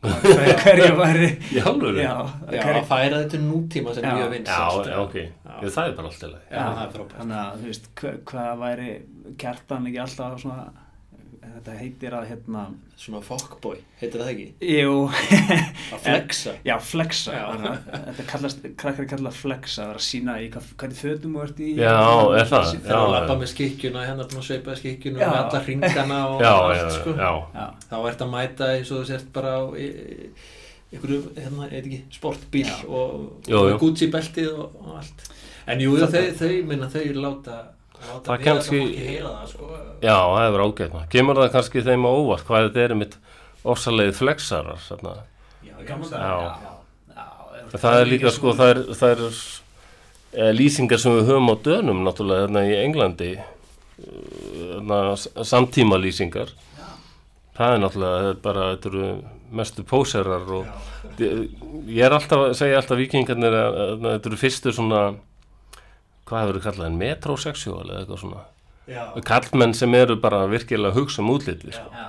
Hver, 0.00 0.54
hverja 0.64 0.92
væri, 0.96 1.26
já, 1.52 1.60
Já, 1.60 2.14
hverja, 2.46 2.78
að 2.78 2.86
færa 2.88 3.18
þetta 3.20 3.40
nútíma 3.44 3.92
sem 3.92 4.06
Já. 4.06 4.14
mjög 4.16 4.22
já, 4.24 4.30
vinsast 4.32 4.88
já, 4.88 4.96
ok, 5.02 5.16
já, 5.62 5.70
það 5.78 5.88
er 5.90 5.96
bara 6.00 6.12
alltaf 6.12 6.30
leið 6.34 6.44
Já, 6.50 6.62
það 6.66 6.84
er 6.86 6.94
frábært. 6.98 7.16
Þannig 7.20 7.40
að, 7.40 7.58
þú 7.64 7.72
veist, 7.72 7.90
hva, 8.00 8.14
hvað 8.30 8.62
væri 8.66 8.92
kjartan 9.44 9.90
ekki 9.90 10.00
alltaf 10.04 10.38
svona, 10.44 10.62
þetta 11.40 11.74
heitir 11.80 12.14
að, 12.20 12.26
hérna, 12.30 12.62
Svona 13.00 13.22
fuckboy, 13.24 13.78
heitir 13.96 14.20
það 14.20 14.30
ekki? 14.34 14.46
jú, 14.76 14.96
Að 15.94 16.02
flexa 16.04 16.52
já, 16.68 16.74
flexa, 16.84 17.32
Já. 17.32 17.44
þannig 17.48 17.70
að 17.70 18.02
þetta 18.10 18.26
kallast, 18.28 18.66
krakkar 18.82 19.06
kalla 19.08 19.32
flexa, 19.32 19.78
það 19.86 19.92
er 19.94 20.00
að 20.00 20.04
sína 20.04 20.34
í 20.44 20.50
hvað, 20.52 20.66
hvernig 20.82 21.00
fötum 21.00 21.38
þú 21.38 21.42
ert 21.46 21.62
í. 21.64 21.70
Já, 21.80 21.94
er 22.42 22.50
það? 22.50 22.68
Þegar 22.74 22.98
að 22.98 23.06
Já, 23.06 23.12
lappa 23.14 23.32
já. 23.32 23.40
með 23.40 23.52
skikkjuna, 23.54 24.04
hérna 24.04 24.26
búin 24.28 24.42
að 24.42 24.46
sveipa 24.50 24.76
skikkjuna 24.82 25.22
Já. 25.24 25.30
með 25.32 25.40
alla 25.40 25.62
hringana 25.64 26.20
og 26.34 26.44
já, 26.44 26.52
allt 26.52 26.76
já, 26.82 26.88
sko 26.98 27.16
já, 27.16 27.30
Já, 27.56 27.66
Þá 27.88 27.96
ert 28.12 28.24
að 28.26 28.32
mæta 28.36 28.70
eins 28.76 28.92
og 28.92 29.00
þú 29.00 29.08
sért 29.14 29.32
bara 29.40 29.54
á 29.56 29.62
í- 29.80 29.90
í- 29.96 30.30
einhverju, 30.90 31.20
hérna, 31.40 31.66
ég 31.70 31.74
veit 31.78 31.88
ekki, 31.88 32.02
sportbíl 32.20 32.66
Já. 32.68 32.78
og, 32.84 33.48
og. 33.48 33.72
Gucci 33.80 34.10
beltið 34.12 34.52
og, 34.52 34.76
og 34.84 34.96
allt 35.00 35.24
En 35.70 35.82
jú, 35.84 35.92
þau, 36.00 36.24
þau, 36.40 36.50
minna, 36.70 36.88
þau 36.90 37.04
láta, 37.20 37.56
láta 38.00 38.24
Það 38.26 38.36
mig 38.36 38.46
kannski- 38.46 38.80
að 38.80 38.86
fólki 38.88 39.06
heyra 39.06 39.30
það, 39.36 39.48
sko. 39.52 39.68
Já, 40.02 40.16
það 40.16 40.46
er 40.54 40.64
ágætt 40.66 40.92
maður. 40.96 41.08
kemur 41.14 41.40
það 41.40 41.50
kannski 41.56 41.82
þeim 41.88 42.06
á 42.06 42.10
óvart 42.10 42.44
hvað 42.48 42.66
þetta 42.68 42.84
er 42.88 42.94
mitt 43.02 43.16
ofsalegið 43.74 44.14
flexarar 44.20 44.80
þarna. 44.88 45.14
Já, 45.66 45.74
gaman 45.86 46.08
já, 46.10 46.18
Já. 46.18 46.56
já, 47.14 47.24
já, 47.60 47.78
það 47.84 48.00
er 48.00 48.06
líka 48.14 48.30
sko, 48.32 48.54
það 48.56 48.70
er, 48.74 48.80
það 48.96 49.10
er 49.10 49.24
e, 50.32 50.52
lýsingar 50.56 50.98
sem 51.02 51.12
við 51.18 51.28
höfum 51.30 51.50
á 51.52 51.56
dönum 51.66 52.02
náttúrulega 52.06 52.46
þarna 52.46 52.62
í 52.70 52.74
Englandi 52.84 53.30
þarna, 54.00 55.00
samtíma 55.44 55.98
lýsingar 56.00 56.52
það 57.58 57.74
er 57.74 57.82
náttúrulega 57.82 58.20
það 58.20 58.28
er 58.30 58.38
bara, 58.44 58.66
þetta 58.74 58.90
eru 58.92 59.08
mestu 59.60 59.82
póserar 59.84 60.46
og 60.54 60.66
ég 61.20 62.04
er 62.06 62.14
alltaf 62.16 62.46
að 62.46 62.54
segja 62.56 62.78
alltaf 62.80 63.00
vikingarnir 63.00 63.56
að, 63.58 63.80
að 63.84 64.06
þetta 64.06 64.30
eru 64.30 64.38
fyrstu 64.40 64.72
svona 64.76 65.00
hvað 66.30 66.44
hefur 66.44 66.52
verið 66.52 66.66
kallað 66.68 66.88
en 66.88 66.98
metrosexual 67.00 67.84
eða 67.88 68.02
eitthvað 68.04 68.22
svona? 68.22 68.44
Já, 68.90 69.02
kallmenn 69.26 69.74
sem 69.76 69.94
eru 69.94 70.16
bara 70.18 70.44
virkilega 70.50 70.96
hugsa 70.96 71.22
um 71.22 71.32
útlitið 71.34 71.76
sko. 71.76 72.04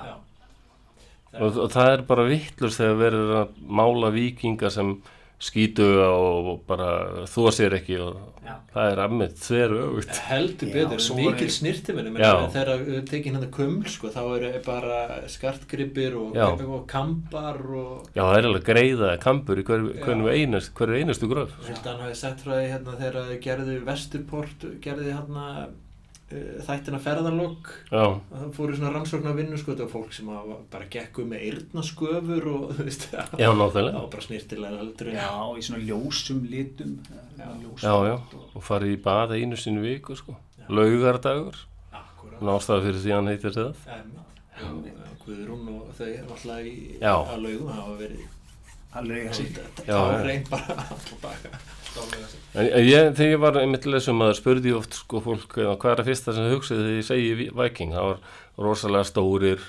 og, 1.38 1.58
og 1.66 1.68
það 1.74 1.90
er 1.96 2.04
bara 2.08 2.28
vittlust 2.30 2.80
þegar 2.80 3.00
verður 3.02 3.34
að 3.42 3.58
mála 3.80 4.10
vikinga 4.14 4.70
sem 4.72 4.96
skítuga 5.42 6.06
og 6.14 6.62
bara 6.68 7.26
þó 7.30 7.50
sér 7.54 7.74
ekki 7.80 7.98
og 8.02 8.18
Já. 8.42 8.54
það 8.74 8.88
er 8.92 9.00
aðmið 9.04 9.34
þveru 9.42 9.80
öfugt 9.88 10.20
heldur 10.28 10.70
betur, 10.74 11.02
mikil 11.18 11.48
snirtiminni 11.50 12.22
Já. 12.22 12.32
þegar 12.54 12.84
við 12.86 13.04
tekinn 13.10 13.38
hann 13.38 13.46
að 13.46 13.52
kuml 13.56 13.90
sko, 13.90 14.10
þá 14.14 14.20
eru 14.36 14.52
bara 14.66 14.98
skartgripir 15.30 16.18
og, 16.20 16.38
og 16.38 16.82
kambar 16.90 17.60
og 17.66 18.10
já 18.14 18.22
það 18.22 18.36
er 18.38 18.50
alveg 18.50 18.66
greiða 18.70 19.12
kampur 19.22 19.62
í 19.62 19.66
hverju, 19.66 19.94
einast, 20.30 20.74
hverju 20.78 21.02
einastu 21.02 21.30
gröf 21.30 21.54
Hildan 21.66 22.02
hafi 22.06 22.18
sett 22.22 22.42
frá 22.42 22.54
því 22.56 22.66
hérna 22.76 22.98
þegar 23.00 23.30
þið 23.32 23.40
gerðu 23.48 23.78
Vesturport, 23.86 24.68
gerðu 24.84 25.10
hérna 25.10 25.48
uh, 25.66 25.72
þættina 26.66 26.98
ferðarlokk 27.02 27.70
já, 27.92 28.02
og 28.06 28.20
það 28.32 28.52
fóru 28.56 28.76
svona 28.78 28.92
rannsóknar 28.94 29.34
vinnu 29.36 29.58
sko, 29.60 29.72
þetta 29.74 29.86
var 29.86 29.92
fólk 29.92 30.12
sem 30.16 30.28
hafa 30.32 30.56
bara 30.72 30.88
gekku 30.94 31.24
með 31.28 31.44
eyrnasköfur 31.48 32.46
og 32.52 32.64
þú 32.76 32.86
veist, 32.86 33.06
það 33.12 33.42
já 33.42 33.50
var 33.52 34.08
bara 34.14 34.24
snirtilega 34.26 34.78
heldur 34.82 35.10
en- 35.12 35.18
Já, 35.20 35.28
í 35.58 35.64
svona 35.66 35.82
ljósum 35.88 36.40
litum 36.52 36.94
Já. 37.38 37.48
ljósum 37.62 37.84
já, 37.84 37.94
já, 38.08 38.14
og, 38.14 38.48
og 38.56 38.62
farið 38.68 38.94
í 38.96 39.00
bað 39.08 39.36
einu 39.38 39.56
sinni 39.56 39.82
í 39.82 39.88
viku 39.96 40.16
sko. 40.16 40.36
Já. 40.58 40.66
laugardagur 40.68 41.56
nástæða 42.42 42.82
fyrir 42.86 43.00
því 43.02 43.12
hann 43.16 43.28
heitir 43.30 43.52
það. 43.54 43.74
Já, 43.86 44.66
Guðrún 45.22 45.68
og 45.70 45.92
þau 45.94 46.08
alltaf 46.10 46.64
í 46.66 46.98
Já. 47.00 47.12
að 47.14 47.42
laugum 47.44 47.68
hafa 47.70 47.92
verið 48.00 48.24
alveg 48.98 49.28
ekki 49.30 49.44
Þetta 49.54 49.84
Já, 49.86 49.98
var 50.02 50.16
já. 50.18 50.24
reyn 50.26 50.42
bara 50.50 50.74
alltaf 50.82 51.20
baka. 51.22 51.52
En 52.54 52.66
ég, 52.84 53.12
þegar 53.16 53.30
ég 53.32 53.40
var 53.40 53.56
einmitt 53.62 53.86
lesum 53.88 54.20
að 54.24 54.34
spurði 54.36 54.72
ég 54.72 54.76
oft 54.80 54.94
sko 54.98 55.20
fólk 55.24 55.54
hvað 55.56 55.86
er 55.92 56.00
það 56.02 56.08
fyrsta 56.10 56.34
sem 56.36 56.50
hugsið 56.52 56.82
þegar 56.82 56.98
ég 56.98 57.06
segi 57.08 57.30
vi- 57.38 57.52
Viking, 57.56 57.92
það 57.96 58.08
var 58.10 58.18
rosalega 58.66 59.08
stórir 59.08 59.60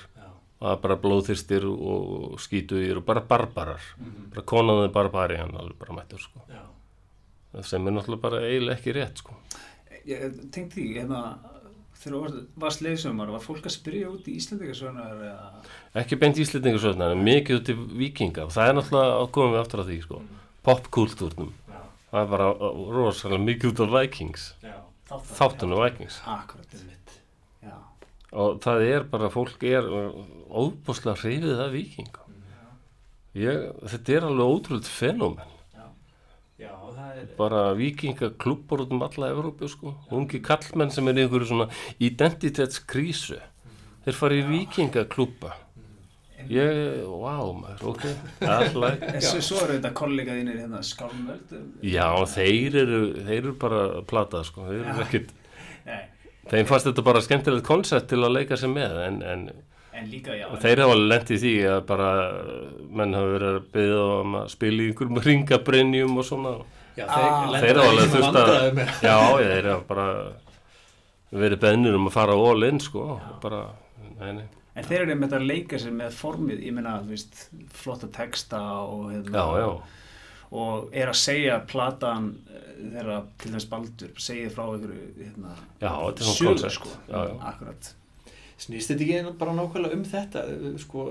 var 0.64 0.76
bara 0.80 0.96
blóðþyrstir 0.96 1.64
og 1.68 2.36
skítugir 2.40 2.96
og 3.00 3.04
bara 3.04 3.20
barbarar. 3.20 3.80
Mhm. 3.98 4.30
bara 4.34 4.42
konaði 4.42 4.92
barbari 4.92 5.36
hann 5.36 5.50
alveg 5.56 5.78
bara 5.78 5.92
mættur 6.00 6.18
sko. 6.20 6.40
Já. 6.48 6.60
sem 7.62 7.86
er 7.86 7.92
náttúrulega 7.92 8.20
bara 8.20 8.40
eiginlega 8.40 8.76
ekki 8.78 8.92
rétt 8.94 9.16
sko. 9.18 9.34
Ég 10.06 10.50
tengdi 10.50 10.74
því, 10.74 10.86
hérna 11.00 11.38
þegar 11.94 12.14
þú 12.14 12.20
varst- 12.24 12.46
varst 12.58 12.80
leiðsumar, 12.82 13.30
var 13.30 13.40
fólk 13.40 13.62
að 13.64 13.76
spyrja 13.78 14.08
út 14.10 14.24
í 14.28 14.36
Íslandingarsögnar 14.36 15.12
eða? 15.22 15.50
Ekki 15.94 16.18
beint 16.18 16.36
íslendingarsvöldna 16.36 17.12
en 17.12 17.24
mikið 17.24 17.60
út 17.60 17.68
í 17.68 17.74
vikinga 17.96 18.44
og 18.44 18.50
það 18.52 18.68
er 18.68 18.74
náttúrulega, 18.74 19.30
komum 19.32 19.52
við 19.54 19.60
aftur 19.64 19.80
að 19.80 19.88
því 19.88 20.02
sko 20.02 20.22
popkultúrnum, 20.64 21.52
Já. 21.52 21.63
Það 22.14 22.34
bara 22.34 22.50
uh, 22.54 22.82
rosalega 22.94 23.44
mikið 23.44 23.72
út 23.72 23.84
af 23.84 23.94
Vikings. 23.98 24.50
Þáttunum. 25.34 25.82
Vikings. 25.84 26.20
Akkurat, 26.30 26.76
Einmitt. 26.78 27.16
já. 27.62 27.76
Og 28.32 28.60
það 28.64 28.86
er 28.88 29.08
bara, 29.10 29.30
fólk 29.34 29.66
er 29.68 29.88
óbúslega 30.48 31.18
hreyfið 31.20 31.66
af 31.66 31.74
vikingum 31.74 32.24
ég, 33.34 33.66
þetta 33.90 34.14
er 34.14 34.26
alveg 34.28 34.52
ótrúlega 34.54 34.94
fenómen. 34.94 35.50
Já, 36.54 36.70
er 37.18 37.26
bara 37.36 37.72
vikingaklúppar 37.74 38.84
út 38.84 38.94
um 38.94 39.02
alla 39.02 39.32
Evrópu 39.34 39.68
sko, 39.68 39.96
ungi 40.14 40.38
kallmenn 40.42 40.92
sem 40.94 41.08
er 41.10 41.24
einhverju 41.24 41.50
svona 41.50 41.66
identitetskrísu. 41.98 43.40
Þeir 44.04 44.18
fara 44.18 44.38
í 44.38 44.44
vikingaklúppa 44.46 45.54
ég, 46.52 47.02
wow 47.08 47.52
maður, 47.56 47.84
ok. 47.92 48.06
Alltaf, 48.44 49.28
svo, 49.38 49.60
eru 49.64 49.76
þetta 49.78 49.92
kollega 49.96 50.36
þínir 50.38 50.58
hérna 50.62 50.80
skálmöld 50.84 51.54
já 51.84 52.08
þeir 52.34 52.80
eru 52.84 53.00
þeir 53.20 53.38
eru 53.42 53.54
bara 53.60 53.84
platað 54.10 54.48
sko 54.50 54.66
þeir 54.70 54.90
eru 54.90 55.22
Nei, 55.84 56.00
þeim 56.50 56.66
fannst 56.68 56.88
þetta 56.90 57.04
bara 57.06 57.22
skemmtilegt 57.24 57.66
koncept 57.68 58.08
til 58.12 58.20
að 58.24 58.34
leika 58.38 58.56
sér 58.60 58.72
með 58.72 58.98
en, 59.06 59.22
en 59.22 59.46
en 59.94 60.08
líka 60.10 60.34
já. 60.34 60.48
Og 60.50 60.58
þeir 60.58 60.80
hafa 60.82 60.94
lent 60.98 61.28
í 61.30 61.36
því 61.38 61.52
að 61.70 61.82
bara 61.86 62.08
menn 62.98 63.14
hafa 63.14 63.28
verið 63.36 63.50
að 63.52 63.68
byggja 63.76 63.98
um 64.24 64.32
að 64.40 64.48
spila 64.50 64.82
í 64.82 64.88
einhverjum 64.90 65.20
ringabrennjum 65.28 66.16
og 66.18 66.26
svona. 66.26 66.54
Já, 66.98 67.04
Ah, 67.10 67.54
þeir, 67.62 67.78
hafa 67.78 67.92
alveg 67.92 68.10
þurft 68.10 68.38
að, 68.40 68.80
já, 69.06 69.14
já, 69.14 69.46
þeir 69.52 69.68
hafa 69.70 69.86
bara 69.88 70.08
verið 71.44 71.62
beðnir 71.62 71.96
um 71.98 72.10
að 72.10 72.14
fara 72.16 72.36
all 72.48 72.66
in, 72.68 72.80
sko, 72.82 73.06
bara, 73.42 73.62
nei, 74.18 74.32
nei, 74.40 74.44
En 74.74 74.84
þeir 74.88 75.04
eru 75.04 75.14
með 75.20 75.34
að 75.38 75.44
leika 75.46 75.78
sér 75.78 75.92
með 75.94 76.16
formið, 76.18 76.62
ég 76.66 76.74
meina, 76.74 76.96
þú 77.04 77.12
veist, 77.14 77.42
flotta 77.70 78.08
texta 78.10 78.60
og 78.82 79.12
hérna, 79.12 79.30
já, 79.38 79.60
já, 79.62 79.68
og 80.58 80.88
er 80.94 81.10
að 81.12 81.18
segja 81.20 81.58
platan 81.70 82.26
eh, 82.50 82.64
þeirra 82.94 83.18
til 83.38 83.52
þess 83.54 83.68
baldur, 83.70 84.10
segja 84.18 84.50
frá 84.50 84.64
einhverju, 84.72 85.04
hérna, 85.20 85.54
er 85.80 85.94
koncept, 86.18 86.64
sko, 86.74 86.90
já, 87.08 87.20
já, 87.30 87.36
akkurat. 87.52 87.92
Snýst 88.64 88.90
þetta 88.90 89.06
ekki 89.06 89.36
bara 89.38 89.54
nákvæmlega 89.58 89.96
um 89.98 90.04
þetta 90.10 90.42
sko, 90.82 91.06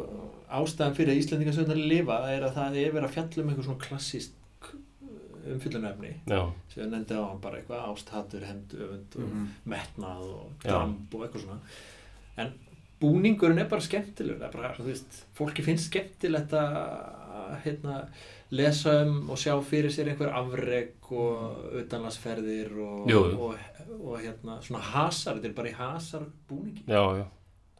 ástæðan 0.59 0.95
fyrir 0.95 1.11
að 1.16 1.22
Íslandingasöndar 1.24 1.80
lifa 1.80 2.20
er 2.32 2.45
að 2.47 2.53
það 2.55 2.78
er 2.84 2.93
verið 2.95 3.07
að 3.09 3.16
fjalla 3.18 3.43
um 3.43 3.49
einhver 3.51 3.68
svona 3.68 3.84
klassísk 3.84 4.70
umfyllunefni 5.53 6.11
já, 6.32 6.39
sem 6.72 6.84
við 6.86 6.91
nefndi 6.93 7.18
á 7.20 7.24
hann 7.28 7.41
bara 7.43 7.59
eitthvað 7.59 7.88
ásthatur, 7.91 8.45
hend, 8.47 8.76
öfund 8.80 9.18
og 9.20 9.26
Mhm. 9.28 9.47
metnað 9.74 10.22
og 10.30 10.53
dramb 10.64 11.16
og 11.16 11.26
eitthvað 11.26 11.43
svona. 11.43 11.59
En 12.38 12.53
búningurinn 13.03 13.61
er 13.61 13.69
bara 13.71 13.83
skemmtilegur 13.83 14.39
það 14.39 14.47
er 14.47 14.55
bara, 14.55 14.71
þú 14.77 14.87
veist, 14.87 15.19
fólki 15.37 15.65
finnst 15.65 15.89
skemmtilegt 15.91 16.55
að 16.57 17.53
hérna, 17.65 17.99
lesa 18.53 18.95
um 19.03 19.29
og 19.33 19.39
sjá 19.41 19.53
fyrir 19.65 19.93
sér 19.93 20.11
einhver 20.13 20.33
afreg 20.39 21.11
og 21.11 21.77
utanlandsferðir 21.83 22.73
og, 22.81 23.13
og, 23.13 23.55
og 23.99 24.17
hérna, 24.21 24.57
svona 24.65 24.83
hasar, 24.93 25.39
þetta 25.39 25.51
er 25.51 25.55
bara 25.59 25.71
í 25.71 25.77
hasar 25.77 26.27
búningi 26.49 26.85
já, 26.87 27.03
já. 27.21 27.25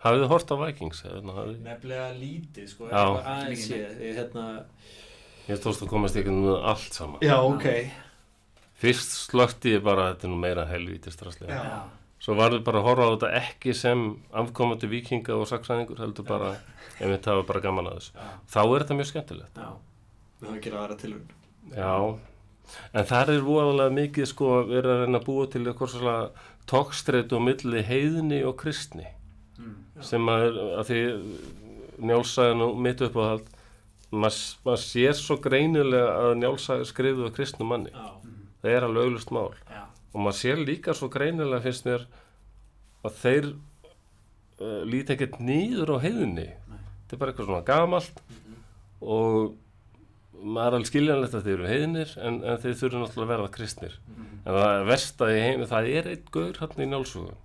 Hafið 0.04 0.26
þið 0.26 0.32
hort 0.34 0.50
á 0.52 0.56
Vikings? 0.60 1.04
Hafið, 1.08 1.58
nefnilega 1.64 2.08
lítið 2.18 2.72
sko, 2.74 2.90
aðeins 2.92 3.68
ég, 3.72 4.00
hérna, 4.20 4.48
ég 5.48 5.62
tókst 5.64 5.86
að 5.86 5.94
komast 5.94 6.20
ekki 6.20 6.34
með 6.36 6.58
allt 6.74 6.98
saman. 6.98 7.24
já, 7.24 7.38
ok 7.40 7.70
Fyrst 8.84 9.14
slökti 9.30 9.78
ég 9.78 9.84
bara, 9.86 10.10
þetta 10.12 10.28
er 10.28 10.32
nú 10.34 10.38
meira 10.42 10.66
helvítist 10.68 11.22
rastlega. 11.24 11.56
Já. 11.56 12.03
Svo 12.24 12.36
var 12.40 12.54
þið 12.56 12.62
bara 12.64 12.80
að 12.80 12.86
horfa 12.88 13.04
á 13.06 13.12
þetta 13.14 13.30
ekki 13.42 13.74
sem 13.76 14.04
afkomandi 14.40 14.88
vikinga 14.88 15.36
og 15.36 15.48
saksæðingur, 15.50 16.00
heldur 16.00 16.24
bara, 16.28 16.54
ef 16.96 17.08
við 17.12 17.18
tafa 17.26 17.44
bara 17.50 17.60
gaman 17.66 17.90
að 17.92 17.98
þessu. 18.00 18.14
Þá 18.54 18.60
er 18.64 18.86
þetta 18.86 18.98
mjög 19.00 19.10
skemmtilegt. 19.12 19.58
já, 19.60 19.72
við 20.40 20.48
höfum 20.48 20.56
að 20.58 20.64
gera 20.68 20.84
aðra 20.86 20.98
tilhörn 21.02 21.28
Já, 21.74 21.96
en 22.94 23.06
þar 23.10 23.30
er 23.34 23.42
voðalega 23.44 23.96
mikið 23.98 24.30
sko 24.32 24.52
að 24.62 24.72
vera 24.72 24.94
að 24.96 25.02
reyna 25.04 25.20
að 25.20 25.26
búa 25.28 25.48
til 25.52 25.64
eitthvað 25.68 25.92
svona 25.98 26.16
tókstreit 26.72 27.34
og 27.36 27.42
milli 27.44 27.84
heiðni 27.84 28.44
og 28.48 28.56
kristni 28.64 29.08
Mm. 29.54 29.76
sem 30.02 30.26
að, 30.34 30.56
að 30.80 30.88
því 30.90 31.02
njálsagan 32.10 32.62
og 32.66 32.80
mitt 32.82 33.02
upp 33.06 33.14
á 33.20 33.24
það 33.24 33.44
maður 34.24 34.40
mað 34.66 34.80
sér 34.82 35.14
svo 35.18 35.36
greinilega 35.44 36.16
að 36.24 36.32
njálsaga 36.42 36.88
skrifuð 36.90 37.28
af 37.30 37.36
kristnum 37.38 37.70
manni. 37.70 37.92
Já, 37.94 38.08
það 38.64 38.74
er 38.78 38.88
alveg 38.88 39.06
auglust 39.08 39.32
mál. 39.36 39.54
Já, 39.70 39.84
og 40.14 40.22
maður 40.22 40.40
sér 40.40 40.62
líka 40.62 40.96
svo 40.98 41.10
greinilega 41.14 41.64
finnst 41.66 41.88
mér 41.90 42.06
að 43.04 43.20
þeir 43.24 43.50
uh, 43.54 44.82
líti 44.88 45.16
ekkert 45.16 45.42
nýður 45.42 45.98
á 45.98 46.04
heiðni 46.06 46.48
þetta 46.48 47.18
er 47.18 47.22
bara 47.22 47.34
eitthvað 47.34 47.50
svona 47.50 47.68
gamalt 47.68 48.24
og 49.04 49.54
maður 50.44 50.68
er 50.68 50.78
alveg 50.78 50.90
skiljanlegt 50.90 51.38
að 51.38 51.48
þeir 51.48 51.56
eru 51.56 51.72
heiðnir 51.72 52.14
en, 52.20 52.40
en 52.44 52.62
þeir 52.62 52.78
þurfa 52.80 53.02
náttúrulega 53.04 53.26
að 53.26 53.34
verða 53.34 53.52
kristnir. 53.54 53.98
En 54.44 54.58
það 54.58 54.70
er 54.74 54.88
versta 54.90 55.30
í 55.32 55.40
heimi 55.40 55.68
það 55.70 55.90
er 55.94 56.10
einn 56.12 56.30
gaur 56.36 56.60
hann 56.60 56.84
í 56.84 56.88
njálsugu 56.92 57.36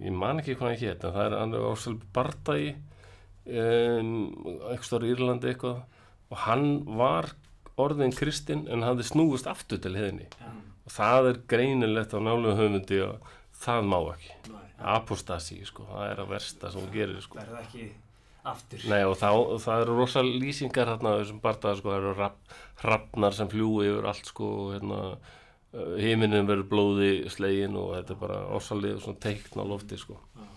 ég 0.00 0.16
man 0.16 0.40
ekki 0.40 0.56
hvað 0.56 0.70
hann 0.70 0.80
hétt 0.80 1.04
en 1.04 1.14
það 1.14 1.26
er 1.26 1.36
hann 1.36 1.54
á 1.60 1.72
svolítið 1.76 2.08
bardagi 2.16 2.70
um, 3.44 4.14
eitthvað 4.70 4.88
stór 4.88 5.06
í 5.06 5.12
Írlandi 5.14 5.52
eitthvað. 5.52 5.82
Og 6.30 6.42
hann 6.46 6.66
var 6.98 7.32
orðin 7.80 8.14
kristinn 8.14 8.66
en 8.70 8.84
hafði 8.86 9.06
snúist 9.08 9.48
aftur 9.50 9.80
til 9.82 9.96
heiðni. 9.98 10.28
Já, 10.40 10.50
og 10.90 10.96
það 10.96 11.28
er 11.30 11.40
greinilegt 11.50 12.14
á 12.14 12.18
nálega 12.18 12.58
höfundi 12.58 13.00
og 13.06 13.32
það 13.60 13.90
má 13.90 13.98
ekki 14.10 14.54
apostasi, 14.80 15.60
sko, 15.68 15.84
það 15.90 16.06
er 16.10 16.22
að 16.22 16.30
versta 16.32 16.70
sem 16.72 16.80
hún 16.80 16.94
gerir, 16.94 17.20
sko 17.22 17.36
verða 17.38 17.60
ekki 17.62 17.90
aftur. 18.50 18.86
Nei, 18.88 19.02
og 19.04 19.18
þá, 19.20 19.28
það 19.60 19.82
eru 19.84 19.96
rosa 19.98 20.22
lýsingar 20.24 20.88
hérna 20.88 21.18
þessum 21.20 21.42
bardaða, 21.44 21.76
sko, 21.78 21.92
það 21.92 21.98
eru 22.00 22.14
rapp, 22.16 22.54
hrafnar 22.80 23.36
sem 23.36 23.50
fljúi 23.52 23.90
yfir 23.90 24.08
allt, 24.10 24.30
sko, 24.32 24.48
og 24.62 24.72
hérna 24.78 25.02
heiminin 26.00 26.48
verður 26.48 26.66
blóði 26.72 27.10
slegin 27.30 27.76
og 27.78 27.92
þetta 27.94 28.16
er 28.16 28.22
bara 28.24 28.38
ósalið 28.56 28.96
svona 29.04 29.22
teikn 29.22 29.62
á 29.62 29.64
lofti, 29.70 30.00
sko 30.00 30.16
Já. 30.18 30.48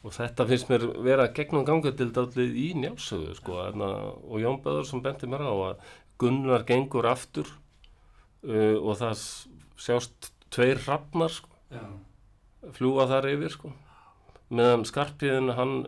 og 0.00 0.14
þetta 0.16 0.46
finnst 0.48 0.70
mér 0.70 0.86
vera 1.04 1.26
gegnum 1.36 1.66
gangadildallið 1.68 2.56
í 2.56 2.70
njálsögu, 2.78 3.34
sko 3.36 3.58
og 3.66 4.38
Jón 4.40 4.62
Böður 4.64 4.88
sem 4.88 5.04
benti 5.04 5.28
mér 5.28 5.44
á 5.44 5.52
að 5.52 5.92
Gunnar 6.22 6.64
gengur 6.64 7.10
aftur 7.10 7.50
uh, 8.44 8.76
og 8.80 8.98
það 9.00 9.24
sjást 9.84 10.32
tveir 10.54 10.82
hrafnar, 10.84 11.32
sko 11.34 11.50
fljúa 12.74 13.08
þar 13.10 13.30
yfir 13.32 13.52
sko. 13.52 13.72
Meðan 14.54 14.84
skarpiðin 14.88 15.54
hann 15.58 15.78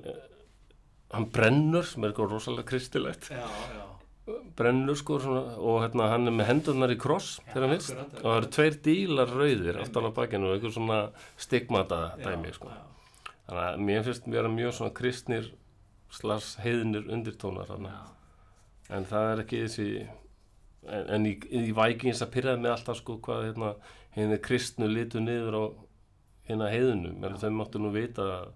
hann 1.14 1.28
brennur 1.32 1.86
sem 1.86 2.02
er 2.02 2.10
eitthvað 2.10 2.32
rosalega 2.34 2.66
kristilegt. 2.66 3.28
Já, 3.30 3.46
já, 3.46 3.86
brennur 4.58 4.98
sko 4.98 5.20
svona, 5.22 5.42
og 5.60 5.84
hérna 5.84 6.08
hann 6.10 6.26
er 6.26 6.34
með 6.34 6.48
hendurnar 6.50 6.92
í 6.92 6.98
kross 6.98 7.36
Já, 7.46 7.60
vist 7.70 7.92
akkurat, 7.94 8.16
og 8.18 8.24
það 8.24 8.38
eru 8.40 8.50
tveir 8.56 8.78
dílar 8.86 9.32
rauðir 9.32 9.78
aftan 9.82 10.08
á 10.08 10.16
bakinu 10.16 10.50
og 10.50 10.56
einhver 10.56 10.74
svona 10.74 10.98
stigmata 11.38 12.00
dæmi 12.18 12.50
sko. 12.56 12.72
þannig 13.46 13.62
að 13.62 13.84
mér 13.86 14.06
finnst 14.08 14.26
mér 14.32 14.50
mjög 14.50 14.74
svona 14.78 14.96
kristnir 14.98 15.50
slars 16.10 16.56
heiðnir 16.64 17.06
undirtónar 17.14 17.70
en 17.76 19.06
það 19.06 19.30
er 19.30 19.44
ekki 19.44 19.62
þessi 19.66 19.88
en, 20.88 21.08
en 21.16 21.26
í, 21.28 21.34
í 21.50 21.72
Vikings 21.76 22.22
að 22.24 22.32
pyrraði 22.36 22.62
mig 22.64 22.72
alltaf 22.74 23.00
sko 23.00 23.18
hvað 23.24 23.48
hérna 23.50 23.72
henni 24.16 24.38
kristnu 24.42 24.88
litu 24.90 25.20
niður 25.20 25.58
á 25.58 25.64
hérna 26.48 26.70
heiðinu. 26.72 27.14
Menn 27.20 27.40
þau 27.40 27.50
máttu 27.56 27.82
nú 27.82 27.90
vita 27.94 28.26
að, 28.36 28.52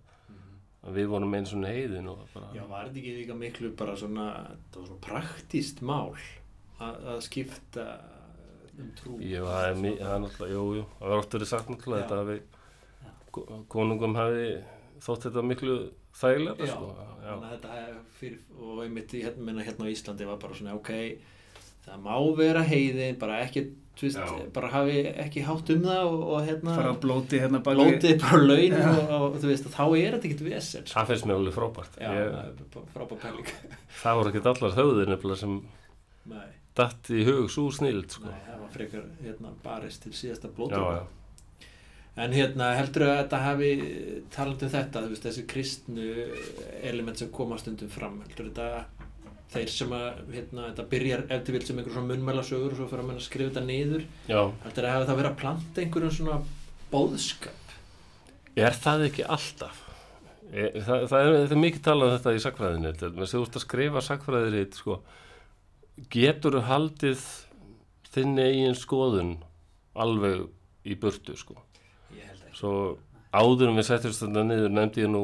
að 0.86 1.00
við 1.00 1.10
vorum 1.12 1.34
eins 1.36 1.54
og 1.56 1.66
heiðin 1.66 2.08
og 2.12 2.22
það 2.22 2.36
bara 2.38 2.52
Já, 2.56 2.64
var 2.70 2.86
þetta 2.88 3.02
ekki 3.02 3.16
líka 3.18 3.38
miklu 3.40 3.72
bara 3.76 3.96
svona, 3.98 4.28
svona 4.72 5.00
praktíst 5.04 5.82
mál 5.84 6.14
að, 6.80 7.20
skipta 7.26 7.86
um 8.80 8.92
trú? 8.96 9.16
Jú, 9.20 9.44
það 9.44 9.66
er, 9.68 9.80
náttúrulega, 10.24 10.52
jú, 10.54 10.62
jú, 10.78 10.84
það 11.00 11.12
var 11.12 11.22
oft 11.24 11.34
verið 11.36 11.50
sagt 11.50 11.72
náttúrulega 11.72 12.00
Já. 12.00 12.06
þetta 12.06 12.20
að 12.22 12.30
við, 12.30 12.60
ko- 13.34 13.46
konungum 13.74 14.16
hafi 14.18 14.46
þótt 15.04 15.26
þetta 15.26 15.44
miklu 15.50 15.76
þægilega, 16.20 16.66
Já, 16.66 16.72
sko, 16.72 16.88
þannig 16.96 17.26
já, 17.26 17.34
að 17.34 17.44
þetta 17.50 17.74
er 17.82 17.92
fyrir, 18.20 18.40
og 18.56 18.80
einmitt 18.84 19.14
í 19.14 19.20
hérna, 19.26 19.66
hérna 19.66 19.86
á 19.86 19.92
Íslandi 19.92 20.28
var 20.30 20.40
bara 20.42 20.56
svona, 20.58 20.76
ok, 20.78 20.90
það 21.90 22.02
má 22.06 22.16
vera 22.38 22.62
heiðin, 22.66 23.18
bara 23.20 23.40
ekki, 23.44 23.64
þú 23.98 24.06
veist, 24.06 24.20
Já. 24.20 24.46
bara 24.54 24.70
hafi 24.72 24.96
ekki 25.24 25.42
hátt 25.46 25.72
um 25.74 25.82
það 25.84 26.00
og, 26.06 26.22
og 26.36 26.46
hérna, 26.46 26.76
fara 26.78 26.94
á 26.94 27.02
blóti 27.02 27.40
hérna 27.42 27.60
baki 27.66 27.80
lótið 27.80 28.16
bara 28.22 28.40
laun 28.44 28.76
og, 28.80 29.12
og 29.18 29.36
þú 29.42 29.50
veist, 29.50 29.68
þá 29.74 29.82
er 29.88 30.16
þetta 30.16 30.30
ekkert 30.30 30.46
vesens. 30.46 30.94
það 30.94 31.12
finnst 31.12 31.28
mér 31.28 31.40
alveg 31.40 31.56
frábært, 31.58 32.00
Já, 32.00 32.08
ég, 32.14 32.32
það 32.34 32.40
er 32.46 32.72
bara 32.76 32.94
frábær 32.96 33.22
pæling. 33.26 33.52
það 34.02 34.20
voru 34.20 34.32
ekkert 34.32 34.50
allar 34.54 34.76
höfðir 34.80 35.14
nefnilega 35.14 35.42
sem 35.42 35.56
Nei, 36.30 36.48
datt 36.78 37.10
í 37.10 37.24
hug 37.26 37.48
svo 37.52 37.70
snild, 37.74 38.12
sko, 38.14 38.28
nei, 38.30 38.42
það 38.46 38.60
var 38.64 38.74
frekar, 38.76 39.08
hérna, 39.24 39.54
barist 39.64 40.06
til 40.06 40.14
síðasta 40.16 40.52
já, 40.70 41.00
En 42.20 42.34
hérna 42.34 42.72
heldur 42.74 43.06
að 43.06 43.18
þetta 43.20 43.38
hafi 43.44 43.68
talandi 44.34 44.66
um 44.66 44.72
þetta, 44.72 45.02
þú 45.04 45.12
veist, 45.12 45.26
þessi 45.28 45.44
kristnu 45.48 46.08
element 46.90 47.20
sem 47.22 47.30
koma 47.32 47.56
stundum 47.60 47.88
fram 47.88 48.18
heldur 48.26 48.50
þetta 48.50 48.99
þeir 49.50 49.72
sem 49.74 49.94
að 49.96 50.34
hérna, 50.34 50.66
þetta 50.70 50.88
byrjar 50.92 51.24
ef 51.28 51.46
til 51.46 51.54
vil 51.56 51.62
sem 51.66 51.78
einhver 51.80 51.96
svona 51.96 52.12
munnmælasögur 52.12 52.74
og 52.74 52.78
svo 52.78 52.90
fyrir 52.90 53.04
að 53.04 53.08
menna 53.10 53.22
að 53.22 53.26
skrifa 53.26 53.50
þetta 53.50 53.66
niður. 53.66 54.04
Heldur 54.30 54.86
að 54.86 54.94
hafi 54.96 55.08
það 55.10 55.20
verið 55.22 55.30
að 55.32 55.40
planta 55.40 55.82
einhverjum 55.84 56.14
svona 56.18 56.36
bóðskap 56.90 57.60
er 58.58 58.76
það 58.76 59.06
ekki 59.08 59.26
alltaf? 59.30 59.82
Ég, 60.50 60.80
það, 60.82 61.04
það, 61.10 61.20
er, 61.20 61.36
það 61.44 61.54
er 61.54 61.60
mikið 61.62 61.82
talað 61.86 62.08
um 62.08 62.16
þetta 62.16 62.32
í 62.34 62.42
sakfræðinu, 62.44 62.92
þegar 62.98 63.30
þú 63.30 63.42
ert 63.44 63.58
að 63.58 63.64
skrifa 63.64 64.02
sakfræðirít, 64.02 64.78
sko, 64.80 64.96
getur 66.10 66.56
þú 66.58 66.62
haldið 66.66 67.26
þinni 68.10 68.46
eigin 68.48 68.78
skoðun 68.78 69.36
alveg 69.94 70.48
í 70.90 70.96
burtu, 70.98 71.36
sko. 71.38 71.54
Svo 72.56 72.72
áður 73.30 73.70
en 73.70 73.78
við 73.78 73.86
setjumst 73.86 74.24
þetta 74.24 74.42
niður 74.48 74.74
nefndi 74.74 75.04
ég 75.04 75.12
nú 75.12 75.22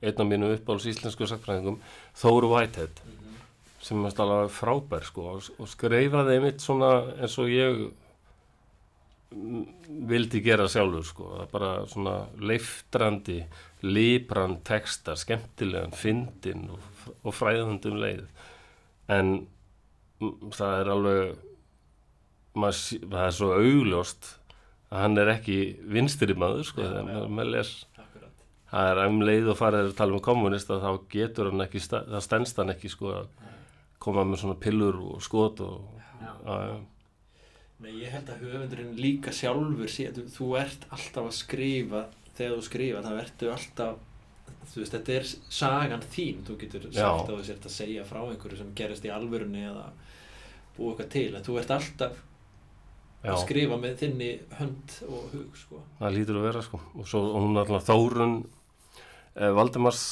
einn 0.00 0.22
af 0.22 0.28
mínum 0.28 0.54
uppáhalds 0.54 0.86
íslensku 0.88 1.26
sakfræðingum 1.28 1.80
Þóru 2.16 2.52
Whitehead. 2.54 3.02
Mhm. 3.02 3.19
Sem 3.80 4.04
er 4.04 4.22
alveg 4.24 4.52
frábær 4.52 5.06
sko 5.08 5.26
og, 5.34 5.50
og 5.58 5.68
skreifaði 5.70 6.36
einmitt 6.36 6.64
svona 6.64 6.92
eins 7.20 7.38
og 7.40 7.48
ég 7.52 7.84
vildi 10.10 10.40
gera 10.42 10.66
sjálfur 10.68 11.04
sko 11.06 11.28
það 11.30 11.42
er 11.44 11.50
bara 11.52 11.72
svona 11.88 12.14
leiftrandi 12.42 13.38
líbran 13.86 14.58
texta, 14.66 15.14
skemmtilegan 15.16 15.94
fyndin 15.96 16.66
og, 16.74 16.80
og 17.24 17.32
fræðandum 17.34 17.96
leið. 18.00 18.26
En 19.10 19.30
það 20.52 20.74
er 20.82 20.90
alveg 20.94 21.22
maður, 22.60 23.06
það 23.06 23.24
er 23.24 23.36
svo 23.38 23.52
augljóst 23.56 24.32
að 24.90 25.04
hann 25.04 25.22
er 25.22 25.32
ekki 25.36 25.58
vinstri 25.94 26.36
maður 26.36 26.66
sko, 26.68 26.82
þegar 26.84 27.08
já. 27.14 27.22
maður- 27.30 27.54
les. 27.56 27.72
Það 28.70 28.88
er 28.92 29.00
um 29.08 29.22
leið 29.26 29.48
og 29.50 29.56
farið 29.58 29.88
að 29.88 29.96
tala 29.98 30.14
um 30.14 30.22
kommunista 30.22 30.76
þá 30.78 30.90
getur 31.10 31.48
hann 31.50 31.64
ekki, 31.64 31.80
það 31.90 32.20
stendst 32.22 32.60
hann 32.60 32.70
ekki 32.70 32.90
sko 32.92 33.14
að 33.16 33.30
koma 34.00 34.24
með 34.26 34.42
svona 34.42 34.60
pillur 34.60 35.00
og 35.10 35.24
skot 35.24 35.62
og 35.64 36.00
já, 36.20 36.80
Nei, 37.80 37.94
ég 37.96 38.12
held 38.12 38.28
að 38.28 38.42
höfundurinn 38.44 38.96
líka 39.00 39.32
sjálfur 39.32 39.88
sé, 39.88 40.10
þú, 40.12 40.26
þú 40.28 40.48
ert 40.60 40.82
alltaf 40.92 41.30
að 41.30 41.36
skrifa 41.38 42.02
þegar 42.36 42.58
þú 42.58 42.64
skrifa, 42.66 43.04
þá 43.06 43.12
ertu 43.22 43.52
alltaf 43.54 44.00
þú 44.70 44.82
veist, 44.82 44.94
þetta 44.94 45.14
er 45.16 45.28
sagan 45.60 46.04
þín. 46.12 46.42
Þú 46.46 46.56
getur 46.60 46.86
sagt 46.90 47.30
að 47.30 47.36
þú 47.36 47.46
sért 47.48 47.68
að 47.68 47.74
segja 47.74 48.06
frá 48.08 48.20
einhverju 48.22 48.60
sem 48.60 48.72
gerist 48.76 49.06
í 49.06 49.12
alvörunni 49.14 49.64
eða 49.70 49.86
búa 50.76 50.92
eitthvað 50.92 51.10
til, 51.14 51.28
en 51.34 51.46
þú 51.46 51.56
ert 51.60 51.74
alltaf 51.76 52.20
já, 52.20 53.32
að 53.32 53.42
skrifa 53.46 53.80
með 53.80 53.98
þinni 54.04 54.30
hönd 54.60 54.96
og 55.08 55.34
hug, 55.34 55.58
sko. 55.64 55.82
Það 55.98 56.16
lítur 56.18 56.40
að 56.40 56.48
vera 56.50 56.64
sko. 56.66 56.82
Og 56.94 57.10
svo 57.10 57.24
hún 57.36 57.60
alltaf 57.60 57.88
Þórun 57.88 58.38
eh, 59.34 59.52
Valdimars 59.56 60.04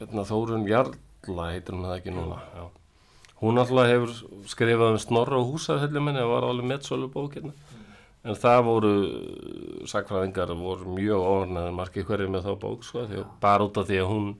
hérna, 0.00 0.26
Þórun 0.28 0.68
Jarla 0.68 1.50
heitir 1.52 1.76
hún 1.76 1.88
það 1.88 1.98
ekki 1.98 2.16
núna. 2.16 2.40
Já. 2.54 2.64
Hún 3.44 3.60
alltaf 3.60 3.88
hefur 3.90 4.12
skrifað 4.50 4.94
um 4.94 5.00
Snorra 5.02 5.38
og 5.40 5.52
húsafhelluminni 5.52 6.22
það 6.22 6.32
var 6.32 6.48
alveg 6.48 6.70
mettsölu 6.70 7.10
bók 7.12 7.38
hérna. 7.38 7.52
En 8.24 8.38
það 8.40 8.60
voru 8.64 8.92
sakfræðingar 9.90 10.54
voru 10.56 10.96
mjög 10.96 11.24
ofnaðið 11.28 11.76
margir 11.76 12.06
hverju 12.08 12.30
með 12.32 12.46
þá 12.48 12.52
bók 12.62 12.86
sko 12.86 13.04
því, 13.10 13.24
bara 13.42 13.66
út 13.66 13.80
af 13.80 13.88
því 13.90 14.00
að 14.00 14.10
hún 14.12 14.30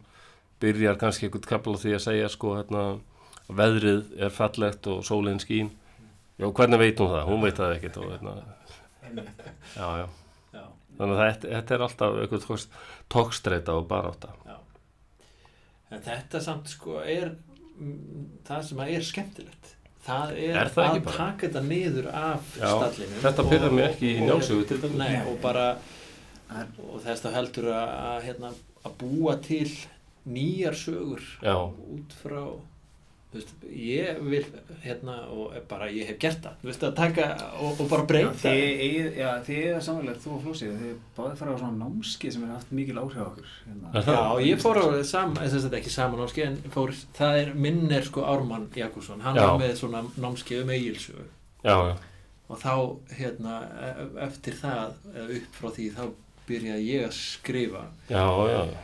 byrjar 0.65 1.01
kannski 1.01 1.29
einhvern 1.29 1.51
kapla 1.51 1.81
því 1.83 1.97
að 1.99 2.05
segja 2.07 2.31
sko 2.33 2.55
hérna 2.57 2.85
veðrið 3.53 4.15
er 4.25 4.33
fallegt 4.33 4.89
og 4.89 5.05
sólinn 5.05 5.43
skín. 5.43 5.73
Já 6.41 6.49
hvernig 6.49 6.81
veit 6.81 7.01
hún 7.01 7.13
það, 7.13 7.27
hún 7.29 7.45
veit 7.45 7.59
það 7.61 7.77
ekkert 7.77 7.99
og 8.01 8.13
hérna. 8.15 8.37
Já 9.77 9.89
já. 10.01 10.07
Já, 10.55 10.65
þannig 10.99 11.19
að 11.19 11.27
þetta, 11.29 11.51
þetta 11.53 11.75
er 11.75 11.85
alltaf 11.89 12.21
eitthvað 12.23 12.65
tókstreita 13.13 13.77
og 13.77 13.89
barátta. 13.91 14.33
Já. 14.49 14.57
En 15.93 16.03
þetta 16.03 16.41
samt, 16.43 16.73
sko, 16.73 16.97
er 17.05 17.35
mm, 17.35 17.54
það 18.49 18.63
sem 18.69 18.83
að 18.85 18.93
er 18.95 19.07
skemmtilegt 19.09 19.71
það 20.05 20.35
er, 20.37 20.59
Er 20.61 20.69
það 20.75 20.91
að 20.91 21.01
bara? 21.07 21.17
taka 21.17 21.47
þetta 21.47 21.63
niður 21.69 22.09
af 22.13 22.55
Já, 22.61 22.69
stallinu 22.75 23.23
þetta 23.25 23.47
pyrrar 23.51 23.75
mig 23.79 23.85
ekki 23.89 24.11
í 24.13 24.21
njálsögu 24.27 24.67
til 24.69 24.79
dæmis. 24.83 24.99
Nei, 25.01 25.17
og 25.31 25.39
bara 25.43 25.67
og 26.55 27.01
þess 27.03 27.25
þá 27.25 27.31
heldur 27.39 27.71
að, 27.73 27.95
að, 28.11 28.19
hérna, 28.29 28.51
að 28.85 28.97
búa 29.01 29.35
til 29.43 29.71
nýjar 30.29 30.77
sögur 30.79 31.25
Já. 31.43 31.57
út 31.97 32.15
frá 32.23 32.43
veist, 33.39 33.53
ég 33.75 34.21
vil 34.31 34.45
hérna 34.85 35.17
og 35.35 35.55
bara 35.71 35.89
ég 35.93 36.09
hef 36.11 36.19
gert 36.23 36.41
það. 36.45 36.57
Þú 36.63 36.71
veist 36.71 36.87
að 36.89 36.95
taka 37.01 37.27
og, 37.59 37.81
og 37.83 37.91
bara 37.91 38.07
breyta 38.09 38.53
já, 38.55 39.29
þið 39.47 39.61
er 39.73 39.85
samanlega, 39.85 40.23
þú 40.25 40.33
og 40.37 40.43
Flósið, 40.45 40.75
þið 40.83 40.95
báðið 41.19 41.37
fara 41.43 41.55
á 41.55 41.61
svona 41.63 41.81
námski 41.83 42.33
sem 42.35 42.47
er 42.47 42.55
haft 42.55 42.73
mikil 42.75 42.99
áhrif 43.03 43.21
á 43.21 43.27
okkur. 43.27 43.53
Hérna. 43.69 44.05
Já, 44.09 44.49
ég 44.49 44.65
fór 44.65 44.81
á 44.83 44.87
sam, 45.09 45.37
þess 45.39 45.69
að 45.69 45.79
ekki 45.81 45.95
saman 45.95 46.23
námski 46.25 46.47
en 46.47 46.59
fór, 46.75 46.95
það 47.19 47.41
er 47.43 47.55
minn 47.67 47.85
er 47.93 48.07
sko 48.07 48.25
Ármann 48.29 48.69
Jakobsson, 48.77 49.23
hann 49.25 49.39
Já. 49.39 49.47
var 49.47 49.63
með 49.63 49.77
svona 49.81 50.05
námski 50.21 50.61
um 50.63 50.73
eigilsögu 50.75 51.27
já, 51.65 51.77
já, 51.89 51.95
og 52.49 52.61
þá 52.61 52.75
hérna 53.19 53.61
e- 53.81 54.09
eftir 54.27 54.57
það, 54.61 54.97
eða 55.15 55.39
upp 55.39 55.59
frá 55.61 55.71
því 55.79 55.87
þá 55.97 56.03
byrjaði 56.49 56.89
ég 56.91 57.07
að 57.09 57.15
skrifa. 57.17 57.87
Já, 58.11 58.25
já 58.53 58.59
Já, 58.61 58.83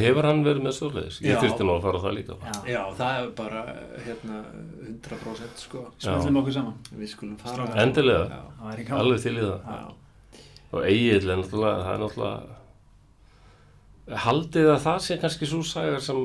hefur 0.00 0.26
hann 0.26 0.40
verið 0.44 0.62
með 0.66 0.74
svoleiðis? 0.76 1.16
Ég 1.22 1.34
Já. 1.36 1.40
þurfti 1.44 1.64
nú 1.66 1.72
að 1.76 1.82
fara 1.86 1.98
á 1.98 2.04
það 2.04 2.14
líka 2.18 2.34
Já, 2.40 2.54
Já, 2.72 2.82
það 2.98 3.12
er 3.20 3.28
bara 3.38 3.60
hérna 4.06 4.36
100% 4.90 5.64
sko 5.64 5.84
smöldum 5.98 6.40
okkur 6.42 6.54
saman. 6.56 6.76
við 6.98 7.08
skulum 7.12 7.36
fara. 7.40 7.66
Endilega. 7.84 8.24
Já, 8.30 8.40
Alveg 8.98 9.20
til 9.22 9.36
í 9.36 9.42
það 9.44 9.60
já. 9.70 9.82
Og 10.70 10.80
Egil 10.86 11.30
er 11.30 11.36
náttúrulega, 11.40 11.84
það 11.86 11.94
er 11.94 12.02
náttúrulega 12.04 12.40
Haldið 14.24 14.68
að 14.74 14.80
það 14.86 14.98
sé 15.06 15.18
kannski 15.22 15.46
svo 15.46 15.60
sagar 15.66 16.02
sem 16.02 16.20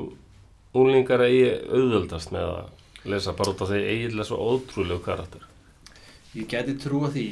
unglingar 0.76 1.22
eigi 1.26 1.52
auðvöldast 1.70 2.32
með 2.34 2.46
að 2.50 3.10
lesa 3.12 3.32
bara 3.38 3.52
út 3.54 3.62
af 3.62 3.70
því 3.70 3.80
Egil 3.92 4.18
er 4.18 4.26
svo 4.26 4.38
ótrúlegu 4.42 5.02
karakter 5.04 5.44
Ég 6.36 6.48
geti 6.50 6.74
trúa 6.82 7.08
því 7.14 7.28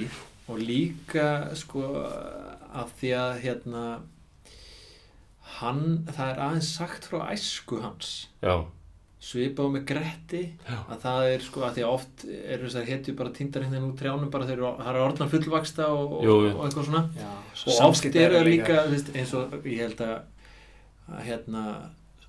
og 0.48 0.58
líka 0.60 1.28
sko 1.58 1.82
af 2.74 2.92
því 3.00 3.10
að 3.18 3.32
hérna 3.42 3.82
hann, 5.60 5.82
það 6.10 6.30
er 6.32 6.40
aðeins 6.46 6.70
sagt 6.78 7.08
frá 7.10 7.20
æsku 7.34 7.78
hans 7.82 8.12
Já, 8.44 8.54
svipað 9.24 9.70
með 9.74 9.84
Gretti 9.88 10.42
Já. 10.68 10.76
að 10.92 10.98
það 11.06 11.28
er 11.32 11.44
sko 11.46 11.64
að 11.64 11.74
því 11.78 11.84
að 11.86 11.94
oft 11.96 12.24
eru 12.28 12.66
þessar 12.68 12.88
hetju 12.90 13.14
bara 13.18 13.34
týndar 13.38 13.64
hérna 13.66 13.82
úr 13.88 13.96
trjánum 14.00 14.30
bara 14.34 14.48
þeir 14.50 14.58
eru, 14.58 14.70
það 14.82 14.90
eru 14.92 15.04
orðnar 15.08 15.32
fullvaksta 15.34 15.88
og, 15.96 16.14
Jú, 16.26 16.36
jú. 16.44 16.52
og 16.58 16.62
eitthvað 16.68 16.88
svona 16.90 17.04
Já, 17.16 17.32
og 17.64 17.82
oft 17.88 18.08
eru 18.10 18.38
það 18.40 18.48
líka 18.50 18.78
veist, 18.92 19.12
eins 19.16 19.34
og 19.38 19.54
ég 19.64 19.82
held 19.86 20.04
að, 20.04 20.16
að 21.08 21.26
hérna 21.30 21.64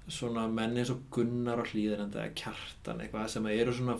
svona 0.07 0.45
menn 0.51 0.77
eins 0.77 0.91
og 0.93 1.01
Gunnar 1.11 1.63
og 1.63 1.71
Hlýðarandi 1.73 2.19
eða 2.21 2.35
Kjartan 2.37 2.99
eitthvað 3.01 3.31
sem 3.33 3.47
eru 3.49 3.73
svona 3.73 3.97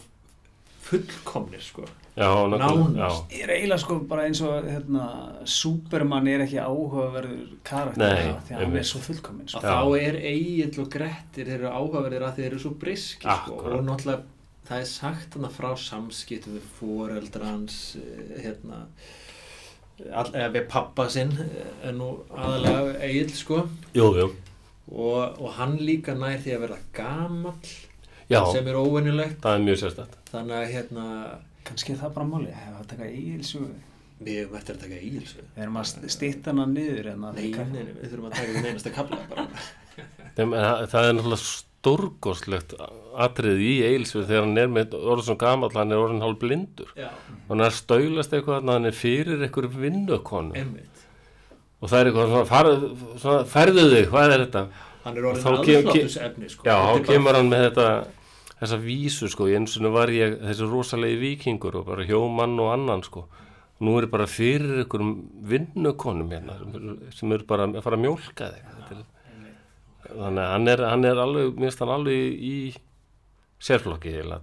fullkomnir 0.85 1.63
sko. 1.65 1.85
Já, 2.15 2.29
náttúrulega 2.31 2.67
Nánast. 2.95 3.25
Já, 3.27 3.35
Ég 3.35 3.41
er 3.43 3.51
eiginlega 3.57 3.81
sko 3.83 3.97
bara 4.07 4.27
eins 4.29 4.39
og 4.45 4.67
hérna, 4.69 5.07
Superman 5.51 6.29
er 6.31 6.45
ekki 6.45 6.61
áhugaverður 6.63 7.49
karakter. 7.67 7.99
Nei, 8.05 8.29
því 8.47 8.55
að 8.55 8.61
hann 8.63 8.77
er 8.79 8.87
svo 8.87 9.01
fullkominn 9.03 9.49
sko. 9.51 9.59
að 9.59 9.67
þá 9.67 9.99
er 9.99 10.19
Egil 10.31 10.69
og 10.85 10.87
Grettir 10.93 11.49
þeir 11.49 11.57
eru 11.57 11.73
áhugaverðir 11.73 12.27
að 12.29 12.39
þeir 12.39 12.47
eru 12.53 12.61
svo 12.63 12.71
briski 12.85 13.27
sko, 13.27 13.59
og 13.59 13.83
náttúrulega 13.83 14.23
það 14.65 14.79
er 14.81 14.87
sagt 14.89 15.35
þarna 15.35 15.51
frá 15.53 15.67
samskiptum 15.77 16.55
við 16.55 16.69
foreldrans 16.79 17.75
hérna 18.41 18.79
all, 20.11 20.31
eða 20.31 20.47
við 20.55 20.65
pappa 20.71 21.05
sinn 21.11 21.35
eh, 21.43 21.67
er 21.89 21.93
nú 21.99 22.13
aðalega 22.31 22.95
Egil 23.09 23.35
sko. 23.35 23.59
Jú, 23.95 24.07
jú, 24.21 24.29
og, 24.91 25.35
og 25.41 25.51
hann 25.59 25.75
líka 25.83 26.15
nær 26.17 26.39
því 26.43 26.55
að 26.55 26.63
verða 26.65 26.79
gamall 26.95 27.75
já, 28.31 28.39
sem 28.51 28.67
er 28.71 28.79
óvenjulegt. 28.79 29.37
Það 29.43 29.57
er 29.59 29.65
mjög 29.67 29.81
sérstætt 29.83 30.15
þannig 30.31 30.55
að 30.61 30.71
hérna 30.75 31.09
kannski 31.65 31.93
er 31.95 31.99
það 32.03 32.15
bara 32.19 32.29
máli, 32.29 32.53
hefur 32.53 32.79
að 32.81 32.89
taka 32.93 33.09
eigilsugu 33.09 33.69
við 34.25 34.37
hefum 34.41 34.57
eftir 34.59 34.75
að 34.77 34.83
taka 34.85 34.97
Egil 35.01 35.25
sko. 35.27 35.43
við 35.55 35.63
erum 35.65 35.77
að 35.81 36.09
stýtta 36.15 36.51
hana 36.53 36.65
niður 36.71 37.07
en 37.11 37.23
að 37.27 37.39
nei, 37.39 37.47
nei, 37.51 37.71
nei, 37.73 37.93
við 37.99 38.11
þurfum 38.13 38.27
að 38.29 38.35
taka 38.37 38.53
við 38.55 38.67
einasta 38.69 38.93
kabla 38.95 39.17
það 40.35 40.85
það 40.93 41.07
er 41.09 41.17
náttúrulega 41.17 41.39
stórgóðslegt 41.85 42.75
atrið 43.25 43.59
í 43.61 43.73
Eilsvið 43.85 44.25
þegar 44.29 44.45
hann 44.47 44.61
er 44.61 44.71
með 44.73 44.95
orðin 44.97 45.27
svo 45.27 45.35
gamall, 45.43 45.71
hann 45.75 45.93
er 45.93 46.01
orðin 46.01 46.23
hálf 46.23 46.39
blindur. 46.41 46.89
Já, 46.97 47.11
og 47.11 47.51
hann 47.53 47.61
er 47.61 47.69
að 47.69 47.77
staulast 47.77 48.33
eitthvað 48.33 48.57
þarna, 48.57 48.77
hann 48.79 48.89
er 48.89 48.97
fyrir 48.97 49.43
einhver 49.45 49.67
vinnukonu. 49.69 50.65
Og 51.83 51.91
það 51.91 51.99
er 51.99 52.09
eitthvað 52.09 52.33
svona, 52.33 52.49
far, 52.49 52.71
svona 53.21 53.45
ferðu 53.51 53.85
þig, 53.93 54.09
hvað 54.11 54.33
er 54.33 54.43
þetta? 54.47 54.65
hann 55.05 55.19
er 55.19 55.27
orðin 55.29 55.47
aðfláttus 55.51 56.17
efni 56.25 56.49
sko. 56.49 56.65
Já, 56.65 56.75
bara- 56.81 57.05
kemur 57.05 57.37
hann 57.37 57.51
með 57.53 57.67
þetta 57.67 57.87
þessa 58.61 58.77
vísu 58.81 59.29
sko, 59.31 59.47
í 59.51 59.55
eins 59.57 59.75
og 59.79 59.91
var 59.95 60.11
ég 60.13 60.37
þessi 60.41 60.69
rosalegi 60.71 61.17
vikingur 61.21 61.75
og 61.81 61.89
bara 61.89 62.05
hjómann 62.07 62.55
og 62.63 62.71
annan 62.73 63.03
sko. 63.05 63.25
Nú 63.83 63.97
er 63.99 64.07
ég 64.07 64.11
bara 64.13 64.27
fyrir 64.31 64.83
einhverjum 64.85 65.15
vinnukonum 65.51 66.29
hérna 66.31 66.55
sem 67.11 67.31
eru, 67.35 67.43
bara 67.47 67.67
að 67.67 67.81
fara 67.83 67.99
að 67.99 68.05
mjólka 68.05 68.51
þig. 68.53 68.71
Er- 68.95 69.05
þannig 70.15 70.43
að 70.45 70.51
hann 70.53 70.67
er, 70.71 70.83
hann 70.85 71.05
er 71.09 71.19
alveg, 71.19 71.55
mér 71.57 71.67
finnst 71.71 71.81
hann 71.83 71.95
alveg 71.95 72.43
í 72.45 72.55
sérflokki 73.59 74.13
heila 74.15 74.39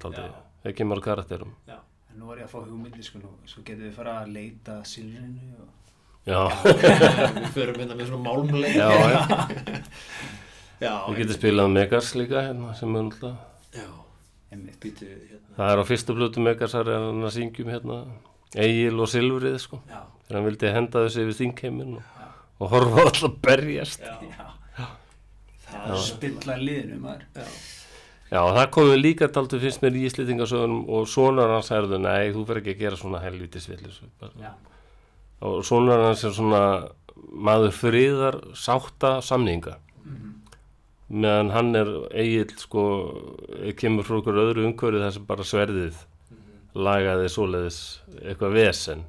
kemur 0.76 1.00
á 1.00 1.02
karakterum. 1.06 1.54
Já, 1.68 1.78
en 2.12 2.18
nú 2.20 2.28
var 2.28 2.42
ég 2.42 2.44
að 2.48 2.52
fá 2.52 2.58
hugmyndi 2.66 3.02
sko 3.06 3.22
nú, 3.22 3.30
svo 3.48 3.62
getum 3.64 3.86
við 3.88 3.94
fara 3.96 4.18
að 4.22 4.34
leita 4.36 4.80
að 4.80 4.90
silrinu 4.90 5.54
og 5.62 5.70
Já, 6.22 6.38
við 6.62 7.48
förum 7.56 7.80
hérna 7.80 7.96
með 7.98 8.12
svona 8.12 8.22
málmleik 8.28 8.76
já, 8.78 8.90
já, 9.10 9.22
já, 10.84 10.92
við 11.08 11.16
getum 11.18 11.34
spilað 11.34 11.72
Megas 11.74 12.12
líka 12.14 12.44
hérna 12.46 12.76
sem 12.78 12.94
er 12.94 13.08
náttúrulega 13.08 13.51
já, 13.76 13.86
einmitt 14.52 14.78
býtu 14.82 15.08
hérna. 15.08 15.40
Það 15.56 15.72
er 15.74 15.82
á 15.82 15.84
fyrstu 15.88 16.16
blötu 16.18 16.44
Megasar 16.44 16.88
en 16.92 17.06
hann 17.08 17.26
að 17.28 17.34
syngjum 17.38 17.72
hérna 17.72 17.98
Egil 18.62 19.00
og 19.00 19.08
Silfrið 19.08 19.58
sko. 19.62 19.80
Já, 19.88 20.00
þegar 20.26 20.38
hann 20.40 20.48
vildi 20.50 20.72
henda 20.76 21.04
þessu 21.06 21.22
yfir 21.26 21.38
þingheimin 21.40 21.94
og, 21.98 22.24
og 22.60 22.72
horfa 22.74 22.96
á 23.00 23.04
alltaf 23.08 23.36
berjast. 23.44 24.02
Já, 24.04 24.16
já, 24.78 24.88
það 25.68 25.94
að 25.96 26.02
spilla 26.08 26.58
liðinu 26.60 26.98
maður. 27.04 27.28
Já, 27.36 27.46
Já, 28.32 28.38
það 28.56 28.68
komið 28.72 28.94
líka 28.96 29.26
daldur 29.28 29.60
finnst 29.60 29.82
mér 29.84 29.96
í 30.00 30.06
Íslendingasögunum 30.08 30.86
og 30.96 31.02
sonar 31.12 31.50
hans 31.52 31.66
herðu, 31.68 31.98
nei, 32.00 32.30
þú 32.32 32.46
fer 32.48 32.60
ekki 32.62 32.72
að 32.72 32.78
gera 32.80 32.96
svona 32.96 33.18
helvítis 33.20 33.66
villis. 33.68 33.98
já, 34.40 34.52
Og 35.44 35.58
sonar 35.68 36.00
hans 36.06 36.22
er 36.24 36.32
svona 36.32 36.62
maður 37.28 37.74
friðar 37.76 38.38
sátta 38.56 39.18
samninga. 39.20 39.74
Meðan 41.12 41.50
hann 41.52 41.74
er 41.76 41.88
eigill, 42.16 42.54
sko, 42.56 42.82
kemur 43.76 44.06
frá 44.08 44.16
okkur 44.22 44.38
öðru 44.46 44.64
umhverfið 44.70 45.02
þar 45.04 45.14
sem 45.18 45.26
bara 45.28 45.44
sverðið 45.44 45.98
lagaði 46.72 47.28
svoleiðis 47.28 47.80
eitthvað 48.22 48.54
vesen. 48.56 49.02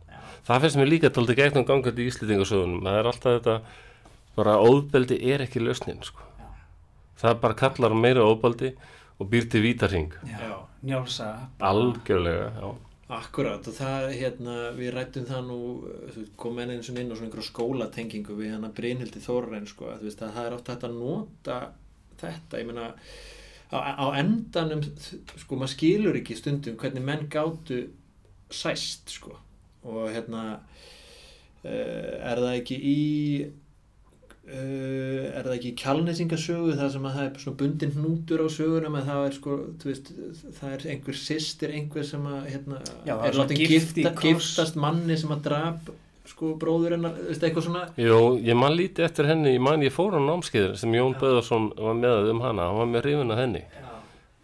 Það 0.43 0.65
finnst 0.65 0.79
mér 0.81 0.89
líka 0.91 1.11
daldur 1.15 1.37
gegnum 1.39 1.63
gangandi 1.69 2.03
í 2.03 2.09
Íslendingasögunum. 2.11 2.81
Það 2.83 2.97
er 2.99 3.07
alltaf 3.13 3.37
þetta, 3.37 3.53
bara 4.35 4.57
óðbeldi 4.59 5.19
er 5.31 5.45
ekki 5.45 5.61
lausnin, 5.63 6.01
sko. 6.03 6.25
Já. 6.41 6.49
Það 7.23 7.37
bara 7.45 7.57
kallar 7.61 7.95
meira 7.95 8.25
óbaldi 8.27 8.73
og 9.21 9.29
býr 9.31 9.47
til 9.53 9.61
vítarhing. 9.63 10.11
já, 10.27 10.39
Já. 10.43 10.57
njálsa 10.83 11.29
Algjörlega, 11.63 12.49
já. 12.59 12.73
Akkurat 13.13 13.67
og 13.69 13.75
það, 13.77 14.09
hérna, 14.17 14.53
við 14.75 14.91
rættum 14.95 15.25
það 15.29 15.41
nú, 15.47 15.57
þú 16.11 16.19
veist, 16.19 16.35
kom 16.39 16.59
enn 16.59 16.71
eins 16.75 16.89
og 16.89 16.97
inn 16.99 17.11
á 17.11 17.15
svona 17.15 17.27
einhverja 17.29 17.47
skólatengingu 17.51 18.35
við 18.39 18.51
hérna 18.55 18.71
Brynhildi 18.73 19.21
Þorrein, 19.23 19.67
sko, 19.69 19.85
að 19.93 20.01
þú 20.03 20.07
veist, 20.09 20.23
að 20.25 20.35
það 20.35 20.47
er 20.49 20.55
oft 20.57 20.71
hægt 20.73 20.85
að 20.87 20.95
nota 20.97 21.57
þetta, 22.21 22.61
ég 22.61 22.69
meina, 22.69 22.91
á, 23.73 23.77
á 23.97 24.05
endanum, 24.19 24.83
sko, 25.39 25.57
maður 25.57 25.73
skilur 25.75 26.19
ekki 26.19 26.37
stundum 26.39 26.77
hvernig 26.81 27.05
menn 27.05 27.27
gátu 27.33 27.85
sæst, 28.53 29.09
sko, 29.15 29.35
og 29.87 30.07
hérna, 30.13 30.61
uh, 31.65 32.13
er 32.31 32.41
það 32.43 32.53
ekki 32.59 32.77
í, 32.77 33.01
uh, 34.45 35.25
er 35.33 35.41
það 35.41 35.55
ekki 35.57 35.71
í 35.71 35.79
kjálnesingasögu 35.81 36.77
þar 36.79 36.93
sem 36.93 37.09
að 37.09 37.17
það 37.17 37.27
er 37.29 37.41
svona 37.45 37.61
bundin 37.63 37.95
hnútur 37.97 38.45
á 38.45 38.47
sögunum 38.53 38.99
að 38.99 39.09
það 39.11 39.27
er 39.27 39.37
sko, 39.39 39.57
þú 39.81 39.91
veist, 39.91 40.13
það 40.59 40.77
er 40.77 40.87
einhver 40.93 41.19
systir, 41.23 41.75
einhver 41.75 42.07
sem 42.07 42.29
að 42.29 42.47
hérna, 42.53 42.81
Já, 43.07 43.15
það 43.17 43.27
er 43.57 44.13
kross. 44.13 44.25
giftast 44.27 44.79
manni 44.79 45.19
sem 45.19 45.33
að 45.33 45.45
drap 45.49 45.93
sko 46.29 46.53
bróður 46.59 46.95
hennar, 46.95 47.15
veist, 47.27 47.43
eitthvað 47.43 47.65
svona. 47.67 47.83
Jú, 47.99 48.19
ég 48.43 48.57
man 48.57 48.75
lítið 48.77 49.07
eftir 49.07 49.27
henni, 49.27 49.55
ég 49.57 49.63
man 49.63 49.83
ég 49.83 49.93
fór 49.93 50.15
á 50.15 50.21
námskeiður 50.23 50.77
sem 50.79 50.95
Jón 50.95 51.17
Böðarsson 51.19 51.71
var 51.75 51.97
með 51.99 52.29
um 52.31 52.43
hana, 52.45 52.69
hann 52.69 52.79
var 52.79 52.91
með 52.93 53.05
hrifin 53.07 53.35
af 53.35 53.41
henni. 53.41 53.63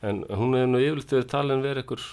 En 0.04 0.24
hún 0.28 0.56
hefur 0.56 0.72
nú 0.74 0.82
yfirleitt 0.84 1.16
verið 1.16 1.32
talin 1.32 1.64
verið 1.64 1.86
ykkur 1.86 2.04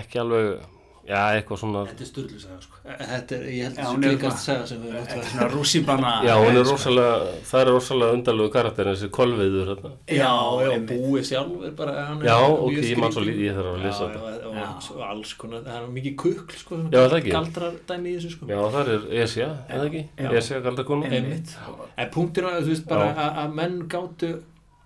ekki 0.00 0.20
alveg, 0.20 0.64
já, 1.08 1.20
eitthvað 1.36 1.58
svona, 1.60 1.80
Þetta 1.90 2.04
er 2.04 2.08
styrlusaga 2.08 2.58
sko 2.64 2.76
Þetta 2.84 3.36
er, 3.36 3.42
ég 3.54 3.64
held 3.64 3.76
að 3.76 3.84
þessu 3.84 3.94
er 3.94 4.04
klíkast 4.04 4.24
eitthvað- 4.24 4.44
saga 4.44 4.66
sem 4.70 4.78
við 4.84 4.94
þetta 4.94 5.16
er 5.18 5.26
svona 5.30 5.48
rússibanna 5.54 6.12
já, 6.24 6.32
hún 6.40 6.58
er 6.60 6.64
rosalega, 6.68 7.14
það 7.50 7.60
er 7.64 7.70
rosalega 7.74 8.16
undarlegu 8.18 8.52
karakter, 8.54 8.90
þessi 8.92 9.08
kolviður 9.18 9.70
þarna. 9.72 9.92
Já, 10.08 10.32
já, 10.64 10.70
einmitt. 10.74 10.90
búið 11.04 11.24
sjálf 11.30 11.64
er 11.68 11.70
bara 11.80 11.94
hann 12.08 12.22
er 12.22 12.28
Já, 12.28 12.36
ok, 12.44 12.72
ég 12.88 12.98
man 13.04 13.12
svo 13.16 13.24
lítið, 13.28 13.44
ég 13.44 13.56
þarf 13.60 13.70
að 13.74 13.82
lesa 13.84 14.04
Já, 14.04 14.08
þetta. 14.14 14.34
já, 14.34 14.46
og, 14.48 14.54
Já. 14.54 14.66
og, 14.74 14.90
og 14.96 15.02
alls 15.10 15.34
konar, 15.34 15.62
það 15.64 15.78
er 15.80 15.88
mikið 15.98 16.16
kukl 16.24 16.58
sko, 16.64 16.80
Já, 16.90 17.00
það 17.08 17.16
ekki. 17.20 17.32
galdrar 17.38 17.72
dæmi 17.88 18.08
í 18.12 18.16
þessu 18.18 18.30
sko 18.36 18.50
Já, 18.52 18.60
það 18.76 18.92
er 18.94 19.08
Esja, 19.24 19.48
eða 19.68 19.88
ekki? 19.88 20.04
Esja 20.42 20.60
galdakonu. 20.64 21.10
Einmitt. 21.10 21.56
En 21.96 22.10
punktur 22.10 22.44
að 22.50 22.62
þú 22.64 22.72
veist 22.74 22.86
bara 22.88 23.10
að, 23.14 23.42
að 23.44 23.54
menn 23.54 23.80
gátu 23.88 24.32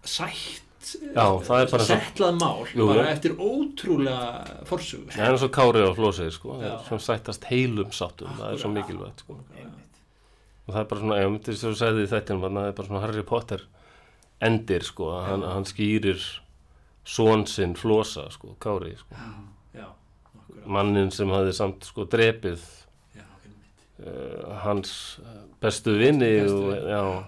sætt 0.05 0.63
Já, 1.15 1.27
það 1.49 1.63
er 1.65 1.71
bara 1.73 1.85
svo- 1.85 1.99
settlað 1.99 2.39
mál 2.41 2.65
Jú, 2.75 2.87
bara 2.89 3.05
jú. 3.05 3.13
eftir 3.13 3.35
ótrúlega 3.37 4.65
forsögu. 4.69 5.11
Það 5.15 5.25
er 5.27 5.33
eins 5.35 5.45
og 5.47 5.53
Kári 5.59 5.83
á 5.85 5.91
flósið, 5.97 6.31
sko, 6.37 6.59
sem 6.89 6.99
sættast 6.99 7.45
heilum 7.51 7.91
sáttum, 7.93 8.29
það 8.39 8.53
er 8.53 8.63
svo 8.63 8.71
mikilvægt, 8.75 9.25
sko. 9.25 9.39
Og 10.69 10.75
það 10.75 10.81
er 10.81 10.89
bara 10.91 11.01
svona, 11.01 11.19
ég 11.23 11.31
myndi 11.33 11.57
sem 11.57 11.73
þú 11.73 11.77
segði 11.81 12.09
þarna, 12.13 12.51
það 12.61 12.69
er 12.69 12.73
bara 12.81 12.89
svona 12.89 13.01
Harry 13.07 13.23
Potter 13.23 13.63
endir 14.41 14.83
sko, 14.85 15.11
að 15.19 15.25
hann, 15.31 15.43
hann 15.43 15.65
skýrir 15.65 16.21
són 17.09 17.47
sinn 17.49 17.75
flosa 17.75 18.29
sko, 18.31 18.55
Kári, 18.61 18.95
sko. 19.01 19.15
Mannin 20.69 21.11
sem 21.15 21.31
hafði 21.33 21.53
samt 21.57 21.85
sko 21.89 22.05
drepið 22.05 22.61
Já, 23.17 23.23
uh, 24.05 24.59
hans 24.67 24.91
eh, 25.23 25.39
bestu 25.63 25.95
vini 25.97 26.29
Bestu 26.43 26.57
og, 26.59 26.67
vini. 26.75 26.91
já, 26.93 27.25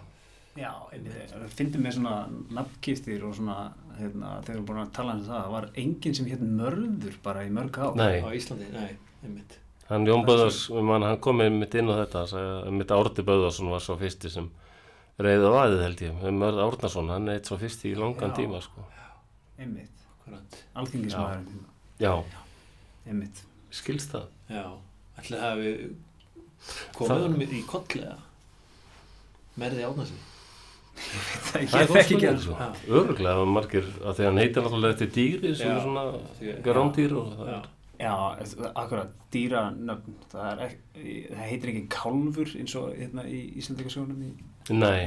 Já, 0.58 0.72
einmitt, 0.92 1.32
fyndum 1.54 1.84
með 1.86 1.94
svona 1.94 2.14
nafnkýftir 2.56 3.22
og 3.24 3.36
svona, 3.38 3.56
hérna, 4.00 4.32
þegar 4.42 4.56
við 4.58 4.64
búin 4.66 4.80
að 4.82 4.88
tala 4.96 5.12
um 5.14 5.20
það, 5.24 5.42
það 5.44 5.52
var 5.54 5.66
enginn 5.84 6.16
sem 6.18 6.26
hétt 6.26 6.40
mörður 6.42 7.18
bara 7.22 7.44
í 7.46 7.50
mörg 7.54 7.78
ár. 7.78 7.94
nei, 7.96 8.18
Á 8.20 8.28
Íslandi, 8.34 8.66
nei, 8.74 8.96
einmitt. 9.22 9.58
Hann 9.90 10.06
Jón 10.06 10.24
Böðars 10.26 10.58
man, 10.86 11.02
hann 11.06 11.20
kom 11.22 11.40
einmitt 11.42 11.74
inn 11.74 11.88
á 11.90 11.94
þetta 12.02 12.18
hann 12.24 12.28
sagði 12.32 12.50
að 12.66 12.76
mitt 12.80 12.92
Árni 12.94 13.24
Böðarsson 13.26 13.70
var 13.70 13.80
svo 13.84 13.96
fyrsti 13.98 14.30
sem 14.30 14.50
reyði 15.18 15.48
á 15.50 15.54
aðið 15.62 15.82
held 15.86 16.02
ég 16.06 16.18
með 16.20 16.36
Mörð 16.42 16.60
Árnason, 16.66 17.10
hann 17.14 17.28
er 17.28 17.38
eitt 17.40 17.50
svo 17.50 17.58
fyrsti 17.60 17.90
í 17.90 17.98
langan 17.98 18.30
Já. 18.30 18.36
tíma 18.40 18.60
sko. 18.62 18.84
Einmitt, 19.58 20.04
Akkurat. 20.20 20.58
Alþingismæðurinn, 20.82 21.64
já, 22.00 22.12
einmitt. 23.06 23.42
skilst 23.70 24.14
það? 24.14 24.26
Já, 24.50 24.66
hafi 25.16 25.74
Það- 26.60 26.94
komið 26.98 27.22
honum 27.26 27.42
í 27.46 27.62
kollega 27.66 28.16
Merði 29.60 29.84
Árnasi 29.88 30.18
Það 31.00 31.66
Það 31.70 31.80
er 31.80 32.00
ekki 32.00 32.16
það 32.20 32.30
að. 32.30 32.46
Já. 32.60 32.94
Öruglega 33.00 33.42
ef 33.44 33.50
margir, 33.56 33.86
að 34.04 34.16
því 34.18 34.26
hann 34.28 34.40
heitir 34.42 34.64
náttúrulega 34.66 34.96
eftir 34.96 35.10
dýri 35.16 35.52
sem 35.56 35.70
er 35.72 35.80
svona 35.84 36.74
rándýr 36.76 37.14
og 37.20 37.30
það 37.38 37.50
Já, 37.50 37.60
er 37.60 37.70
Já, 38.00 38.12
akkurat, 38.80 39.10
dýranöfn, 39.34 40.14
það, 40.32 40.62
er 40.66 40.76
það 41.34 41.42
heitir 41.50 41.72
ekki 41.74 41.82
kálfur 41.92 42.54
eins 42.60 42.76
og 42.80 42.94
hérna 42.96 43.24
í 43.28 43.40
Íslandikarsjónum 43.60 44.22
í, 44.24 44.30
það 44.68 44.80
Nei, 44.80 45.02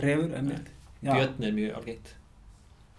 Refur, 0.00 0.30
einmitt. 0.38 0.70
Já, 1.00 1.12
Björn 1.16 1.44
er 1.48 1.52
mjög 1.56 1.76
algengt. 1.80 2.14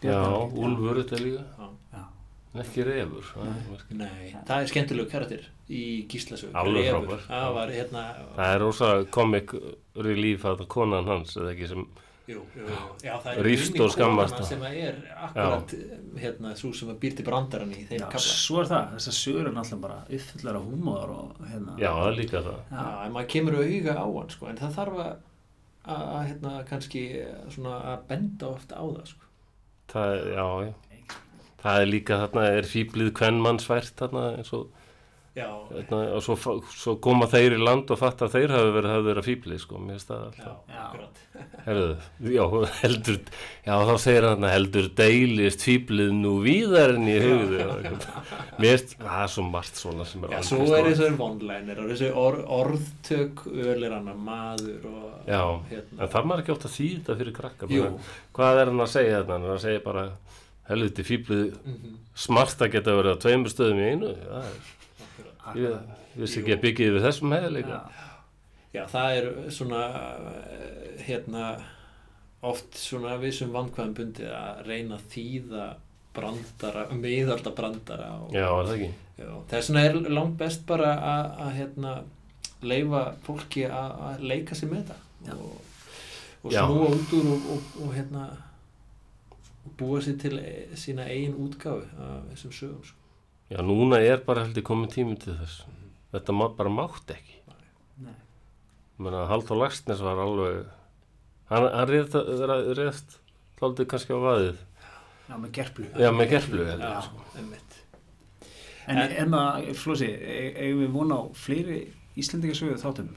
Já, 0.01 0.17
úlfur 0.65 0.97
þetta 1.01 1.17
er 1.17 1.23
líka 1.25 1.69
Já. 1.95 2.03
Ekki 2.51 2.83
refur 2.83 3.23
er 3.39 3.51
merkilegt. 3.71 3.91
Nei, 3.95 4.31
það 4.43 4.57
er 4.57 4.69
skemmtilegu 4.73 5.07
karakter 5.11 5.43
í 5.71 5.81
Gíslasögu 6.11 6.51
Alveg 6.59 6.89
frábær. 6.91 7.21
Það 7.29 7.53
var 7.55 7.69
hérna 7.71 8.01
Það 8.35 8.49
er 8.55 8.59
rosa 8.59 8.89
comic 9.17 9.53
relief 9.95 10.43
að 10.49 10.65
konan 10.71 11.07
hans 11.07 11.37
eða 11.39 11.53
ekki 11.55 11.69
sem 11.71 11.85
Jú, 12.31 12.41
jú. 12.55 12.65
Já, 13.03 13.15
það 13.23 13.31
er 13.31 13.47
Rífst 13.47 13.79
og 13.81 13.89
skammast 13.95 14.35
konan 14.35 14.43
það. 14.43 14.49
sem 14.51 14.65
er 14.67 14.99
akkurat 15.25 15.73
hérna, 16.21 16.51
svo 16.59 16.69
sem 16.75 16.91
að 16.91 16.99
býr 17.01 17.15
til 17.17 17.25
brandarann 17.27 17.71
í 17.73 17.81
þeim 17.89 18.03
kafla 18.11 18.35
svo 18.35 18.59
er 18.61 18.69
það, 18.69 18.91
þessar 18.97 19.17
sögur 19.17 19.49
er 19.49 19.55
náttúrulega 19.55 19.81
bara 19.87 20.59
af 20.61 20.67
húmóðar 20.67 21.15
og 21.15 21.41
hérna. 21.49 21.73
Já, 21.81 21.89
það 21.97 22.11
er 22.11 22.19
líka 22.19 22.43
það 22.45 22.61
Já, 22.75 22.85
en 23.07 23.15
maður 23.15 23.31
kemur 23.33 23.57
auga 23.63 23.95
á 23.97 24.05
hann 24.19 24.31
sko, 24.35 24.51
en 24.51 24.61
það 24.61 24.77
þarf 24.77 25.01
að, 25.07 25.11
að 25.95 26.05
að, 26.11 26.21
hérna, 26.29 26.53
kannski 26.69 27.03
svona 27.55 27.75
að 27.95 28.07
benda 28.11 28.51
ofta 28.51 28.75
á 28.79 28.85
það 28.85 29.11
sko. 29.15 29.29
Það, 29.91 30.15
er- 30.19 30.31
já, 30.35 30.47
já 30.67 30.73
það 31.63 31.81
er 31.85 31.89
líka 31.95 32.21
þarna, 32.25 32.45
er 32.59 32.69
fýblið 32.75 33.11
kvennmannsvært 33.21 33.97
þarna 34.01 34.27
eins 34.37 34.53
og 34.57 34.69
já, 35.37 35.47
þarna, 35.71 35.99
og 36.17 36.23
svo, 36.25 36.35
svo 36.75 36.97
koma 37.03 37.27
þeir 37.31 37.53
í 37.55 37.59
land 37.61 37.91
og 37.93 37.99
fatta 38.01 38.27
að 38.27 38.33
þeir 38.35 38.51
hafi 38.57 38.71
verið, 38.75 38.93
hafi 38.95 39.05
verið 39.07 39.27
fýblið 39.29 39.61
sko, 39.63 39.77
mér 39.79 39.95
finnst 39.95 40.09
það 40.11 40.23
alltaf 40.25 40.73
Já. 40.73 40.81
akkurat 40.81 41.21
Herðu, 41.65 41.85
já, 42.33 42.43
heldur, 42.81 43.17
já, 43.65 43.71
þá 43.87 43.93
segir 44.03 44.25
hann 44.27 44.45
að 44.47 44.53
heldur 44.55 44.89
deilist 44.97 45.63
fýblið 45.65 46.11
nú 46.17 46.33
víðar 46.43 46.95
en 46.97 47.07
ég 47.09 47.23
hugði. 47.25 47.61
Mér 48.61 48.75
finnst, 48.75 48.95
það 48.99 49.21
er 49.21 49.31
svo 49.35 49.45
margt 49.47 49.79
svona 49.79 50.07
sem 50.09 50.25
er 50.27 50.35
Já, 50.35 50.41
svo 50.49 50.65
er 50.77 50.89
þessar 50.89 51.15
vonlænir 51.21 51.81
og 51.81 51.89
þessi 51.93 52.11
or, 52.25 52.39
orðtök 52.59 53.45
ölir 53.53 53.95
hann 53.95 54.11
maður 54.25 54.89
og 54.91 55.29
Já, 55.29 55.41
hérna. 55.71 55.97
en 56.01 56.11
þarf 56.17 56.29
maður 56.31 56.43
ekki 56.43 56.55
átt 56.57 56.67
að 56.67 56.77
þetta 56.81 57.17
fyrir 57.21 57.37
krakkar? 57.39 57.75
Hvað 58.35 58.61
er 58.65 58.73
hann 58.73 58.85
að 58.87 58.93
segja 58.97 59.21
þetta? 59.21 59.37
Hann 59.37 59.47
er 59.49 59.55
að 59.55 59.63
segja 59.65 59.85
bara, 59.85 60.05
helviti 60.69 61.03
fýblið 61.07 61.55
Mhm, 61.65 61.97
smart 62.15 62.61
að 62.61 62.71
geta 62.77 62.95
verið 62.97 63.15
á 63.17 63.21
tveimur 63.23 63.51
stöðum 63.53 63.79
í 63.81 63.89
einu. 63.91 64.11
Já, 64.21 64.41
ég 65.57 66.21
vissi 66.21 66.39
ekki 66.41 66.53
að 66.55 66.61
byggja 66.65 66.87
yfir 66.91 67.05
þessum 67.07 67.33
heiðleika. 67.35 67.77
Já. 67.81 68.07
Já, 68.71 68.85
það 68.87 69.15
er 69.17 69.25
svona 69.51 69.79
eh, 69.91 71.05
hérna 71.07 71.45
oft 72.47 72.77
svona 72.79 73.17
vissum 73.21 73.51
vankvæðum 73.53 73.93
bundið 73.97 74.29
að 74.33 74.61
reyna 74.69 74.95
að 74.95 75.07
þýða 75.11 75.65
brandara, 76.15 76.85
miðalda 76.95 77.51
brandara 77.55 78.07
og, 78.21 78.31
Já, 78.35 78.47
er 78.47 78.69
það 78.69 78.75
ekki? 78.77 78.93
þess 79.51 79.69
vegna 79.69 79.83
er 79.89 79.99
langt 80.15 80.37
best 80.39 80.63
bara 80.67 80.93
að, 80.97 81.27
að 81.45 81.51
hérna 81.59 81.91
leifa 82.63 83.03
fólki 83.27 83.65
að, 83.67 83.91
að 84.07 84.23
leika 84.31 84.55
sér 84.57 84.71
með 84.71 84.89
þetta 84.91 85.35
og, 85.35 85.59
og 86.43 86.55
snúa 86.55 86.89
út 86.95 87.13
úr 87.19 87.29
og, 87.35 87.45
og, 87.53 87.69
og 87.85 87.93
hérna 87.95 88.25
búa 89.77 90.01
sér 90.01 90.17
til 90.21 90.39
e, 90.39 90.67
sína 90.79 91.05
eigin 91.09 91.35
útgáfu 91.37 91.85
af 92.01 92.25
þessum 92.31 92.53
sögum 92.57 92.83
sko. 92.85 92.97
Já, 93.51 93.59
núna 93.67 93.99
er 94.01 94.21
bara 94.25 94.45
heldur 94.45 94.63
komið 94.63 94.93
tími 94.95 95.17
til 95.19 95.35
þess. 95.37 95.63
Þetta 96.13 96.33
má, 96.35 96.45
bara 96.55 96.71
mátt 96.71 97.11
ekki. 97.13 97.37
Nei. 98.03 98.15
Menna, 98.97 99.25
Halldór 99.29 99.59
Lagsnes 99.61 100.01
var 100.03 100.19
alveg, 100.23 100.65
hann, 101.51 101.67
hann 101.71 101.89
réðst, 101.89 102.15
réðst 102.79 103.17
þáldið 103.59 103.89
kannski 103.91 104.15
á 104.15 104.19
vaðið. 104.23 104.61
Já, 105.29 105.35
með 105.39 105.51
gerplu. 105.55 105.85
Já, 105.99 106.09
með 106.11 106.29
gerflu, 106.33 106.65
heldur. 106.67 106.87
Já, 106.89 107.01
sko. 107.07 107.25
einmitt 107.39 107.77
En, 108.87 108.97
En- 108.97 109.11
en 109.21 109.29
maður, 109.29 109.75
Flósi, 109.77 110.07
eigum 110.57 110.79
við 110.81 110.91
vona 110.95 111.15
á 111.21 111.23
fleiri 111.37 111.75
Íslendingasögu 112.19 112.79
þáttum 112.81 113.11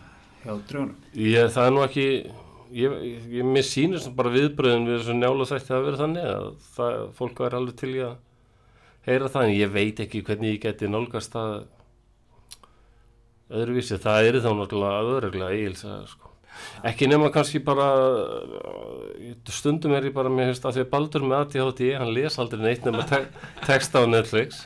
hjá 0.45 0.53
draugunum? 0.69 0.97
Ég, 1.17 1.49
það 1.51 1.67
er 1.67 1.73
nú 1.75 1.81
ekki, 1.87 2.05
ég, 2.73 2.99
ég, 3.05 3.31
ég 3.41 3.49
mér 3.49 3.67
sýnir 3.67 4.05
bara 4.17 4.33
viðbröðin 4.35 4.89
við 4.89 5.01
þessu 5.01 5.17
njála 5.19 5.49
þætti 5.51 5.75
að 5.75 5.87
vera 5.89 6.01
þannig 6.03 6.29
að 6.31 6.51
það, 6.77 6.99
fólk 7.19 7.43
var 7.45 7.57
alveg 7.59 7.79
til 7.81 7.93
í 7.95 8.03
að 8.07 8.15
heyra 9.05 9.31
það, 9.31 9.47
en 9.47 9.57
ég 9.59 9.73
veit 9.75 10.05
ekki 10.05 10.25
hvernig 10.25 10.55
ég 10.57 10.63
geti 10.65 10.91
nálgast 10.91 11.35
það 11.35 11.57
öðruvísi, 13.55 13.99
það 14.01 14.29
er 14.29 14.39
þá 14.41 14.53
náttúrulega 14.59 15.09
öðruglega 15.15 15.59
eigilsa, 15.59 15.99
sko. 16.09 16.31
Ekki 16.87 17.09
nema 17.11 17.31
kannski 17.35 17.61
bara, 17.65 17.87
stundum 19.51 19.95
er 19.97 20.09
ég 20.09 20.15
bara, 20.15 20.31
mér 20.33 20.53
finnst 20.53 20.67
að 20.69 20.79
því 20.79 20.85
að 20.85 20.93
Baldur 20.93 21.25
með 21.27 21.41
ADHD, 21.41 21.83
hann 21.99 22.13
les 22.15 22.39
aldrei 22.41 22.63
neitt 22.63 22.87
nema 22.87 23.07
te 23.11 23.25
texta 23.67 24.05
á 24.05 24.07
Netflix. 24.09 24.63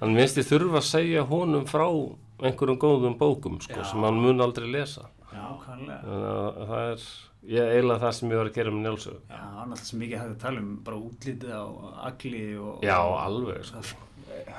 Hann 0.00 0.16
minnst 0.16 0.40
ég 0.40 0.48
þurfa 0.48 0.80
að 0.80 0.88
segja 0.88 1.26
honum 1.28 1.66
frá 1.68 1.84
einhverjum 2.42 2.80
góðum 2.80 3.18
bókum, 3.20 3.60
sko, 3.64 3.84
sem 3.84 4.08
hann 4.08 4.22
mun 4.22 4.44
aldrei 4.44 4.68
lesa. 4.72 5.10
Að 5.46 6.64
það 6.70 6.80
er, 6.92 7.04
ég 7.56 7.70
eiginlega 7.76 8.02
það 8.06 8.16
sem 8.18 8.32
ég 8.34 8.40
var 8.42 8.50
að 8.50 8.56
gera 8.58 8.74
með 8.74 8.82
njálsögu. 8.86 9.20
Já, 9.30 9.44
alltaf 9.62 9.84
sem 9.90 10.02
mikið 10.02 10.18
hægt 10.22 10.34
að 10.34 10.42
tala 10.46 10.64
um 10.64 10.74
bara 10.86 10.98
útlitið 11.06 11.54
á 11.54 11.64
agli 12.10 12.42
og... 12.58 12.82
Já, 12.86 12.98
alveg, 13.26 13.62
sko. 13.70 14.02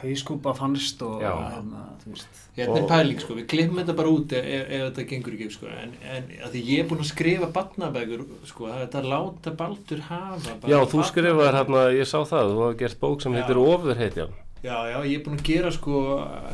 Hauskúpa 0.02 0.52
fannst 0.58 1.02
og 1.06 1.22
Já. 1.22 1.32
hérna, 1.54 1.84
þú 2.02 2.12
veist. 2.16 2.40
Hérna 2.58 2.78
er 2.80 2.88
pæling 2.90 3.20
sko, 3.22 3.36
við 3.38 3.46
klippum 3.52 3.78
þetta 3.82 3.94
bara 4.00 4.10
út 4.14 4.34
ef, 4.34 4.48
ef, 4.56 4.64
ef 4.74 4.84
þetta 4.88 5.06
gengur 5.12 5.36
ekki 5.38 5.50
sko, 5.54 5.70
en, 5.70 5.94
en 6.02 6.32
að 6.48 6.56
því 6.56 6.62
ég 6.72 6.82
er 6.82 6.88
búinn 6.90 7.04
að 7.04 7.10
skrifa 7.12 7.50
barnabækur 7.54 8.24
sko, 8.50 8.66
það 8.72 8.74
er 8.80 8.84
þetta 8.88 9.02
að 9.04 9.10
láta 9.14 9.54
Baldur 9.62 10.02
hafa 10.08 10.56
bara 10.64 10.72
Já, 10.74 10.78
þú 10.80 10.82
barnabækur. 10.82 11.08
skrifaðir 11.12 11.58
hérna, 11.60 11.84
ég 11.94 12.10
sá 12.10 12.18
það, 12.26 12.52
þú 12.56 12.64
hafa 12.66 12.80
gert 12.82 13.00
bók 13.06 13.22
sem 13.26 13.38
heitir 13.38 13.62
Ofurheitjan. 13.62 14.36
Já, 14.66 14.76
já, 14.90 14.98
ég 15.06 15.20
er 15.20 15.24
búinn 15.26 15.38
að 15.40 15.46
gera 15.48 15.72
sko, 15.72 16.00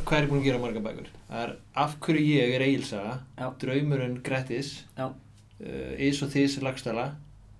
hvað 0.04 0.16
er 0.18 0.24
ég 0.26 0.30
búinn 0.30 0.42
að 0.42 0.48
gera 0.50 0.60
marga 0.62 0.82
bækur? 0.84 1.06
Það 1.28 1.42
er 1.46 1.52
Af 1.84 1.94
hverju 2.04 2.24
ég 2.28 2.54
er 2.58 2.64
Eilsaga, 2.66 3.14
Já. 3.38 3.46
Draumurinn 3.62 4.18
Grettis, 4.26 4.72
Já. 4.98 5.06
uh, 5.08 5.92
Is 6.08 6.20
og 6.22 6.32
Þís 6.34 6.58
Lagstala, 6.62 7.06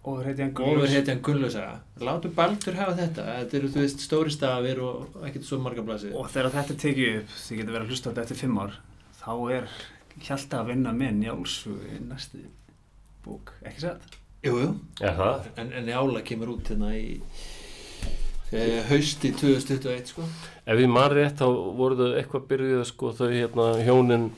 Ofurheitjan 0.04 0.50
Ofur 0.60 0.90
hetjan 0.92 1.22
Gunnlausaga. 1.24 1.78
Látum 2.04 2.34
Baldur 2.36 2.76
hafa 2.76 2.92
þetta, 2.98 3.24
þetta 3.38 3.56
eru 3.56 3.70
þú 3.72 3.80
veist 3.86 4.02
stóri 4.04 4.34
stafir 4.34 4.82
og 4.84 5.14
ekkert 5.24 5.46
svo 5.48 5.58
marga 5.64 5.80
blasir. 5.86 6.12
Og 6.12 6.28
þegar 6.28 6.52
þetta 6.58 6.74
er 6.76 6.80
tekið 6.82 7.16
upp, 7.22 7.32
þið 7.46 7.60
getur 7.62 7.72
verið 7.78 7.86
að 7.86 7.94
hlusta 7.94 8.04
á 8.04 8.10
þetta 8.12 8.24
eftir 8.26 8.40
fimm 8.42 8.60
ár, 8.60 8.76
þá 9.22 9.32
er 9.56 9.70
Hjalta 10.28 10.60
að 10.60 10.68
vinna 10.74 10.92
með 10.94 11.16
Njálsu 11.24 11.72
í 11.88 11.96
næstu 12.04 12.42
bók, 13.24 13.54
ekki 13.64 13.80
satt? 13.86 14.20
Jú, 14.44 14.58
jú. 14.60 14.68
Er 15.00 15.16
það? 15.16 15.48
En, 15.56 15.72
en 15.72 15.86
Njála 15.88 16.20
kemur 16.28 16.52
út 16.52 16.68
hérna 16.68 16.92
í 16.94 17.16
hausti 18.88 19.32
2021 19.32 20.12
sko. 20.12 20.26
Ef 20.64 20.80
ég 20.80 20.90
man 20.90 21.10
rétt 21.12 21.40
þá 21.40 21.46
voru 21.78 21.98
þau 21.98 22.10
eitthvað 22.18 22.48
byrjuð 22.50 22.84
sko 22.90 23.12
þau 23.16 23.30
hérna 23.32 23.68
hjónin 23.84 24.28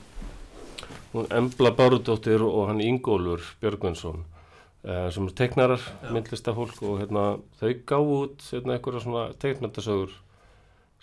hún 1.12 1.28
Embla 1.32 1.72
Bárudóttir 1.76 2.42
og 2.44 2.68
hann 2.70 2.80
Ingólfur 2.84 3.42
Björgvinsson 3.62 4.22
eh, 4.84 5.08
sem 5.12 5.26
er 5.26 5.34
teiknarar, 5.38 5.82
Já. 6.02 6.12
myndlistafólk 6.14 6.80
og 6.82 7.02
hérna 7.02 7.26
þau 7.60 7.74
gáðu 7.88 8.16
út 8.20 8.46
hérna 8.50 8.76
einhverja 8.76 9.04
svona 9.04 9.26
teiknandasögur 9.42 10.14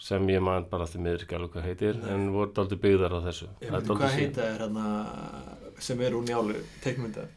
sem 0.03 0.25
ég 0.33 0.41
man 0.43 0.65
bara 0.69 0.87
því 0.89 1.03
miður 1.05 1.23
ekki 1.25 1.37
alveg 1.37 1.53
hvað 1.53 1.67
heitir 1.69 1.99
Nei. 2.01 2.09
en 2.15 2.25
voru 2.33 2.51
dálítið 2.55 2.81
byggðar 2.83 3.13
á 3.13 3.19
þessu. 3.27 3.47
Ég 3.61 3.71
veit 3.75 3.91
hvað 3.93 4.17
heita 4.17 4.47
er 4.47 4.65
hérna 4.65 4.87
sem 5.79 6.01
er 6.01 6.17
úr 6.17 6.25
Njálu 6.27 6.57
teikmynda. 6.83 7.27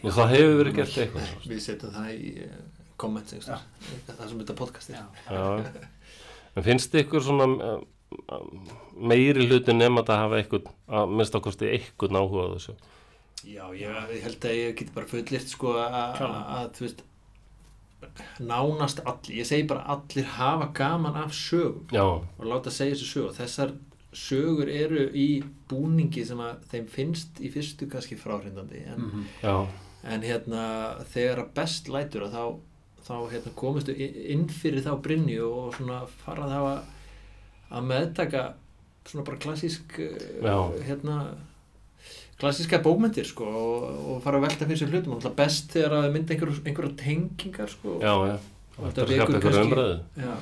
Og 0.00 0.12
það 0.16 0.34
hefur 0.34 0.58
verið 0.60 0.76
gert 0.80 0.98
eitthvað. 1.04 1.32
Við 1.46 1.62
setjum 1.64 1.94
það 1.94 2.12
í 2.16 2.34
staðar. 3.00 3.64
það 4.06 4.28
sem 4.28 4.38
þetta 4.44 4.56
podcast 4.60 4.90
er. 4.90 5.90
Finnst 6.66 6.92
þið 6.92 7.04
ykkur 7.04 7.22
svona 7.24 7.46
uh, 7.46 7.82
meiri 9.00 9.46
hluti 9.46 9.72
nema 9.76 10.02
að 10.02 10.18
hafa 10.24 10.40
eitthvað, 10.40 10.72
að 10.90 11.12
minnst 11.18 11.36
okkursti 11.38 11.68
eitthvað 11.76 12.18
áhuga 12.20 12.46
á 12.46 12.54
þessu? 12.56 12.74
Já, 13.46 13.64
ég, 13.72 14.00
ég 14.16 14.24
held 14.26 14.44
að 14.50 14.56
ég 14.58 14.74
geti 14.80 14.92
bara 14.96 15.08
fullirt 15.08 15.48
sko 15.48 15.76
að, 15.80 16.66
þú 16.76 16.84
veist 16.88 17.04
nánast 18.40 19.00
allir, 19.04 19.36
ég 19.42 19.46
segi 19.48 19.66
bara 19.68 19.84
allir 19.92 20.26
hafa 20.38 20.70
gaman 20.76 21.16
af 21.20 21.34
sögum 21.36 21.86
Já, 21.92 22.02
og 22.04 22.44
láta 22.48 22.72
segja 22.72 22.96
þessu 22.96 23.08
sögur 23.12 23.34
þessar 23.36 23.74
sögur 24.16 24.70
eru 24.72 25.04
í 25.14 25.26
búningi 25.70 26.24
sem 26.26 26.40
að 26.42 26.64
þeim 26.72 26.88
finnst 26.90 27.38
í 27.44 27.50
fyrstu 27.52 27.86
kannski 27.92 28.16
fráhrindandi 28.18 28.80
en, 28.90 29.00
Mhm. 29.04 29.26
já, 29.44 29.54
en 30.04 30.22
hérna 30.26 30.64
þegar 31.12 31.44
að 31.44 31.52
best 31.54 31.88
lætur 31.92 32.24
að 32.26 32.34
þá, 32.34 32.44
þá 33.10 33.16
hérna, 33.34 33.52
komistu 33.58 33.94
inn 33.98 34.46
fyrir 34.54 34.84
þá 34.86 34.92
brinni 35.04 35.36
og 35.42 35.74
svona 35.76 36.00
fara 36.24 36.46
þá 36.48 36.58
að, 36.62 36.80
að 37.76 37.88
meðtaka 37.90 38.42
svona 39.10 39.26
bara 39.26 39.40
klassísk 39.42 39.98
eh, 39.98 40.84
hérna 40.86 41.16
klassíska 42.40 42.78
bókmyndir 42.84 43.26
sko 43.28 43.44
og, 43.44 43.82
og 44.14 44.22
fara 44.24 44.38
að 44.40 44.46
velta 44.46 44.64
fyrir 44.68 44.80
sér 44.80 44.94
hlutum 44.94 45.12
og 45.12 45.18
alltaf 45.20 45.34
best 45.36 45.74
þegar 45.74 45.96
að 45.98 46.06
mynda 46.14 46.34
einhver, 46.36 46.52
einhverja 46.64 46.94
tengingar 47.02 47.68
sko 47.72 47.98
já, 48.00 48.14
já. 48.30 48.38
Og 48.80 48.86
þetta 48.86 49.02
er 49.02 49.10
vekur 49.10 49.20
eitthvað 49.20 49.42
kannski- 49.44 49.66
umræðu. 49.66 49.98
já, 50.16 50.34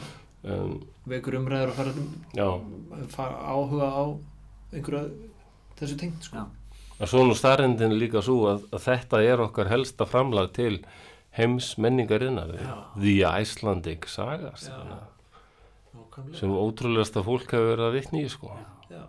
En, 0.49 0.77
vekur 1.11 1.35
umræður 1.41 1.73
og 1.73 1.79
fara, 1.81 1.93
fara 3.11 3.41
áhuga 3.51 3.89
á 3.91 4.03
einhverja 4.71 5.09
þessu 5.81 5.97
tengt 5.99 6.23
sko 6.29 6.39
Já. 6.39 6.45
en 7.01 7.11
svo 7.11 7.25
nú 7.27 7.35
starrendin 7.35 7.97
líka 7.99 8.23
svo 8.23 8.37
að, 8.53 8.63
að 8.71 8.85
þetta 8.87 9.23
er 9.27 9.43
okkar 9.43 9.73
helsta 9.73 10.07
framlag 10.07 10.53
til 10.55 10.79
heims 11.39 11.71
menningarinnar. 11.79 12.51
Já. 12.59 12.75
The 12.99 13.15
Icelandic 13.43 14.09
Saga, 14.11 14.53
Já. 14.59 14.79
Nákvæmlega. 15.95 16.39
sem 16.39 16.51
ótrúlegasta 16.51 17.23
fólk 17.27 17.53
hefur 17.55 17.71
verið 17.73 17.87
að 17.89 17.97
vitni 17.99 18.25
í, 18.27 18.29
sko. 18.33 18.53
Já. 18.91 19.05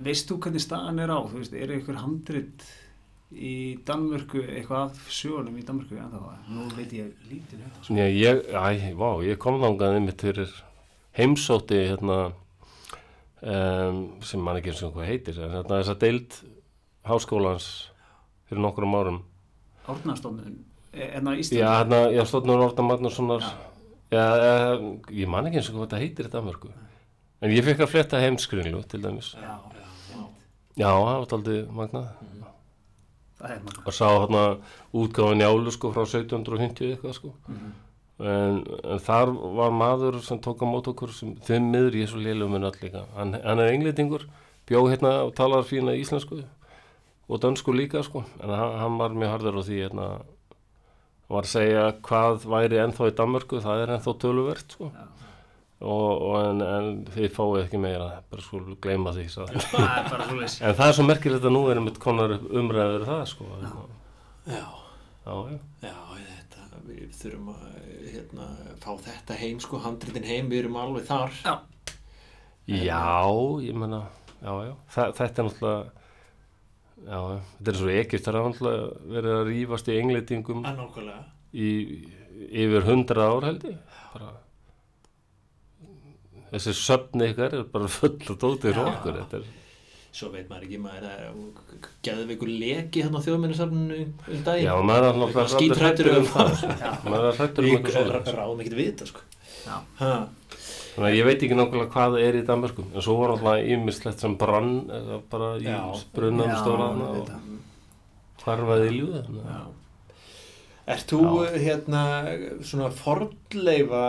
Veist 0.00 0.28
þú 0.30 0.38
hvernig 0.44 0.62
staðan 0.64 1.02
er 1.04 1.12
á? 1.12 1.18
Þú 1.28 1.40
veist, 1.42 1.56
eru 1.56 1.78
ykkur 1.80 1.98
handrit 2.00 2.64
í 3.30 3.54
Danmörku, 3.86 4.40
eitthvað 4.42 4.88
af 4.88 5.10
sögunum 5.14 5.58
í 5.60 5.64
Danmörku 5.66 5.98
en 6.00 6.10
þá, 6.10 6.22
nú 6.50 6.64
veit 6.74 6.92
ég 6.96 7.10
lítið 7.30 7.60
um 7.60 7.66
það. 7.70 7.82
Sko. 7.84 7.94
Já, 8.00 8.06
ég, 8.10 8.40
æ, 8.50 8.94
vá, 8.98 9.10
ég 9.26 9.38
kom 9.38 9.60
þangað 9.62 9.98
einmitt 10.00 10.24
fyrir 10.24 10.54
heimsótti 11.18 11.78
hérna 11.90 12.16
um, 13.42 14.00
sem 14.24 14.40
mann 14.42 14.58
ekki 14.60 14.72
eins 14.72 14.82
og 14.86 14.94
hvað 14.96 15.08
heitir 15.12 15.38
hérna 15.40 15.78
þess 15.80 15.92
að 15.94 16.00
deild 16.04 16.36
háskólans 17.08 17.68
fyrir 18.48 18.62
nokkrum 18.64 18.94
árum 18.98 19.20
Árnastofnun, 19.90 20.58
en 20.92 21.28
á 21.28 21.32
Já, 21.34 21.38
Íslandi. 21.38 21.62
hérna, 21.62 21.98
já, 22.12 22.22
stóðnur 22.26 22.64
Orta 22.66 22.82
Magnússonar. 22.82 23.40
Já. 23.40 23.56
já, 24.10 24.24
eh, 24.36 24.78
ég 25.22 25.28
man 25.28 25.46
ekki 25.46 25.60
eins 25.60 25.68
og 25.70 25.76
hvað 25.76 25.86
þetta 25.88 26.00
heitir 26.02 26.26
í 26.26 26.32
Danmörku. 26.32 26.70
En 27.42 27.50
ég 27.50 27.64
fekk 27.64 27.80
að 27.86 27.92
fletta 27.94 28.20
heimskringlu 28.20 28.82
til 28.88 29.00
dæmis. 29.02 29.34
Já, 29.34 29.58
Já, 30.76 30.86
það 30.86 31.04
var 31.04 31.34
aldrei 31.36 31.66
magnað. 31.68 32.08
Það 33.40 33.50
er 33.50 33.60
maður. 33.64 33.86
og 33.86 33.92
sá 33.96 34.06
hérna 34.20 34.42
útgáfa 34.92 35.34
njálu 35.36 35.70
sko 35.72 35.92
frá 35.92 36.04
1750 36.04 36.90
eitthvað 36.96 37.14
sko. 37.14 37.32
Mhm. 37.48 37.72
en, 38.20 38.64
en 38.84 38.98
þar 39.00 39.30
var 39.56 39.70
maður 39.72 40.20
sem 40.22 40.38
tók 40.38 40.60
á 40.60 40.66
mót 40.68 40.84
okkur 40.92 41.08
sem 41.10 41.34
þeim 41.36 41.70
miður 41.72 41.94
ég 41.96 42.02
er 42.02 42.06
svo 42.12 42.18
lélum 42.20 42.54
en 42.54 42.62
líka. 42.82 43.06
Hann, 43.16 43.32
hann 43.32 43.58
er 43.58 43.72
englendingur, 43.72 44.26
bjó 44.68 44.82
hérna 44.90 45.24
og 45.24 45.34
talar 45.34 45.62
fína 45.64 45.94
íslensku 45.96 46.44
og 47.28 47.40
dönsku 47.40 47.72
líka 47.72 48.02
sko. 48.04 48.24
En 48.42 48.50
hann, 48.50 48.78
hann 48.78 48.98
var 48.98 49.08
mjög 49.10 49.32
harður 49.32 49.56
á 49.56 49.62
því 49.64 49.78
hérna 49.88 50.20
var 51.30 51.46
að 51.46 51.52
segja 51.54 51.86
hvað 52.06 52.44
væri 52.50 52.80
ennþá 52.82 53.08
í 53.10 53.14
Danmörku, 53.20 53.60
það 53.62 53.84
er 53.84 53.94
ennþá 53.96 54.14
töluvert 54.24 54.76
sko. 54.76 54.90
Og, 55.80 56.08
og 56.26 56.34
en, 56.42 56.58
en 56.60 56.88
þið 57.14 57.30
fáið 57.32 57.62
ekki 57.62 57.78
meira 57.80 58.08
bara 58.28 58.42
skulle 58.44 58.74
gleyma 58.84 59.14
því 59.16 59.22
svo. 59.32 59.46
það 59.48 59.86
er 59.86 60.10
bara 60.10 60.26
svoleiðis 60.28 60.56
en 60.60 60.74
það 60.76 60.90
er 60.90 60.96
svo 60.98 61.06
merkilegt 61.08 61.46
að 61.48 61.54
nú 61.56 61.62
erum 61.72 61.88
við 61.88 62.00
konar 62.02 62.34
upp 62.36 62.50
umræður 62.60 63.06
það 63.08 63.22
sko. 63.30 63.46
Já, 63.64 63.70
Já, 64.50 64.60
já, 65.30 65.58
já, 65.86 65.94
þetta, 66.18 66.66
við 66.88 67.10
þurfum 67.14 67.48
að 67.54 67.64
hérna, 68.10 68.46
fá 68.82 68.90
þetta 69.04 69.36
heim, 69.40 69.58
sko, 69.62 69.80
handritin 69.84 70.26
heim, 70.26 70.48
við 70.50 70.64
erum 70.64 70.78
alveg 70.80 71.06
þar. 71.08 71.36
Já. 71.44 71.54
já 72.66 73.02
ég 73.64 73.76
menna 73.78 74.02
já, 74.40 74.52
já, 74.66 74.72
Þa, 74.94 75.04
þetta 75.20 75.42
er 75.42 75.48
náttúrulega 75.48 75.99
já, 77.06 77.20
þetta 77.58 77.72
er 77.72 77.78
svo 77.80 77.88
ekkert 77.94 78.24
það 78.26 78.34
er 78.34 78.44
náttúrulega 78.48 79.14
verið 79.16 79.36
að 79.38 79.46
rífast 79.50 79.88
í 79.90 79.96
Að 80.66 80.76
nákvæmlega. 80.80 81.22
í 81.54 81.70
yfir 82.64 82.86
hundra 82.88 83.28
ár 83.34 83.46
held 83.50 83.64
ég 83.70 83.78
bara 84.14 84.30
þessi 86.50 86.72
söfni 86.74 87.28
ykkar 87.30 87.56
er 87.60 87.64
bara 87.72 87.88
full 87.90 88.16
og 88.32 88.38
Já. 88.76 88.84
okkur 88.92 89.18
þetta 89.22 89.40
er, 89.42 89.48
Svo 90.10 90.26
veit 90.34 90.48
maður 90.50 90.64
ekki, 90.66 90.78
maður 90.82 91.04
er 91.06 91.26
geðið 92.02 92.30
ykkur 92.34 92.48
leki 92.50 93.02
hérna 93.04 93.20
á 93.22 93.26
þjóðminnisafninu 93.28 93.98
um 94.02 94.40
daginn. 94.42 94.64
já, 94.66 94.72
maður 94.82 95.04
er 95.06 95.18
náttúrulega 95.20 95.52
Skítrættur 95.52 96.08
hræddur 96.08 96.18
um 96.18 96.26
það. 96.26 96.64
maður 97.06 97.26
er 97.28 97.36
hrættur 97.38 97.62
um 97.62 97.70
eitthvað 97.76 97.94
Við 97.94 98.08
svona 98.10 98.34
ráðum 98.40 98.62
ekkert 98.64 98.78
vita, 98.80 99.06
sko. 99.06 99.20
Já. 99.60 99.76
Þannig 100.90 101.08
að 101.10 101.16
ég 101.18 101.26
veit 101.28 101.42
ekki 101.46 101.56
nákvæmlega 101.58 101.92
hvað 101.94 102.16
er 102.20 102.38
í 102.40 102.46
Danmörku 102.48 102.84
en 102.90 103.04
svo 103.04 103.14
var 103.20 103.34
náttúrulega 103.34 103.74
ímislegt 103.76 104.22
sem 104.24 104.32
brann 104.40 104.72
eða 104.90 105.18
bara 105.30 105.50
í 105.60 105.74
stóraðna 106.00 106.48
ég 106.50 107.20
og 107.20 107.28
það. 107.28 107.52
hvarfaði 108.42 108.88
í 108.90 108.96
ljúða 108.98 109.20
Já. 109.30 109.60
Ert 110.90 111.12
þú 111.12 111.20
Já. 111.22 111.58
hérna 111.62 112.00
svona 112.66 112.88
fordleifa 112.90 114.00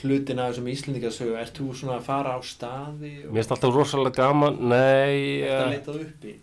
hlutin 0.00 0.40
af 0.40 0.54
þessum 0.54 0.70
Íslendingasögu, 0.72 1.34
ert 1.36 1.58
þú 1.58 1.66
svona 1.76 1.98
að 1.98 2.06
fara 2.08 2.36
á 2.36 2.40
staði 2.46 3.12
og 3.26 3.34
mér 3.34 3.42
finnst 3.42 3.52
alltaf 3.58 3.74
rosalega 3.74 4.16
gaman 4.22 4.56
nei, 4.72 5.42
ert 5.44 5.58
að 5.58 5.66
eh, 5.66 5.74
leitað 5.74 6.00
uppi? 6.06 6.34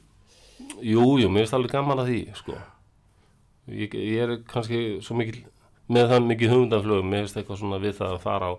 jú, 0.85 1.07
jú, 1.23 1.31
mér 1.31 1.47
finnst 1.47 1.57
alveg 1.57 1.73
gaman 1.73 2.03
að 2.03 2.11
því 2.11 2.19
sko 2.37 2.59
ég, 3.71 3.97
ég 3.97 4.21
er 4.27 4.35
kannski 4.51 4.83
svo 5.01 5.17
mikil 5.17 5.41
með 5.91 6.13
það 6.13 6.27
mikið 6.29 6.53
hugmyndaflögum 6.53 7.09
mér 7.11 7.25
finnst 7.25 7.41
eitthvað 7.41 7.61
svona 7.63 7.81
við 7.81 7.97
það 7.97 8.13
að 8.19 8.21
fara 8.27 8.51
á 8.51 8.53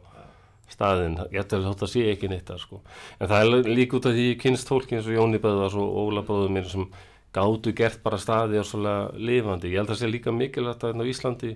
staðinn, 0.72 1.18
ég 1.32 1.42
ætti 1.42 1.58
að 1.58 1.68
þótt 1.68 1.84
að 1.86 1.92
sé 1.92 2.04
ekki 2.12 2.30
neitt 2.32 2.48
þar 2.48 2.62
sko, 2.62 2.80
en 3.18 3.30
það 3.30 3.44
er 3.44 3.70
líka 3.76 3.98
út 3.98 4.08
af 4.08 4.16
því 4.16 4.26
kynst 4.42 4.72
fólki 4.72 4.98
eins 4.98 5.08
og 5.10 5.16
Jóni 5.18 5.40
Böðvars 5.42 5.76
og 5.78 5.98
Óla 6.02 6.24
bróður 6.26 6.54
mér 6.56 6.68
sem 6.70 6.88
gátu 7.32 7.72
gert 7.76 8.02
bara 8.04 8.20
staði 8.20 8.60
og 8.60 8.66
svolítið 8.68 9.22
lifandi, 9.28 9.72
ég 9.72 9.80
held 9.80 9.88
að 9.88 9.94
það 9.94 10.02
sé 10.02 10.10
líka 10.10 10.34
mikilvægt 10.36 10.84
að 10.84 10.92
hérna 10.92 11.06
á 11.06 11.12
Íslandi 11.12 11.52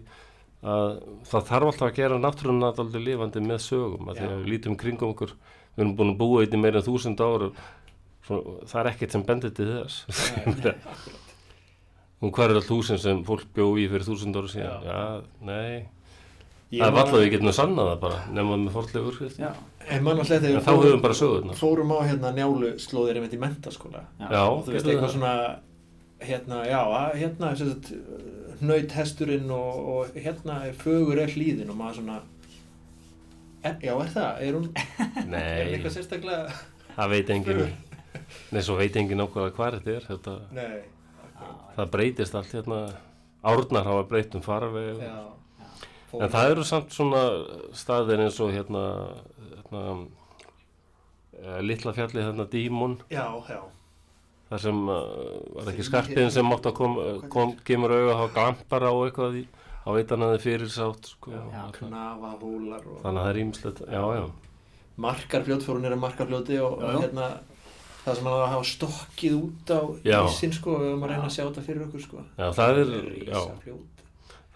að 0.66 0.86
það 1.28 1.48
þarf 1.50 1.70
alltaf 1.70 1.88
að 1.90 1.98
gera 1.98 2.20
náttúruna 2.20 2.70
alltaf 2.72 3.00
lifandi 3.00 3.42
með 3.44 3.60
sögum, 3.66 4.08
að 4.08 4.20
því 4.20 4.24
Já. 4.24 4.30
að 4.30 4.38
við 4.40 4.52
lítum 4.54 4.78
kringum 4.80 5.12
okkur, 5.12 5.34
við 5.76 5.84
erum 5.84 5.96
búin 5.98 6.14
að 6.14 6.20
búa 6.22 6.44
einnig 6.44 6.62
meira 6.62 6.80
en 6.80 6.86
þúsund 6.86 7.20
ára 7.22 7.50
það 8.26 8.80
er 8.80 8.90
ekkert 8.90 9.14
sem 9.14 9.24
bendir 9.26 9.52
til 9.54 9.68
þess. 9.70 10.00
Og 12.24 12.32
hvað 12.32 12.54
er 12.54 12.58
all 12.62 12.70
húsin 12.70 12.98
sem 12.98 13.20
fólk 13.26 13.44
bjó 13.54 13.68
í 13.78 13.84
fyrir 13.92 14.06
þúsund 14.06 14.38
ára 14.40 14.50
síðan. 14.50 14.86
Já, 14.88 15.02
nei, 15.44 15.74
Ég 15.76 15.95
það 16.80 16.92
man- 16.92 16.98
vallað 17.00 17.22
við 17.24 17.30
getum 17.34 17.48
að 17.52 17.56
sanna 17.58 17.82
það 17.90 18.00
bara 18.00 18.18
nema 18.36 18.56
með 18.62 18.72
Já. 19.38 19.50
En 19.88 20.02
mann 20.04 20.18
alltaf 20.18 20.42
bara 21.02 21.14
sögurnar. 21.14 21.54
fórum 21.60 21.92
á 21.94 21.98
hérna 22.08 22.32
njálu 22.34 22.72
slóðir 22.82 23.16
einmitt 23.20 23.34
í 23.36 23.38
mentaskóla 23.38 24.02
já, 24.20 24.42
og 24.50 24.64
þú 24.66 24.72
veist 24.74 24.86
eitthvað 24.86 25.06
það. 25.06 25.14
svona 25.16 25.58
hérna, 26.20 26.62
já, 26.66 26.80
að- 27.00 27.16
hérna 27.20 27.50
hnaut 28.60 28.92
hesturinn 28.96 29.50
og, 29.50 29.88
og 29.94 30.06
hérna 30.16 30.62
er 30.66 30.72
fögur 30.80 31.18
er 31.22 31.28
hlýðin 31.28 31.70
og 31.70 31.76
maður 31.76 32.00
svona 32.00 32.20
er, 33.62 33.76
já, 33.82 33.92
er 33.94 34.10
það? 34.14 34.42
Er 34.46 34.52
hún, 34.56 34.68
er 35.34 35.72
eitthvað 35.74 35.96
sérstaklega? 35.96 36.52
það 36.96 37.10
veit 37.12 37.30
engin 37.36 37.62
nei, 38.52 38.62
svo 38.64 38.76
veit 38.78 38.96
engin 38.96 39.18
nákvæmlega 39.20 39.54
hvað 39.58 39.78
þetta 39.78 39.96
er 39.96 40.06
þetta, 40.10 40.36
Nei, 40.56 40.78
það 41.76 41.90
breytist 41.92 42.34
allt 42.38 42.52
hérna. 42.56 42.78
Árnar 43.46 43.84
hafa 43.86 44.06
breytt 44.10 44.34
um 44.34 44.42
farveg 44.42 44.96
já 45.04 45.18
en 46.22 46.30
það 46.32 46.50
eru 46.54 46.64
samt 46.64 46.94
svona 46.96 47.22
staðir 47.76 48.22
eins 48.26 48.38
og 48.40 48.52
hérna, 48.54 48.82
hérna 49.56 49.82
eh, 51.42 51.60
litla 51.64 51.92
fjallið 51.96 52.28
hérna 52.30 52.46
Dímon. 52.52 52.98
Já, 53.12 53.26
já, 53.50 53.60
þar 54.50 54.62
sem 54.62 54.80
uh, 54.88 55.00
var 55.56 55.72
ekki 55.72 55.86
skarpiðin 55.88 56.30
sem 56.34 56.46
mátt 56.46 56.68
að 56.70 56.76
kom, 56.78 56.96
kom 57.32 57.54
kemur 57.66 57.94
auga 57.96 58.18
á 58.22 58.26
glampara 58.36 58.92
og 58.94 59.08
eitthvað 59.08 59.40
í, 59.42 59.44
á 59.86 59.88
veitanaði 59.96 60.38
fyrir 60.44 60.70
sátt 60.70 61.10
sko, 61.16 61.34
já, 61.34 61.42
það- 61.50 61.74
knafa 61.80 62.32
húlar 62.42 62.86
og 62.86 63.00
þannig 63.02 63.20
að 63.20 63.26
það 63.26 63.32
er 63.34 63.40
ímislegt 63.42 63.82
já, 63.90 64.04
já, 64.20 64.24
markarfljót 65.06 65.66
fór 65.66 65.76
hún 65.80 65.88
er 65.90 65.96
að 65.98 66.02
markarfljóti 66.06 66.60
og, 66.62 66.78
Já, 66.80 66.86
já. 66.94 67.00
hérna 67.02 67.26
það 68.06 68.14
sem 68.20 68.28
að 68.30 68.44
hafa 68.52 68.66
stokkið 68.70 69.34
út 69.40 69.70
á 69.74 69.80
Já. 70.06 70.18
ísinn 70.30 70.52
sko 70.54 70.76
og 70.76 70.80
við 70.84 70.88
höfum 70.92 71.04
að 71.04 71.10
reyna 71.10 71.26
að 71.26 71.34
sjá 71.34 71.42
þetta 71.48 71.64
fyrir 71.66 71.84
okkur 71.88 72.02
sko. 72.06 72.22
Já 72.38 72.46
það 72.54 72.78
er 72.84 72.92
já, 72.94 73.00
Rísafljót 73.10 73.95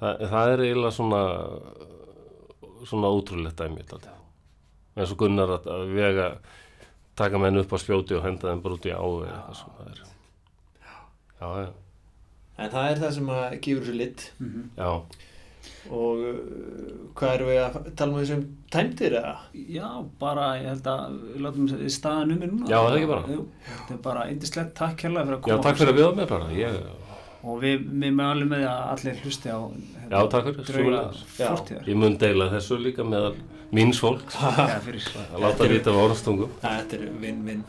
það, 0.00 0.24
það 0.32 0.54
er 0.54 0.64
eiginlega 0.66 0.96
svona 0.96 1.22
svona 2.88 3.12
ótrúlegt 3.12 3.60
dæmi 3.60 3.84
eins 5.00 5.12
og 5.12 5.18
Gunnar 5.20 5.52
að, 5.58 5.68
að 5.70 5.92
vega 5.94 6.28
taka 7.20 7.38
menn 7.40 7.60
upp 7.60 7.72
á 7.72 7.78
spjóti 7.80 8.16
og 8.16 8.24
henda 8.24 8.50
þeim 8.50 8.62
bara 8.64 8.76
út 8.76 8.88
í 8.88 8.92
á 8.94 9.00
það 9.00 9.90
er. 9.90 10.00
Já, 11.40 11.48
já, 11.64 11.70
En 12.60 12.70
það 12.70 12.90
er 12.90 12.98
það 13.00 13.12
sem 13.16 13.28
að 13.32 13.44
gefur 13.64 13.84
þessu 13.86 13.96
lit. 13.96 14.24
Mhm. 14.38 14.64
já. 14.76 14.90
Og 15.92 16.20
uh, 16.24 16.40
hvað 17.16 17.34
erum 17.34 17.48
við 17.50 17.58
að 17.62 17.76
tala 17.96 18.12
um 18.12 18.18
þessum 18.20 18.42
tæmdir 18.72 19.14
eða? 19.20 19.32
Já, 19.72 19.86
bara 20.20 20.46
ég 20.60 20.66
held 20.68 20.88
að 20.92 21.14
við 21.20 21.44
látum 21.46 21.70
staðan 21.92 22.34
um 22.34 22.40
mér 22.42 22.50
núna. 22.52 22.68
Já, 22.68 22.78
það 22.84 22.96
ekki 22.98 23.10
bara. 23.12 23.34
Jú, 23.36 23.44
Þetta 23.68 23.94
er 23.96 24.02
bara 24.04 24.26
indislegt 24.32 24.74
takk 24.80 25.04
hérlega 25.06 25.26
fyrir 25.28 25.38
að 25.38 25.40
já, 25.40 25.54
koma. 25.54 25.64
takk 25.66 25.80
fyrir 25.80 25.92
að 25.94 26.00
bjóða 26.00 26.18
mér 26.20 26.30
bara. 26.34 26.50
Ég, 26.56 26.78
Og 27.40 27.62
við, 27.62 27.86
við 28.02 28.12
með 28.12 28.26
alveg 28.34 28.50
með 28.50 28.64
að 28.68 28.82
allir 28.94 29.22
hlusti 29.24 29.48
á 29.48 29.58
hérna, 29.64 30.10
Já, 30.10 30.18
takk 30.34 30.50
fyrir, 30.50 30.66
Drauga 30.68 31.02
fortíðar. 31.38 31.86
ég 31.88 31.96
mun 32.02 32.18
deila 32.20 32.50
þessu 32.52 32.78
líka 32.82 33.06
meðal 33.06 33.32
míns 33.72 34.00
fólks. 34.02 34.36
Já, 34.36 34.76
fyrir 34.84 35.08
að 35.22 35.40
láta 35.46 35.70
vita 35.70 35.94
af 35.94 36.02
orðstungum 36.04 36.52
Þetta 36.60 36.98
er 37.00 37.08
vinn-vinn. 37.24 37.64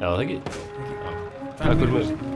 Já, 0.00 0.08
það 0.08 0.24
ekki? 0.26 0.40
Takk. 1.60 1.78
Fyrir. 1.78 1.94
mér 1.94 2.29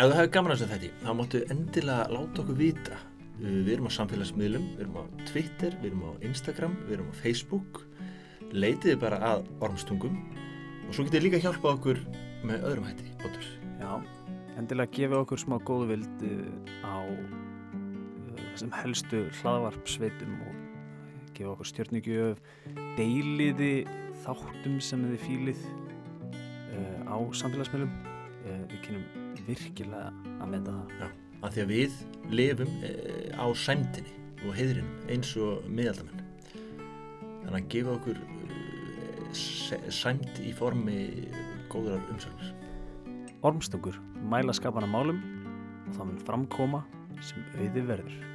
Ef 0.00 0.06
þú 0.08 0.16
hefur 0.16 0.30
gaman 0.32 0.52
að 0.54 0.60
þessu 0.62 0.66
þætti, 0.70 0.88
þá 1.02 1.08
máttu 1.18 1.38
endilega 1.52 2.04
láta 2.08 2.40
okkur 2.40 2.56
vita. 2.56 2.98
Við 3.36 3.66
erum 3.74 3.88
á 3.92 3.92
samfélagsmiðlum, 3.92 4.62
við 4.78 4.80
erum 4.86 4.96
á 4.96 5.04
Twitter, 5.28 5.76
við 5.82 5.88
erum 5.90 6.06
á 6.08 6.12
Instagram, 6.24 6.76
við 6.86 6.94
erum 6.94 7.10
á 7.12 7.14
Facebook. 7.20 7.82
Leitiði 8.48 8.94
bara 9.02 9.18
að 9.28 9.44
ormstungum 9.60 10.16
og 10.86 10.96
svo 10.96 11.04
getið 11.04 11.26
líka 11.26 11.42
hjálpa 11.44 11.74
okkur 11.74 12.00
með 12.48 12.64
öðrum 12.70 12.88
hætti, 12.88 13.12
Bóttur. 13.20 13.52
Já, 13.76 13.92
endilega 14.56 14.94
gefið 14.96 15.18
okkur 15.20 15.44
smá 15.44 15.58
góðu 15.68 15.92
vild 15.92 16.26
uh, 16.30 16.48
á 16.80 16.96
uh, 17.04 18.42
þessum 18.54 18.72
helstu 18.80 19.24
hlaðvarpsveitum 19.42 20.36
og 20.48 20.60
gefið 21.36 21.54
okkur 21.58 21.74
stjörnugjöf, 21.74 22.44
deiliði 22.96 23.74
þáttum 24.24 24.80
sem 24.80 25.04
þið 25.12 25.24
fílið 25.28 25.66
uh, 25.68 27.00
á 27.04 27.16
samfélagsmiðlum. 27.36 27.98
Við 28.40 28.78
kynum 28.86 29.19
virkilega 29.50 30.10
að 30.40 30.54
meta 30.54 30.76
það. 31.00 31.18
Af 31.40 31.54
því 31.54 31.62
að 31.62 31.70
við 31.72 31.98
lifum 32.36 32.72
e, 32.84 32.92
á 33.32 33.46
sæmdini 33.56 34.14
og 34.44 34.56
heiðrinum 34.56 35.10
eins 35.10 35.32
og 35.40 35.66
miðaldamenn. 35.68 36.24
Þannig 37.44 37.58
að 37.58 37.68
gefa 37.74 37.94
okkur 37.96 38.20
e, 38.20 39.90
sæmd 40.00 40.42
í 40.44 40.54
formi 40.56 40.98
góðrar 41.72 42.02
umsögnar. 42.12 42.56
Ormstungur 43.46 44.00
mæla 44.30 44.54
skapana 44.56 44.88
málum 44.90 45.22
og 45.86 45.94
það 45.96 46.10
mun 46.10 46.26
framkoma 46.26 46.84
sem 47.24 47.46
auði 47.56 47.86
verður. 47.88 48.29